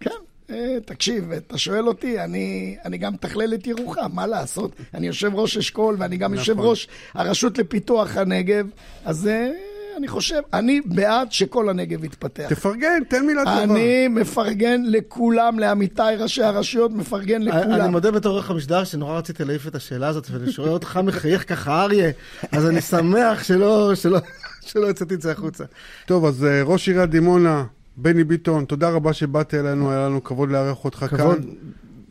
כן, 0.00 0.10
אה, 0.50 0.76
תקשיב, 0.84 1.32
אתה 1.32 1.58
שואל 1.58 1.88
אותי, 1.88 2.20
אני, 2.20 2.76
אני 2.84 2.98
גם 2.98 3.12
מתכלל 3.12 3.54
את 3.54 3.66
ירוחם, 3.66 4.10
מה 4.14 4.26
לעשות? 4.26 4.72
אני 4.94 5.06
יושב 5.06 5.30
ראש 5.34 5.56
אשכול 5.56 5.96
ואני 5.98 6.16
גם 6.16 6.34
יושב 6.34 6.52
נכון. 6.52 6.66
ראש 6.66 6.88
הרשות 7.14 7.58
לפיתוח 7.58 8.16
הנגב, 8.16 8.66
אז 9.04 9.26
אה, 9.28 9.50
אני 9.96 10.08
חושב, 10.08 10.40
אני 10.52 10.80
בעד 10.84 11.32
שכל 11.32 11.68
הנגב 11.68 12.04
יתפתח. 12.04 12.46
תפרגן, 12.48 13.04
תן 13.08 13.26
מילה 13.26 13.44
טובה. 13.44 13.62
אני 13.62 14.08
מפרגן 14.08 14.82
לכולם, 14.84 15.58
לעמיתיי 15.58 16.16
ראשי 16.16 16.42
הרשויות, 16.42 16.92
מפרגן 16.92 17.48
אני 17.48 17.62
לכולם. 17.62 17.90
מודה 17.90 18.10
בתור 18.10 18.32
עורך 18.32 18.50
המשדר 18.50 18.84
שנורא 18.84 19.18
רציתי 19.18 19.44
להעיף 19.44 19.66
את 19.66 19.74
השאלה 19.74 20.08
הזאת, 20.08 20.26
ואני 20.30 20.52
שומע 20.52 20.68
אותך 20.68 21.00
מחייך 21.04 21.48
ככה 21.48 21.82
אריה, 21.82 22.10
אז 22.52 22.66
אני 22.66 22.80
שמח 22.80 23.44
שלא, 23.44 23.94
שלא, 23.94 24.18
שלא 24.60 24.86
יצאתי 24.86 25.14
את 25.14 25.22
זה 25.22 25.32
החוצה. 25.32 25.64
טוב, 26.06 26.24
אז 26.24 26.44
אה, 26.44 26.62
ראש 26.62 26.88
עיריית 26.88 27.10
דימונה, 27.10 27.64
בני 27.96 28.24
ביטון, 28.24 28.64
תודה 28.64 28.90
רבה 28.90 29.12
שבאת 29.12 29.54
אלינו, 29.54 29.90
היה 29.90 30.06
לנו 30.06 30.24
כבוד 30.24 30.50
לארח 30.50 30.84
אותך 30.84 30.98
כאן. 30.98 31.18
כבוד, 31.18 31.46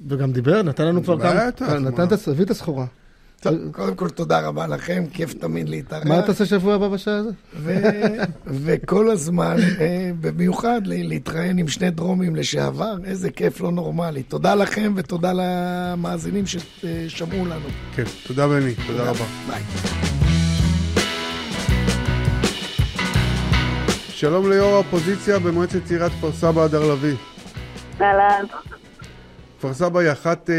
וגם 0.08 0.32
דיבר, 0.32 0.62
נתן 0.62 0.86
לנו 0.86 1.04
כבר 1.04 1.20
כמה, 1.20 1.80
נתן 1.80 2.04
הביא 2.28 2.46
את 2.46 2.50
הסחורה. 2.50 2.86
טוב, 3.42 3.54
קודם 3.72 3.96
כל 3.96 4.10
תודה 4.10 4.40
רבה 4.40 4.68
לכם, 4.68 5.04
כיף 5.14 5.34
תמיד 5.34 5.70
להתארח. 5.70 6.06
מה 6.06 6.20
אתה 6.20 6.28
עושה 6.28 6.46
שבוע 6.46 6.76
הבא 6.76 6.88
בשעה 6.88 7.16
הזאת? 7.16 7.34
ו- 7.56 7.74
וכל 8.48 9.10
הזמן, 9.12 9.56
אה, 9.80 10.12
במיוחד 10.22 10.82
להתראיין 10.86 11.58
עם 11.58 11.68
שני 11.68 11.92
דרומים 11.92 12.36
לשעבר, 12.36 12.96
איזה 13.06 13.32
כיף 13.32 13.62
לא 13.62 13.72
נורמלי. 13.72 14.24
תודה 14.24 14.56
לכם 14.56 14.94
ותודה 14.96 15.32
למאזינים 15.36 16.44
ששמעו 16.46 17.46
לנו. 17.46 17.66
כן, 17.96 18.04
תודה 18.28 18.48
בני, 18.48 18.74
תודה 18.88 19.04
רבה. 19.10 19.26
ביי. 19.48 19.62
שלום 24.10 24.50
ליו"ר 24.50 24.74
האופוזיציה 24.74 25.40
במועצת 25.40 25.92
עיריית 25.92 26.12
כפר 26.12 26.32
סבא, 26.32 26.64
הדר 26.64 26.92
לביא. 26.94 27.16
אהלן. 28.02 28.46
כפר 29.60 29.74
סבא 29.74 30.00
היא 30.00 30.12
אחת, 30.12 30.50
אה, 30.50 30.56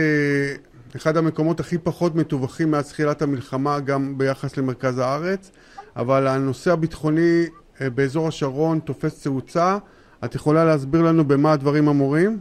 אחד 0.96 1.16
המקומות 1.16 1.60
הכי 1.60 1.78
פחות 1.78 2.14
מטווחים 2.14 2.70
מאז 2.70 2.92
תחילת 2.92 3.22
המלחמה, 3.22 3.80
גם 3.80 4.18
ביחס 4.18 4.58
למרכז 4.58 4.98
הארץ, 4.98 5.52
אבל 5.96 6.26
הנושא 6.26 6.72
הביטחוני 6.72 7.46
אה, 7.80 7.90
באזור 7.90 8.28
השרון 8.28 8.78
תופס 8.78 9.22
תאוצה. 9.22 9.78
את 10.24 10.34
יכולה 10.34 10.64
להסביר 10.64 11.02
לנו 11.02 11.24
במה 11.24 11.52
הדברים 11.52 11.88
אמורים? 11.88 12.38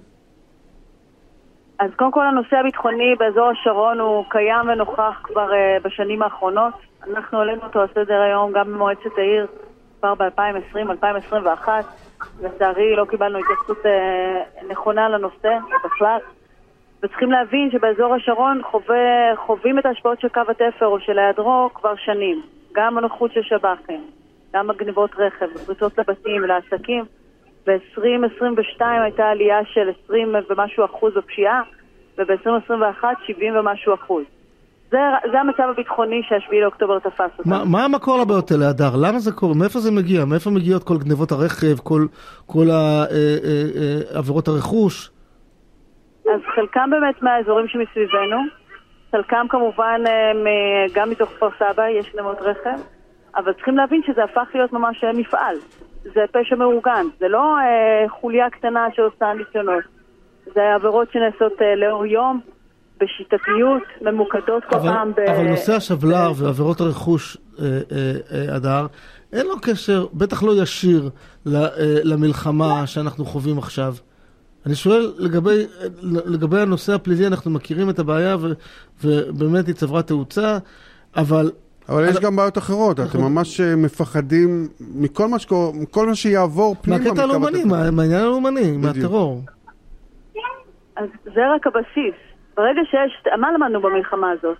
אז 1.80 1.90
קודם 1.96 2.12
כל 2.12 2.26
הנושא 2.26 2.56
הביטחוני 2.56 3.16
באזור 3.20 3.50
השרון 3.50 4.00
הוא 4.00 4.26
קיים 4.30 4.70
ונוכח 4.70 5.22
כבר 5.24 5.50
uh, 5.50 5.84
בשנים 5.84 6.22
האחרונות. 6.22 6.74
אנחנו 7.08 7.40
העלינו 7.40 7.62
אותו 7.64 7.80
על 7.80 7.88
סדר 7.94 8.22
היום 8.22 8.52
גם 8.52 8.74
במועצת 8.74 9.18
העיר 9.18 9.48
כבר 10.00 10.14
ב-2020-2021. 10.16 11.68
לצערי 12.42 12.96
לא 12.96 13.06
קיבלנו 13.06 13.40
התייחסות 13.40 13.86
uh, 13.86 14.72
נכונה 14.72 15.10
לנושא 15.10 15.58
בכלל. 15.86 16.20
וצריכים 17.04 17.32
להבין 17.32 17.70
שבאזור 17.72 18.16
השרון 18.16 18.62
חווה, 18.72 19.36
חווים 19.46 19.80
את 19.80 19.86
ההשפעות 19.86 20.22
של 20.22 20.30
קו 20.30 20.42
התפר 20.50 20.86
או 20.86 21.00
של 21.00 21.20
היעדרו 21.20 21.70
כבר 21.74 21.96
שנים. 21.96 22.42
גם 22.74 22.98
הנוחות 22.98 23.32
של 23.34 23.42
שב"חים, 23.44 24.04
גם 24.54 24.70
הגניבות 24.70 25.12
רכב, 25.18 25.46
פריצות 25.66 25.98
לבתים, 25.98 26.42
לעסקים. 26.44 27.06
ב-2022 27.68 28.82
הייתה 29.04 29.24
עלייה 29.24 29.60
של 29.74 29.90
20 30.06 30.36
ומשהו 30.50 30.86
אחוז 30.86 31.14
בפשיעה, 31.18 31.62
וב-2021 32.18 33.04
70 33.28 33.56
ומשהו 33.56 33.94
אחוז. 33.94 34.24
זה, 34.92 34.98
זה 35.32 35.40
המצב 35.40 35.64
הביטחוני 35.74 36.22
שהשביעי 36.30 36.62
לאוקטובר 36.62 37.00
תפס 37.00 37.40
אותנו. 37.40 37.66
מה, 37.66 37.86
המקור 37.86 38.22
לבעיות 38.22 38.52
האלה, 38.52 38.70
הדר? 38.70 38.96
למה 38.96 39.20
זה 39.20 39.32
קורה? 39.32 39.56
מאיפה 39.56 39.80
זה 39.80 39.92
מגיע? 39.92 40.26
מאיפה 40.26 40.50
מגיעות 40.50 40.84
כל 40.84 40.98
גנבות 40.98 41.32
הרכב, 41.32 41.78
כל, 41.84 42.06
כל 42.46 42.66
אה, 42.72 43.06
עבירות 44.14 44.48
הרכוש? 44.48 45.10
אז 46.26 46.42
חלקם 46.56 46.90
באמת 46.92 47.22
מהאזורים 47.22 47.68
שמסביבנו, 47.68 48.38
חלקם 49.12 49.46
כמובן 49.50 50.02
אה, 50.08 50.86
גם 50.94 51.10
מתוך 51.10 51.30
כפר 51.30 51.50
סבא, 51.60 51.88
יש 51.88 52.16
גנבות 52.16 52.38
רכב, 52.42 52.80
אבל 53.36 53.54
צריכים 53.54 53.78
להבין 53.78 54.02
שזה 54.08 54.24
הפך 54.24 54.48
להיות 54.54 54.74
ממש 54.74 55.04
אה, 55.04 55.14
מפעל. 55.14 55.56
זה 56.04 56.22
פשע 56.32 56.56
מאורגן, 56.56 57.06
זה 57.20 57.28
לא 57.28 57.58
אה, 57.58 58.10
חוליה 58.10 58.50
קטנה 58.50 58.88
שעושה 58.96 59.34
ניסיונות. 59.34 59.84
זה 60.56 60.74
עבירות 60.76 61.08
שנעשות 61.12 61.62
אה, 61.62 61.76
לאור 61.76 62.06
יום, 62.06 62.40
בשיטתיות, 63.00 63.84
ממוקדות 64.02 64.64
כל 64.66 64.76
אבל, 64.76 64.90
פעם 64.90 65.12
ב... 65.12 65.20
אבל 65.20 65.44
נושא 65.44 65.74
השבל"ר 65.74 66.32
ועבירות 66.36 66.82
הרכוש, 66.82 67.38
אה, 67.38 67.66
אה, 67.66 68.14
אה, 68.32 68.56
הדר, 68.56 68.88
אין 69.34 69.46
לו 69.46 69.60
קשר, 69.62 70.06
בטח 70.14 70.44
לא 70.44 70.62
ישיר, 70.62 71.10
ל, 71.46 71.56
אה, 71.56 71.70
למלחמה 72.04 72.88
שאנחנו 72.88 73.26
חווים 73.26 73.58
עכשיו. 73.58 73.94
אני 74.66 74.76
שואל 74.76 75.14
לגבי, 75.18 75.66
לגבי 76.26 76.60
הנושא 76.60 76.94
הפלילי, 76.94 77.28
אנחנו 77.28 77.52
מכירים 77.52 77.90
את 77.90 78.00
הבעיה 78.00 78.36
ו, 78.40 78.48
ובאמת 79.04 79.68
היא 79.68 79.76
צברה 79.76 80.04
תאוצה, 80.04 80.58
אבל 81.18 81.52
אבל 81.90 82.10
יש 82.10 82.20
גם 82.20 82.36
בעיות 82.36 82.58
אחרות, 82.58 83.00
אתם 83.00 83.04
נכון. 83.08 83.22
ממש 83.34 83.62
אה, 83.62 83.76
מפחדים 83.76 84.68
מכל 84.96 85.28
מה 85.28 85.40
שקורה, 85.40 85.72
מכל 85.82 86.08
מה 86.08 86.16
שיעבור 86.16 86.76
פנימה. 86.82 87.04
מהקטע 87.04 87.24
הלאומני. 87.24 87.64
מה- 87.64 87.92
מהעניין 87.92 88.22
הלאומני. 88.22 88.78
מהטרור. 88.78 89.42
אז 90.96 91.06
זה 91.24 91.42
רק 91.56 91.68
הבסיס. 91.68 92.16
ברגע 92.58 92.82
שיש... 92.92 93.24
מה 93.40 93.52
למדנו 93.52 93.82
במלחמה 93.82 94.32
הזאת? 94.32 94.58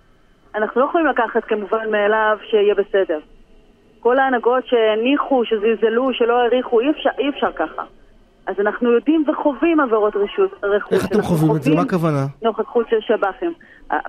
אנחנו 0.54 0.80
לא 0.80 0.86
יכולים 0.86 1.06
לקחת 1.06 1.44
כמובן 1.48 1.90
מאליו 1.90 2.36
שיהיה 2.50 2.74
בסדר. 2.74 3.18
כל 4.00 4.18
ההנהגות 4.18 4.64
שהניחו, 4.66 5.42
שזלזלו, 5.44 6.08
שלא 6.12 6.38
העריכו, 6.38 6.80
אי 6.80 6.90
אפשר, 6.90 7.10
אי 7.18 7.28
אפשר 7.28 7.52
ככה. 7.56 7.82
אז 8.46 8.54
אנחנו 8.60 8.92
יודעים 8.92 9.24
וחווים 9.28 9.80
עבירות 9.80 10.16
רכוש. 10.62 10.92
איך 10.92 11.06
אתם 11.06 11.22
חווים 11.22 11.56
את 11.56 11.62
זה? 11.62 11.74
מה 11.74 11.82
הכוונה? 11.82 12.26
נוכחות 12.42 12.86
של 12.90 13.00
שב"חים. 13.00 13.52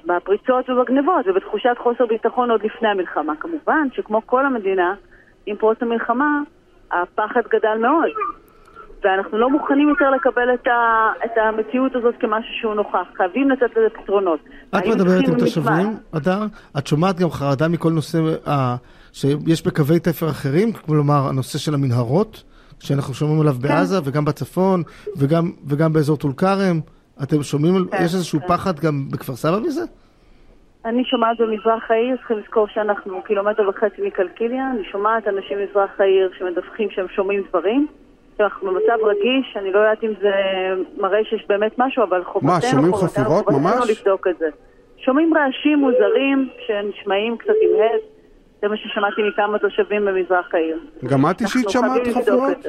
בפריצות 0.05 0.69
ובגנבות 0.69 1.27
ובתחושת 1.27 1.75
חוסר 1.84 2.05
ביטחון 2.05 2.51
עוד 2.51 2.63
לפני 2.63 2.88
המלחמה. 2.88 3.34
כמובן 3.39 3.88
שכמו 3.93 4.21
כל 4.25 4.45
המדינה, 4.45 4.93
עם 5.45 5.55
פרוץ 5.55 5.77
המלחמה, 5.82 6.39
הפחד 6.91 7.41
גדל 7.49 7.77
מאוד. 7.82 8.09
ואנחנו 9.03 9.38
לא 9.38 9.49
מוכנים 9.49 9.89
יותר 9.89 10.09
לקבל 10.09 10.53
את, 10.53 10.67
ה, 10.67 11.11
את 11.25 11.32
המציאות 11.38 11.95
הזאת 11.95 12.15
כמשהו 12.19 12.53
שהוא 12.61 12.73
נוכח. 12.73 13.07
חייבים 13.17 13.49
לתת 13.49 13.71
לזה 13.71 13.88
פתרונות. 14.01 14.39
את 14.69 14.86
מדברת 14.88 15.27
עם 15.27 15.39
תושבים? 15.39 15.97
אדר? 16.17 16.39
את 16.77 16.88
שומעת 16.88 17.19
גם 17.19 17.29
חרדה 17.29 17.67
מכל 17.67 17.91
נושא 17.91 18.17
אה, 18.47 18.75
שיש 19.13 19.67
בקווי 19.67 19.99
תפר 19.99 20.29
אחרים, 20.29 20.73
כלומר 20.73 21.27
הנושא 21.29 21.57
של 21.57 21.73
המנהרות, 21.73 22.43
שאנחנו 22.82 23.13
שומעים 23.13 23.41
עליו 23.41 23.53
בעזה 23.53 23.99
וגם 24.05 24.25
בצפון 24.25 24.84
וגם, 25.17 25.51
וגם 25.67 25.93
באזור 25.93 26.17
טול 26.17 26.32
כרם. 26.38 26.79
אתם 27.23 27.43
שומעים, 27.43 27.73
כן, 27.91 27.97
יש 27.97 28.13
איזשהו 28.13 28.39
כן. 28.39 28.47
פחד 28.47 28.79
גם 28.79 29.09
בכפר 29.11 29.36
סבא 29.36 29.59
מזה? 29.59 29.82
אני 30.86 31.03
שומעת 31.05 31.38
במזרח 31.39 31.91
העיר, 31.91 32.17
צריכים 32.17 32.38
לזכור 32.38 32.67
שאנחנו 32.67 33.21
קילומטר 33.23 33.69
וחצי 33.69 34.01
מקלקיליה, 34.07 34.71
אני 34.71 34.84
שומעת 34.91 35.27
אנשים 35.27 35.57
ממזרח 35.59 35.89
העיר 35.99 36.32
שמדווחים 36.38 36.89
שהם 36.89 37.07
שומעים 37.15 37.43
דברים. 37.49 37.88
אנחנו 38.39 38.67
במצב 38.67 39.03
רגיש, 39.03 39.57
אני 39.57 39.71
לא 39.71 39.79
יודעת 39.79 40.03
אם 40.03 40.13
זה 40.21 40.32
מראה 40.97 41.19
שיש 41.29 41.45
באמת 41.49 41.71
משהו, 41.77 42.03
אבל 42.03 42.23
חובתנו, 42.23 42.61
שומעים 42.71 42.93
חובתנו, 42.93 43.09
חפירות 43.09 43.45
חובתנו 43.45 43.59
ממש? 43.59 43.89
לבדוק 43.89 44.27
את 44.27 44.38
זה. 44.39 44.49
שומעים 44.97 45.34
רעשים 45.38 45.79
מוזרים 45.79 46.49
שנשמעים 46.67 47.38
קצת 47.38 47.53
עם 47.61 47.69
הד, 47.82 48.20
זה 48.62 48.68
מה 48.68 48.78
ששמעתי 48.78 49.22
מכמה 49.30 49.59
תושבים 49.59 50.05
במזרח 50.05 50.53
העיר. 50.53 50.80
גם 51.05 51.30
את 51.30 51.41
אישית 51.41 51.70
שמעת 51.70 52.01
חפירות? 52.14 52.66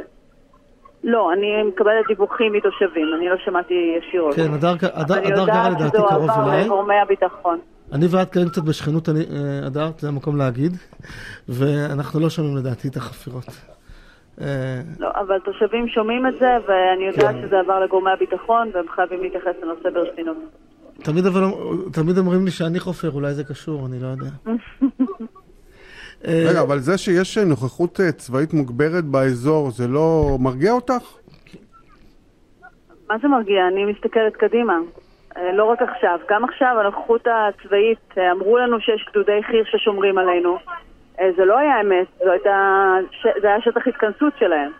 לא, 1.04 1.32
אני 1.32 1.62
מקבלת 1.62 2.06
דיווחים 2.08 2.52
מתושבים, 2.52 3.06
אני 3.16 3.28
לא 3.28 3.36
שמעתי 3.44 3.74
ישירות. 3.98 4.34
כן, 4.34 4.54
הדר, 4.54 4.74
הדר, 4.92 5.14
אני 5.18 5.32
הדר 5.32 5.46
גרה 5.46 5.68
יודעת 5.68 5.80
לדעתי 5.80 5.96
שזה 5.96 6.06
קרוב 6.08 6.30
אליי. 6.30 6.64
לגורמי 6.64 6.94
הביטחון. 6.94 7.58
אני 7.92 8.06
ואת 8.10 8.32
קיימים 8.32 8.50
קצת 8.50 8.62
בשכנות, 8.62 9.08
אני, 9.08 9.18
אה, 9.20 9.66
הדר, 9.66 9.90
זה 9.98 10.08
המקום 10.08 10.36
להגיד, 10.36 10.72
ואנחנו 11.48 12.20
לא 12.20 12.30
שומעים 12.30 12.56
לדעתי 12.56 12.88
את 12.88 12.96
החפירות. 12.96 13.46
אה, 14.40 14.46
לא, 14.98 15.08
אבל 15.14 15.38
תושבים 15.38 15.88
שומעים 15.88 16.26
את 16.26 16.34
זה, 16.40 16.50
ואני 16.68 17.04
יודעת 17.04 17.34
כן. 17.34 17.42
שזה 17.46 17.60
עבר 17.60 17.80
לגורמי 17.80 18.10
הביטחון, 18.10 18.70
והם 18.74 18.84
חייבים 18.94 19.22
להתייחס 19.22 19.54
לנושא 19.62 19.90
ברצינות. 19.90 20.36
תמיד 21.02 21.26
אבל 21.26 21.44
תמיד 21.92 22.18
אומרים 22.18 22.44
לי 22.44 22.50
שאני 22.50 22.80
חופר, 22.80 23.10
אולי 23.10 23.34
זה 23.34 23.44
קשור, 23.44 23.86
אני 23.86 24.00
לא 24.02 24.06
יודע. 24.06 24.30
רגע, 26.26 26.60
אבל 26.60 26.78
זה 26.78 26.98
שיש 26.98 27.38
נוכחות 27.38 28.00
אה, 28.00 28.12
צבאית 28.12 28.54
מוגברת 28.54 29.04
באזור, 29.04 29.70
זה 29.70 29.88
לא 29.88 30.36
מרגיע 30.40 30.72
אותך? 30.72 31.02
מה 33.10 33.16
זה 33.22 33.28
מרגיע? 33.28 33.68
אני 33.68 33.84
מסתכלת 33.84 34.36
קדימה. 34.36 34.78
אה, 35.36 35.52
לא 35.52 35.64
רק 35.64 35.82
עכשיו, 35.82 36.18
גם 36.30 36.44
עכשיו 36.44 36.76
הנוכחות 36.80 37.26
הצבאית, 37.26 37.98
אה, 38.18 38.32
אמרו 38.32 38.58
לנו 38.58 38.80
שיש 38.80 39.06
גדודי 39.10 39.40
חי"ר 39.46 39.64
ששומרים 39.64 40.18
עלינו. 40.18 40.56
זה 41.36 41.44
לא 41.44 41.58
היה 41.58 41.80
אמת, 41.80 42.06
זו 42.24 42.30
הייתה, 42.30 42.94
זה 43.42 43.48
היה 43.48 43.60
שטח 43.60 43.86
התכנסות 43.86 44.32
שלהם. 44.38 44.70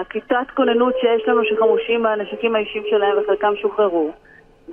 הכיתת 0.00 0.50
כוננות 0.56 0.94
שיש 1.00 1.28
לנו 1.28 1.40
שחמושים 1.44 2.02
בנשקים 2.02 2.54
האישיים 2.56 2.84
שלהם 2.90 3.16
וחלקם 3.24 3.52
שוחררו. 3.62 4.10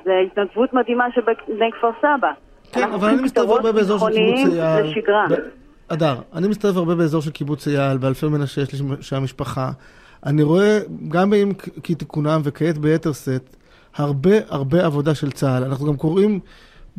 זה 0.04 0.12
התנדבות 0.26 0.74
מדהימה 0.74 1.08
של 1.16 1.22
בני 1.48 1.72
כפר 1.72 1.90
סבא. 2.02 2.32
כן, 2.72 2.82
אנחנו 2.82 2.96
אבל 2.96 3.08
אני 3.10 3.22
מסתובב 3.22 3.52
הרבה 3.52 3.72
באזור 3.72 4.00
של 4.00 4.06
קיבוץ 4.06 4.36
ביטחוניים 4.40 4.62
אייל. 4.64 4.86
לשגרה. 4.86 5.26
ב- 5.30 5.67
אדר, 5.90 6.22
אני 6.36 6.48
מסתובב 6.48 6.78
הרבה 6.78 6.96
באזור 6.96 7.22
של 7.22 7.32
קיבוץ 7.32 7.68
אייל, 7.68 7.98
באלפי 7.98 8.26
מנשה 8.26 8.62
יש 8.62 8.74
לי 8.74 8.80
שם 9.02 9.24
משפחה. 9.24 9.72
אני 10.26 10.44
רואה, 10.44 10.80
גם 11.08 11.30
בימים 11.30 11.54
כתיקונם 11.84 12.42
וכעת 12.44 12.78
ביתר 12.78 13.14
שאת, 13.14 13.56
הרבה 13.96 14.32
הרבה 14.50 14.86
עבודה 14.86 15.16
של 15.16 15.32
צה"ל. 15.32 15.64
אנחנו 15.64 15.86
גם 15.86 15.98
קוראים, 15.98 16.40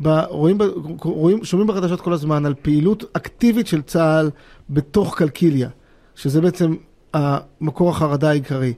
ב, 0.02 0.08
רואים, 0.28 0.58
רואים, 1.02 1.44
שומעים 1.44 1.68
בחדשות 1.68 2.00
כל 2.00 2.12
הזמן 2.12 2.46
על 2.46 2.54
פעילות 2.62 3.04
אקטיבית 3.16 3.66
של 3.66 3.82
צה"ל 3.82 4.30
בתוך 4.70 5.18
קלקיליה, 5.18 5.68
שזה 6.14 6.40
בעצם 6.40 6.74
המקור 7.14 7.90
החרדה 7.90 8.30
העיקרי. 8.30 8.74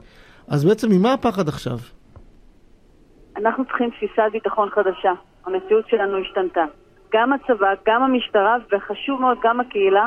אז 0.49 0.65
בעצם 0.65 0.89
ממה 0.91 1.13
הפחד 1.13 1.49
עכשיו? 1.49 1.79
אנחנו 3.37 3.65
צריכים 3.65 3.91
תפיסת 3.91 4.23
ביטחון 4.33 4.69
חדשה. 4.71 5.13
המציאות 5.47 5.89
שלנו 5.89 6.19
השתנתה. 6.19 6.65
גם 7.13 7.33
הצבא, 7.33 7.73
גם 7.87 8.03
המשטרה, 8.03 8.57
וחשוב 8.73 9.21
מאוד, 9.21 9.39
גם 9.43 9.61
הקהילה, 9.61 10.07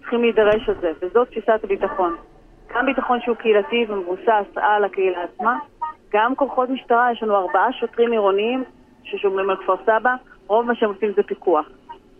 צריכים 0.00 0.20
להידרש 0.20 0.68
על 0.68 0.74
זה, 0.80 0.90
וזאת 1.02 1.28
תפיסת 1.28 1.60
הביטחון. 1.64 2.16
גם 2.74 2.86
ביטחון 2.86 3.20
שהוא 3.20 3.36
קהילתי 3.36 3.86
ומבוסס 3.88 4.56
על 4.56 4.84
הקהילה 4.84 5.22
עצמה, 5.22 5.58
גם 6.12 6.34
כוחות 6.34 6.68
משטרה, 6.68 7.12
יש 7.12 7.22
לנו 7.22 7.36
ארבעה 7.36 7.72
שוטרים 7.72 8.12
עירוניים 8.12 8.64
ששומרים 9.04 9.50
על 9.50 9.56
כפר 9.56 9.74
סבא, 9.82 10.14
רוב 10.46 10.66
מה 10.66 10.74
שהם 10.74 10.88
עושים 10.88 11.12
זה 11.16 11.22
פיקוח. 11.22 11.66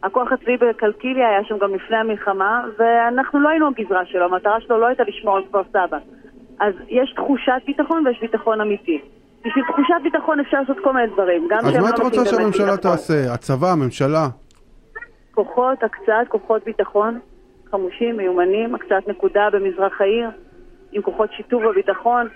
הכוח 0.02 0.32
הצבאי 0.32 0.56
בקלקיליה 0.56 1.28
היה 1.28 1.44
שם 1.44 1.58
גם 1.58 1.74
לפני 1.74 1.96
המלחמה, 1.96 2.64
ואנחנו 2.78 3.40
לא 3.40 3.48
היינו 3.48 3.66
הגזרה 3.68 4.04
שלו, 4.04 4.24
המטרה 4.24 4.60
שלו 4.60 4.78
לא 4.78 4.86
הייתה 4.86 5.02
לשמור 5.02 5.36
על 5.36 5.44
כפר 5.44 5.62
סבא. 5.64 5.98
אז 6.60 6.74
יש 6.88 7.12
תחושת 7.12 7.62
ביטחון 7.66 8.06
ויש 8.06 8.20
ביטחון 8.20 8.60
אמיתי. 8.60 9.00
בשביל 9.44 9.64
תחושת 9.64 9.94
ביטחון 10.02 10.40
אפשר 10.40 10.60
לעשות 10.60 10.76
כל 10.84 10.92
מיני 10.92 11.06
דברים. 11.06 11.48
אז 11.52 11.76
מה 11.76 11.80
לא 11.80 11.88
את 11.88 11.98
רוצה 11.98 12.02
נותנים 12.02 12.24
באמת 12.24 12.54
שהממשלה. 12.54 12.76
תעשה? 12.76 13.32
הצבא, 13.34 13.66
הממשלה? 13.72 14.26
כוחות, 15.34 15.82
הקצאת 15.82 16.28
כוחות 16.28 16.64
ביטחון, 16.64 17.18
חמושים, 17.70 18.16
מיומנים, 18.16 18.74
הקצאת 18.74 19.08
נקודה 19.08 19.48
במזרח 19.52 20.00
העיר, 20.00 20.30
עם 20.92 21.02
כוחות 21.02 21.32
שיטור 21.32 21.62
וביטחון, 21.66 22.28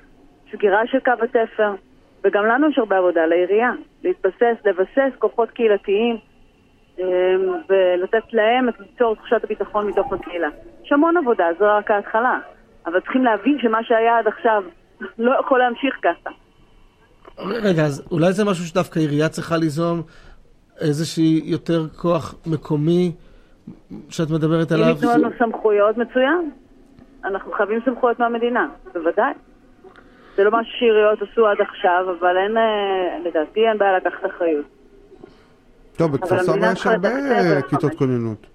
סגירה 0.53 0.87
של 0.87 1.01
קו 1.01 1.13
התפר, 1.25 1.75
וגם 2.25 2.47
לנו 2.47 2.71
יש 2.71 2.79
הרבה 2.79 2.99
עבודה, 2.99 3.27
לעירייה, 3.27 3.73
להתבסס, 4.05 4.57
לבסס 4.65 5.19
כוחות 5.19 5.51
קהילתיים, 5.51 6.17
אמ, 6.99 7.05
ולתת 7.69 8.33
להם 8.33 8.69
את 8.69 8.75
ליצור 8.81 9.15
תחושת 9.17 9.45
הביטחון 9.45 9.87
מתוך 9.87 10.13
הקהילה. 10.13 10.49
יש 10.85 10.93
המון 10.93 11.17
עבודה, 11.17 11.47
זו 11.59 11.65
רק 11.69 11.91
ההתחלה, 11.91 12.39
אבל 12.87 13.01
צריכים 13.01 13.25
להבין 13.25 13.59
שמה 13.59 13.85
שהיה 13.85 14.19
עד 14.19 14.27
עכשיו 14.27 14.63
לא 15.19 15.41
יכול 15.41 15.59
להמשיך 15.59 15.95
ככה. 16.03 16.31
רגע, 17.39 17.83
אז 17.83 18.03
אולי 18.11 18.33
זה 18.33 18.45
משהו 18.45 18.65
שדווקא 18.65 18.99
עירייה 18.99 19.29
צריכה 19.29 19.57
ליזום 19.57 20.03
איזושהי 20.81 21.41
יותר 21.45 21.89
כוח 21.89 22.35
מקומי 22.47 23.13
שאת 24.09 24.31
מדברת 24.31 24.73
אם 24.73 24.77
עליו? 24.77 24.89
ייתנו 24.89 25.11
לנו 25.11 25.29
סמכויות, 25.39 25.97
מצוין. 25.97 26.51
אנחנו 27.25 27.53
חייבים 27.53 27.81
סמכויות 27.85 28.19
מהמדינה, 28.19 28.69
בוודאי. 28.93 29.33
זה 30.37 30.45
לא 30.45 30.51
משהו 30.51 30.73
שעיריות 30.79 31.19
עשו 31.23 31.47
עד 31.47 31.61
עכשיו, 31.61 32.07
אבל 32.21 32.37
אין, 32.37 32.57
אה, 32.57 33.19
לדעתי 33.25 33.61
אין 33.69 33.79
בעיה 33.79 33.97
לקחת 33.97 34.27
אחריות. 34.27 34.67
טוב, 35.97 36.13
בכפר 36.13 36.35
אבל 36.35 36.43
סבא 36.45 36.73
יש 36.73 36.87
הרבה. 36.87 37.09
כיתות 37.63 37.95
כוננות. 37.95 38.47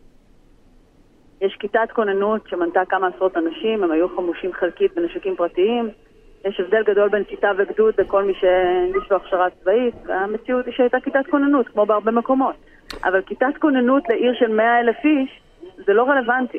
יש 1.41 1.57
כיתת 1.59 1.91
כוננות 1.93 2.41
שמנתה 2.47 2.80
כמה 2.89 3.07
עשרות 3.07 3.38
אנשים, 3.38 3.84
הם 3.84 3.91
היו 3.91 4.09
חמושים 4.15 4.53
חלקית 4.53 4.95
בנשקים 4.95 5.36
פרטיים. 5.36 5.89
יש 6.45 6.59
הבדל 6.59 6.83
גדול 6.87 7.09
בין 7.09 7.23
כיתה 7.23 7.47
וגדוד 7.57 7.93
לכל 7.97 8.23
מי 8.23 8.33
שיש 8.33 9.11
לו 9.11 9.17
הכשרה 9.17 9.47
צבאית, 9.61 9.95
והמציאות 10.05 10.65
היא 10.65 10.73
שהייתה 10.77 10.97
כיתת 11.03 11.27
כוננות, 11.31 11.67
כמו 11.67 11.85
בהרבה 11.85 12.11
מקומות. 12.11 12.55
אבל 13.03 13.21
כיתת 13.21 13.57
כוננות 13.59 14.03
לעיר 14.09 14.33
של 14.39 14.47
100 14.55 14.79
אלף 14.79 14.95
איש, 15.03 15.41
זה 15.85 15.93
לא 15.93 16.03
רלוונטי. 16.03 16.57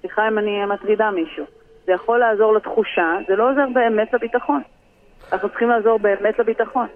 סליחה 0.00 0.28
אם 0.28 0.38
אני 0.38 0.64
מטרידה 0.64 1.10
מישהו. 1.10 1.44
זה 1.86 1.92
יכול 1.92 2.18
לעזור 2.18 2.54
לתחושה, 2.54 3.18
זה 3.28 3.36
לא 3.36 3.50
עוזר 3.50 3.66
באמת 3.74 4.14
לביטחון. 4.14 4.62
אנחנו 5.32 5.48
צריכים 5.48 5.68
לעזור 5.68 5.98
באמת 5.98 6.38
לביטחון. 6.38 6.86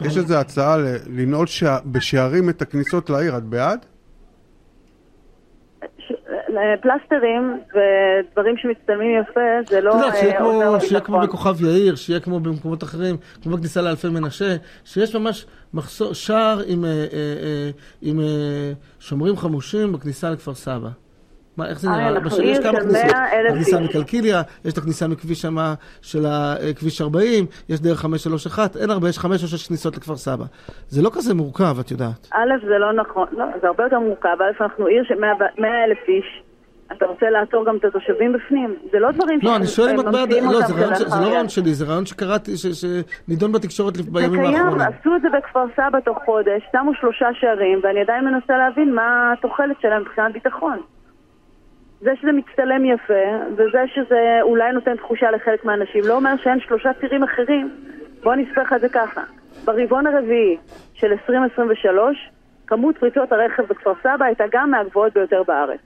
יש 0.00 0.16
איזו 0.16 0.34
הצעה 0.40 0.76
לנעול 1.16 1.46
שע- 1.46 1.78
בשערים 1.92 2.48
את 2.50 2.62
הכניסות 2.62 3.10
לעיר, 3.10 3.36
את 3.36 3.42
בעד? 3.42 3.86
פלסטרים 6.82 7.60
ודברים 7.68 8.56
שמצטלמים 8.56 9.20
יפה, 9.22 9.40
זה 9.70 9.80
לא 9.80 9.90
אתה 9.90 10.06
יודע, 10.06 10.16
שיהיה 10.16 10.34
אה, 10.34 10.38
כמו- 10.38 10.80
שיהיה 10.80 11.00
כמו 11.00 11.16
לביטחון. 11.18 11.38
בכוכב 11.40 11.64
יאיר, 11.64 11.94
שיהיה 11.96 12.20
כמו 12.20 12.40
במקומות 12.40 12.82
אחרים, 12.82 13.16
כמו 13.42 13.56
בכניסה 13.56 13.82
לאלפי 13.82 14.08
מנשה, 14.08 14.56
שיש 14.84 15.16
ממש 15.16 15.46
מחסור, 15.74 16.12
שער 16.12 16.60
עם, 16.66 16.84
אה, 16.84 16.90
אה, 17.12 17.70
עם 18.02 18.20
שומרים 19.00 19.36
חמושים 19.36 19.92
בכניסה 19.92 20.30
לכפר 20.30 20.54
סבא. 20.54 20.88
מה, 21.58 21.68
איך 21.68 21.80
זה 21.80 21.88
אה, 21.88 21.96
נראה? 21.96 22.08
עיר 22.38 22.48
יש 22.50 22.58
כמה 22.58 22.80
כניסות. 22.80 23.04
100,000 23.12 23.50
הכניסה. 23.52 23.80
מקלקיליה, 23.80 24.42
יש 24.64 24.72
את 24.72 24.78
הכניסה 24.78 25.08
מכביש 25.08 25.42
שמה 25.42 25.74
של 26.02 26.26
אה, 26.26 26.54
כביש 26.76 27.00
40, 27.00 27.46
יש 27.68 27.80
דרך 27.80 27.98
531, 28.00 28.76
אין 28.76 28.90
הרבה, 28.90 29.08
יש 29.08 29.18
חמש 29.18 29.42
או 29.42 29.48
שש 29.48 29.68
כניסות 29.68 29.96
לכפר 29.96 30.16
סבא. 30.16 30.44
זה 30.88 31.02
לא 31.02 31.10
כזה 31.14 31.34
מורכב, 31.34 31.76
את 31.80 31.90
יודעת. 31.90 32.28
א', 32.32 32.66
זה 32.68 32.78
לא 32.78 32.92
נכון, 32.92 33.26
לא, 33.32 33.44
זה 33.62 33.66
הרבה 33.66 33.84
יותר 33.84 33.98
מורכב. 33.98 34.28
א', 34.40 34.62
אנחנו 34.62 34.86
עיר 34.86 35.04
של 35.08 35.14
100 35.14 35.30
אלף 35.84 35.98
איש. 36.08 36.42
אתה 36.96 37.06
רוצה 37.06 37.30
לעצור 37.30 37.64
גם 37.66 37.76
את 37.76 37.84
התושבים 37.84 38.32
בפנים? 38.32 38.76
זה 38.92 38.98
לא 38.98 39.10
דברים 39.10 39.38
לא, 39.42 39.56
אני 39.56 39.66
שואל 39.66 39.88
אם 39.90 40.00
את 40.00 40.04
בעד, 40.04 40.32
לא, 40.32 40.60
זה 40.66 40.74
רעיון 40.74 40.94
ש- 40.94 40.98
זה 40.98 41.20
לא. 41.20 41.26
רעיון 41.26 41.48
שלי, 41.48 41.74
זה 41.74 41.84
רעיון 41.84 42.06
שקראתי, 42.06 42.56
ש- 42.56 42.66
שנידון 43.26 43.52
בתקשורת 43.52 43.96
לפ- 43.96 44.04
זה 44.04 44.10
בימים 44.10 44.40
קיים, 44.40 44.54
האחרונים. 44.56 44.80
עשו 45.00 45.16
את 45.16 45.22
זה 45.22 45.28
בכפר 45.38 45.64
סבא 45.76 46.00
תוך 46.04 46.18
חודש, 46.24 46.62
שמו 46.72 46.92
שלושה 47.00 47.26
שערים, 47.40 47.80
ואני 47.82 48.00
עדיין 48.00 48.24
מנסה 48.24 48.56
להבין 48.58 48.94
מה 48.94 49.32
התוחלת 49.38 49.76
שלהם 49.82 50.02
מבחינת 50.02 50.32
ביטחון. 50.32 50.78
זה 52.00 52.10
שזה 52.20 52.32
מצטלם 52.32 52.84
יפה, 52.84 53.44
וזה 53.52 53.84
שזה 53.94 54.38
אולי 54.42 54.72
נותן 54.72 54.96
תחושה 54.96 55.30
לחלק 55.30 55.64
מהאנשים, 55.64 56.04
לא 56.04 56.16
אומר 56.16 56.34
שאין 56.42 56.60
שלושה 56.60 56.90
צירים 57.00 57.22
אחרים. 57.22 57.70
בוא 58.22 58.34
נספר 58.34 58.62
לך 58.62 58.72
את 58.72 58.80
זה 58.80 58.88
ככה. 58.88 59.22
ברבעון 59.64 60.06
הרביעי 60.06 60.56
של 60.94 61.06
2023, 61.06 62.30
כמות 62.66 62.98
פריצות 62.98 63.32
הרכב 63.32 63.62
בכפר 63.62 63.92
סבא 64.02 64.24
הייתה 64.24 64.44
גם 64.52 64.70
מהגבוהות 64.70 65.14
ביותר 65.14 65.42
בארץ. 65.46 65.80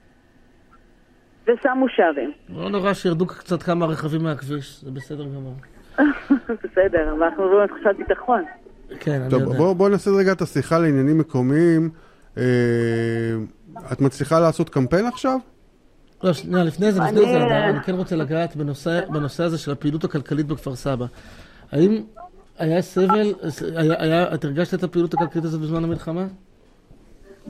ושמו 1.46 1.88
שערים. 1.88 2.32
לא 2.48 2.70
נורא 2.70 2.92
שירדו 2.92 3.26
קצת 3.26 3.62
כמה 3.62 3.86
רכבים 3.86 4.22
מהכביש, 4.22 4.80
זה 4.84 4.90
בסדר 4.90 5.24
גמור. 5.24 5.54
בסדר, 6.64 7.12
אבל 7.12 7.22
אנחנו 7.22 7.42
מדברים 7.42 7.60
על 7.60 7.66
תחושת 7.66 7.96
ביטחון. 7.98 8.44
כן, 9.00 9.20
אני 9.20 9.30
טוב, 9.30 9.42
יודע. 9.42 9.56
בואו 9.56 9.74
בוא 9.74 9.88
נעשה 9.88 10.10
רגע 10.10 10.32
את 10.32 10.40
השיחה 10.40 10.78
לעניינים 10.78 11.18
מקומיים. 11.18 11.90
אה, 12.38 12.42
את 13.92 14.00
מצליחה 14.00 14.40
לעשות 14.40 14.68
קמפיין 14.68 15.06
עכשיו? 15.06 15.38
לא, 16.24 16.32
שנייה, 16.32 16.64
לפני 16.64 16.92
זה, 16.92 17.00
לפני 17.00 17.20
זה, 17.20 17.46
אני 17.46 17.80
כן 17.80 17.94
רוצה 17.94 18.16
לגעת 18.16 18.56
בנושא, 18.56 19.44
הזה 19.44 19.58
של 19.58 19.72
הפעילות 19.72 20.04
הכלכלית 20.04 20.46
בכפר 20.46 20.74
סבא. 20.74 21.06
האם 21.72 22.02
היה 22.58 22.82
סבל, 22.82 23.32
את 24.34 24.44
הרגשת 24.44 24.74
את 24.78 24.82
הפעילות 24.82 25.14
הכלכלית 25.14 25.44
הזאת 25.44 25.60
בזמן 25.60 25.84
המלחמה? 25.84 26.24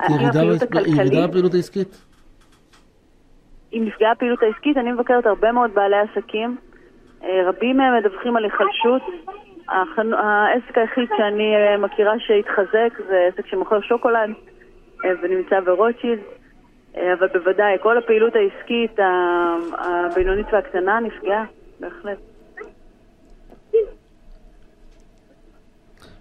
האם 0.00 0.14
ירידה? 0.20 1.26
בפעילות 1.26 1.54
העסקית? 1.54 2.04
אם 3.72 3.84
נפגעה 3.86 4.12
הפעילות 4.12 4.42
העסקית, 4.42 4.76
אני 4.76 4.92
מבקרת 4.92 5.26
הרבה 5.26 5.52
מאוד 5.52 5.70
בעלי 5.74 5.96
עסקים. 5.96 6.56
אה, 7.24 7.48
רבים 7.48 7.76
מהם 7.76 7.98
מדווחים 7.98 8.36
על 8.36 8.44
היחלשות. 8.44 9.02
העסק 10.18 10.78
היחיד 10.78 11.08
שאני 11.16 11.56
אה, 11.56 11.78
מכירה 11.78 12.12
שהתחזק 12.18 12.98
זה 13.08 13.28
עסק 13.32 13.46
שמוכר 13.46 13.80
שוקולד 13.80 14.30
אה, 15.04 15.10
ונמצא 15.22 15.60
ברוטשילד. 15.60 16.18
אה, 16.96 17.14
אבל 17.18 17.26
בוודאי, 17.26 17.76
כל 17.82 17.98
הפעילות 17.98 18.32
העסקית 18.36 18.98
הבינונית 19.78 20.46
והקטנה 20.52 21.00
נפגעה, 21.00 21.44
בהחלט. 21.80 22.18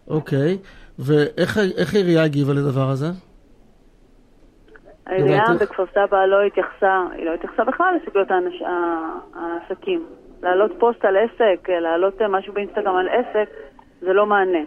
אוקיי, 0.07 0.57
ואיך 0.99 1.57
איך 1.78 1.93
העירייה 1.93 2.24
הגיבה 2.24 2.53
לדבר 2.53 2.89
הזה? 2.89 3.05
העירייה? 5.05 5.43
בכפר 5.61 5.86
סבא 5.91 6.26
לא 6.26 6.41
התייחסה, 6.41 7.03
היא 7.11 7.26
לא 7.26 7.34
התייחסה 7.34 7.63
בכלל 7.63 7.95
לסוגיות 8.01 8.28
העסקים. 9.34 10.05
להעלות 10.43 10.72
פוסט 10.80 11.05
על 11.05 11.17
עסק, 11.17 11.69
להעלות 11.69 12.22
אה, 12.22 12.28
משהו 12.28 12.53
באינסטגרם 12.53 12.95
על 12.95 13.07
עסק, 13.09 13.49
זה 14.01 14.13
לא 14.13 14.26
מענה. 14.26 14.63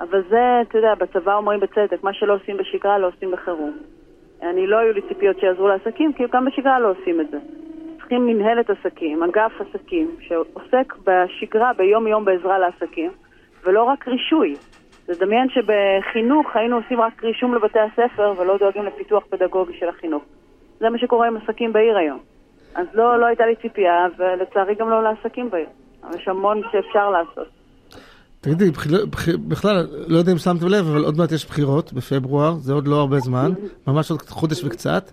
אבל 0.00 0.22
זה, 0.28 0.60
אתה 0.62 0.78
יודע, 0.78 0.94
בצבא 0.94 1.34
אומרים 1.34 1.60
בצדק, 1.60 2.02
מה 2.02 2.14
שלא 2.14 2.34
עושים 2.34 2.56
בשגרה 2.56 2.98
לא 2.98 3.08
עושים 3.08 3.30
בחירום. 3.30 3.78
אני 4.42 4.66
לא 4.66 4.78
היו 4.78 4.92
לי 4.92 5.00
ציפיות 5.08 5.40
שיעזרו 5.40 5.68
לעסקים, 5.68 6.12
כי 6.12 6.24
גם 6.32 6.44
בשגרה 6.44 6.80
לא 6.80 6.90
עושים 6.90 7.20
את 7.20 7.30
זה. 7.30 7.38
צריכים 7.98 8.26
מנהלת 8.26 8.70
עסקים, 8.70 9.22
אגף 9.22 9.52
עסקים, 9.60 10.10
שעוסק 10.20 10.94
בשגרה, 11.04 11.72
ביום-יום 11.72 12.24
בעזרה 12.24 12.58
לעסקים, 12.58 13.10
ולא 13.64 13.82
רק 13.82 14.08
רישוי. 14.08 14.54
תדמיין 15.06 15.48
שבחינוך 15.48 16.56
היינו 16.56 16.76
עושים 16.76 17.00
רק 17.00 17.24
רישום 17.24 17.54
לבתי 17.54 17.78
הספר 17.78 18.34
ולא 18.36 18.58
דואגים 18.58 18.84
לפיתוח 18.84 19.24
פדגוגי 19.30 19.72
של 19.78 19.88
החינוך. 19.88 20.22
זה 20.78 20.90
מה 20.90 20.98
שקורה 20.98 21.26
עם 21.26 21.36
עסקים 21.36 21.72
בעיר 21.72 21.96
היום. 21.96 22.18
אז 22.74 22.86
לא, 22.94 23.20
לא 23.20 23.26
הייתה 23.26 23.46
לי 23.46 23.56
ציפייה, 23.56 24.06
ולצערי 24.16 24.74
גם 24.74 24.90
לא 24.90 25.02
לעסקים 25.02 25.50
בעיר. 25.50 25.66
אבל 26.04 26.16
יש 26.16 26.28
המון 26.28 26.60
שאפשר 26.72 27.10
לעשות. 27.10 27.61
תגידי, 28.42 28.70
בכלל, 29.48 29.86
לא 30.08 30.18
יודע 30.18 30.32
אם 30.32 30.38
שמתם 30.38 30.66
לב, 30.66 30.86
אבל 30.86 31.04
עוד 31.04 31.16
מעט 31.18 31.32
יש 31.32 31.46
בחירות 31.46 31.92
בפברואר, 31.92 32.54
זה 32.54 32.72
עוד 32.72 32.88
לא 32.88 32.96
הרבה 32.96 33.18
זמן, 33.18 33.50
ממש 33.86 34.10
עוד 34.10 34.20
חודש 34.22 34.64
וקצת. 34.64 35.10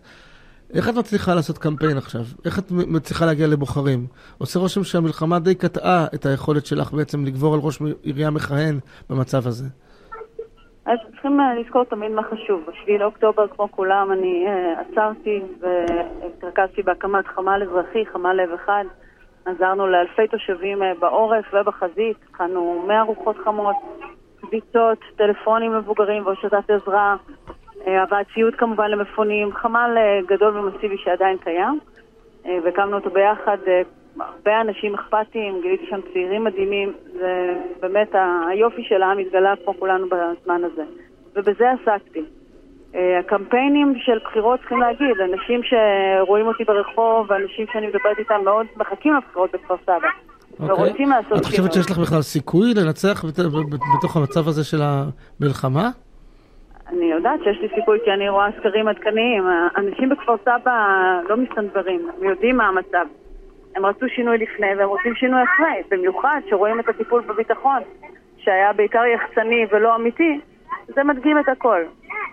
איך 0.74 0.90
את 0.90 0.94
מצליחה 0.96 1.34
לעשות 1.36 1.58
קמפיין 1.58 1.98
עכשיו? 1.98 2.22
איך 2.46 2.60
את 2.60 2.72
מצליחה 2.72 3.26
להגיע 3.26 3.48
לבוחרים? 3.48 4.00
עושה 4.38 4.60
רושם 4.60 4.84
שהמלחמה 4.84 5.40
די 5.40 5.56
קטעה 5.56 6.06
את 6.16 6.26
היכולת 6.26 6.66
שלך 6.66 6.94
בעצם 6.94 7.26
לגבור 7.26 7.54
על 7.54 7.60
ראש 7.64 7.82
עירייה 8.04 8.30
מכהן 8.30 8.80
במצב 9.10 9.48
הזה. 9.48 9.66
אז 10.86 10.98
צריכים 11.12 11.40
אה, 11.40 11.56
לזכור 11.60 11.84
תמיד 11.84 12.12
מה 12.12 12.22
חשוב. 12.24 12.62
ב-7 12.68 13.00
לאוקטובר, 13.00 13.48
כמו 13.48 13.72
כולם, 13.72 14.12
אני 14.12 14.46
אה, 14.48 14.82
עצרתי 14.82 15.42
והתרכזתי 15.60 16.82
בהקמת 16.82 17.28
חמ"ל 17.36 17.64
אזרחי, 17.64 18.06
חמ"ל 18.14 18.34
לב 18.34 18.50
אחד. 18.64 18.84
עזרנו 19.46 19.88
לאלפי 19.88 20.28
תושבים 20.28 20.84
אה, 20.84 20.92
בעורף 21.00 21.46
ובחזית, 21.54 22.18
הכנו 22.30 22.84
100 22.88 23.02
ארוחות 23.02 23.38
חמות, 23.38 23.76
קביצות, 24.42 24.98
טלפונים 25.16 25.74
למבוגרים 25.74 26.26
והושטת 26.26 26.70
עזרה, 26.70 27.16
אה, 27.88 28.04
הבאת 28.04 28.26
ציוד 28.34 28.56
כמובן 28.56 28.92
למפונים, 28.92 29.54
חמ"ל 29.54 29.98
אה, 29.98 30.20
גדול 30.28 30.58
ומסיבי 30.58 30.98
שעדיין 30.98 31.38
קיים. 31.38 31.80
והקמנו 32.64 32.98
אותו 32.98 33.10
ביחד. 33.10 33.58
הרבה 34.20 34.62
אנשים 34.62 34.96
אכפתיים, 34.96 35.62
גיליתי 35.62 35.86
שם 35.86 36.00
צעירים 36.14 36.44
מדהימים, 36.44 36.94
זה 37.14 37.54
באמת 37.80 38.16
היופי 38.50 38.84
של 38.84 39.02
העם 39.02 39.18
התגלה 39.18 39.54
פה 39.66 39.74
כולנו 39.80 40.08
בזמן 40.10 40.64
הזה. 40.64 40.84
ובזה 41.36 41.72
עסקתי. 41.72 42.24
אה, 42.96 43.20
הקמפיינים 43.20 43.94
של 43.98 44.20
בחירות 44.24 44.60
צריכים 44.60 44.80
להגיד, 44.80 45.16
אנשים 45.34 45.62
שרואים 45.64 46.48
אותי 46.48 46.64
ברחוב, 46.64 47.32
אנשים 47.32 47.66
שאני 47.74 47.88
מדברת 47.88 48.20
איתם 48.20 48.42
מאוד 48.44 48.66
מחכים 48.78 49.14
לבחירות 49.16 49.52
בכפר 49.52 49.76
סבא. 49.84 50.08
אוקיי. 50.60 50.76
ורוצים 50.76 51.10
לעשות 51.10 51.28
שינוי. 51.28 51.40
את 51.40 51.46
חושבת 51.46 51.74
שיש 51.74 51.92
לך 51.92 51.98
בכלל 51.98 52.22
סיכוי 52.22 52.74
לנצח 52.74 53.26
בתוך 53.98 54.18
המצב 54.18 54.48
הזה 54.48 54.64
של 54.64 54.82
המלחמה? 54.82 55.90
אני 56.88 57.06
יודעת 57.06 57.40
שיש 57.44 57.58
לי 57.62 57.68
סיכוי 57.76 58.00
כי 58.06 58.12
אני 58.12 58.30
רואה 58.30 58.48
סקרים 58.60 58.88
עדכניים. 58.88 59.44
אנשים 59.78 60.10
בכפר 60.10 60.36
סבא 60.42 60.72
לא 61.30 61.38
מסתנוורים, 61.38 62.10
הם 62.18 62.30
יודעים 62.30 62.58
מה 62.58 62.68
המצב. 62.68 63.06
הם 63.76 63.86
רצו 63.86 64.06
שינוי 64.16 64.38
לפני 64.38 64.68
והם 64.78 64.90
רוצים 64.90 65.16
שינוי 65.16 65.42
אחרי, 65.44 65.82
במיוחד 65.92 66.42
שרואים 66.50 66.80
את 66.80 66.90
הטיפול 66.90 67.22
בביטחון, 67.22 67.82
שהיה 68.38 68.74
בעיקר 68.74 69.06
יחצני 69.06 69.66
ולא 69.72 69.96
אמיתי, 69.96 70.40
זה 70.88 71.04
מדגים 71.04 71.40
את 71.40 71.50
הכל. 71.50 71.82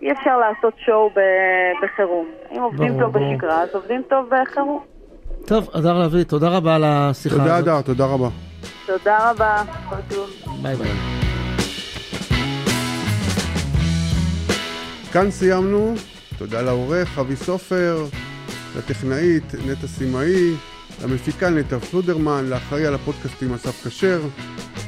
אי 0.02 0.12
אפשר 0.12 0.36
לעשות 0.38 0.74
שואו 0.86 1.10
בחירום. 1.82 2.26
אם 2.52 2.62
עובדים 2.62 2.88
ברור, 2.88 3.00
טוב 3.00 3.12
ברור. 3.12 3.34
בשגרה, 3.34 3.62
אז 3.62 3.68
עובדים 3.74 4.02
טוב 4.08 4.30
בחירום. 4.30 4.84
טוב, 5.46 5.70
אדר 5.72 5.98
לביא, 5.98 6.24
תודה 6.24 6.48
רבה 6.48 6.74
על 6.74 6.84
השיחה 6.86 7.36
תודה, 7.36 7.56
הזאת. 7.56 7.64
תודה, 7.64 7.78
אדר, 7.78 7.82
תודה 7.82 8.06
רבה. 8.06 8.28
תודה 8.86 9.30
רבה. 9.30 9.62
ביי 10.62 10.76
ביי. 10.76 10.90
כאן 15.12 15.30
סיימנו. 15.30 15.94
תודה 16.38 16.62
לעורך 16.62 17.18
אבי 17.18 17.36
סופר, 17.36 18.04
לטכנאית 18.78 19.54
נטע 19.66 19.86
סימאי, 19.86 20.52
למפיקה 21.04 21.50
נטע 21.50 21.78
פלודרמן, 21.78 22.44
לאחראי 22.50 22.86
על 22.86 22.94
הפודקאסטים 22.94 23.54
אסף 23.54 23.86
כשר, 23.86 24.20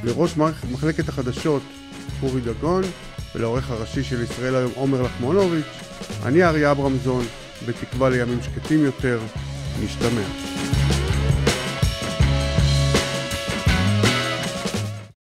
לראש 0.04 0.36
מחלקת 0.72 1.08
החדשות 1.08 1.62
אורי 2.22 2.40
דגון, 2.40 2.82
ולעורך 3.34 3.70
הראשי 3.70 4.04
של 4.04 4.22
ישראל 4.22 4.54
היום 4.54 4.72
עומר 4.74 5.02
לחמונוביץ'. 5.02 5.66
אני 6.26 6.44
אריה 6.44 6.70
אברמזון, 6.70 7.24
בתקווה 7.66 8.08
לימים 8.08 8.38
שקטים 8.42 8.84
יותר, 8.84 9.20
נשתמע. 9.84 10.67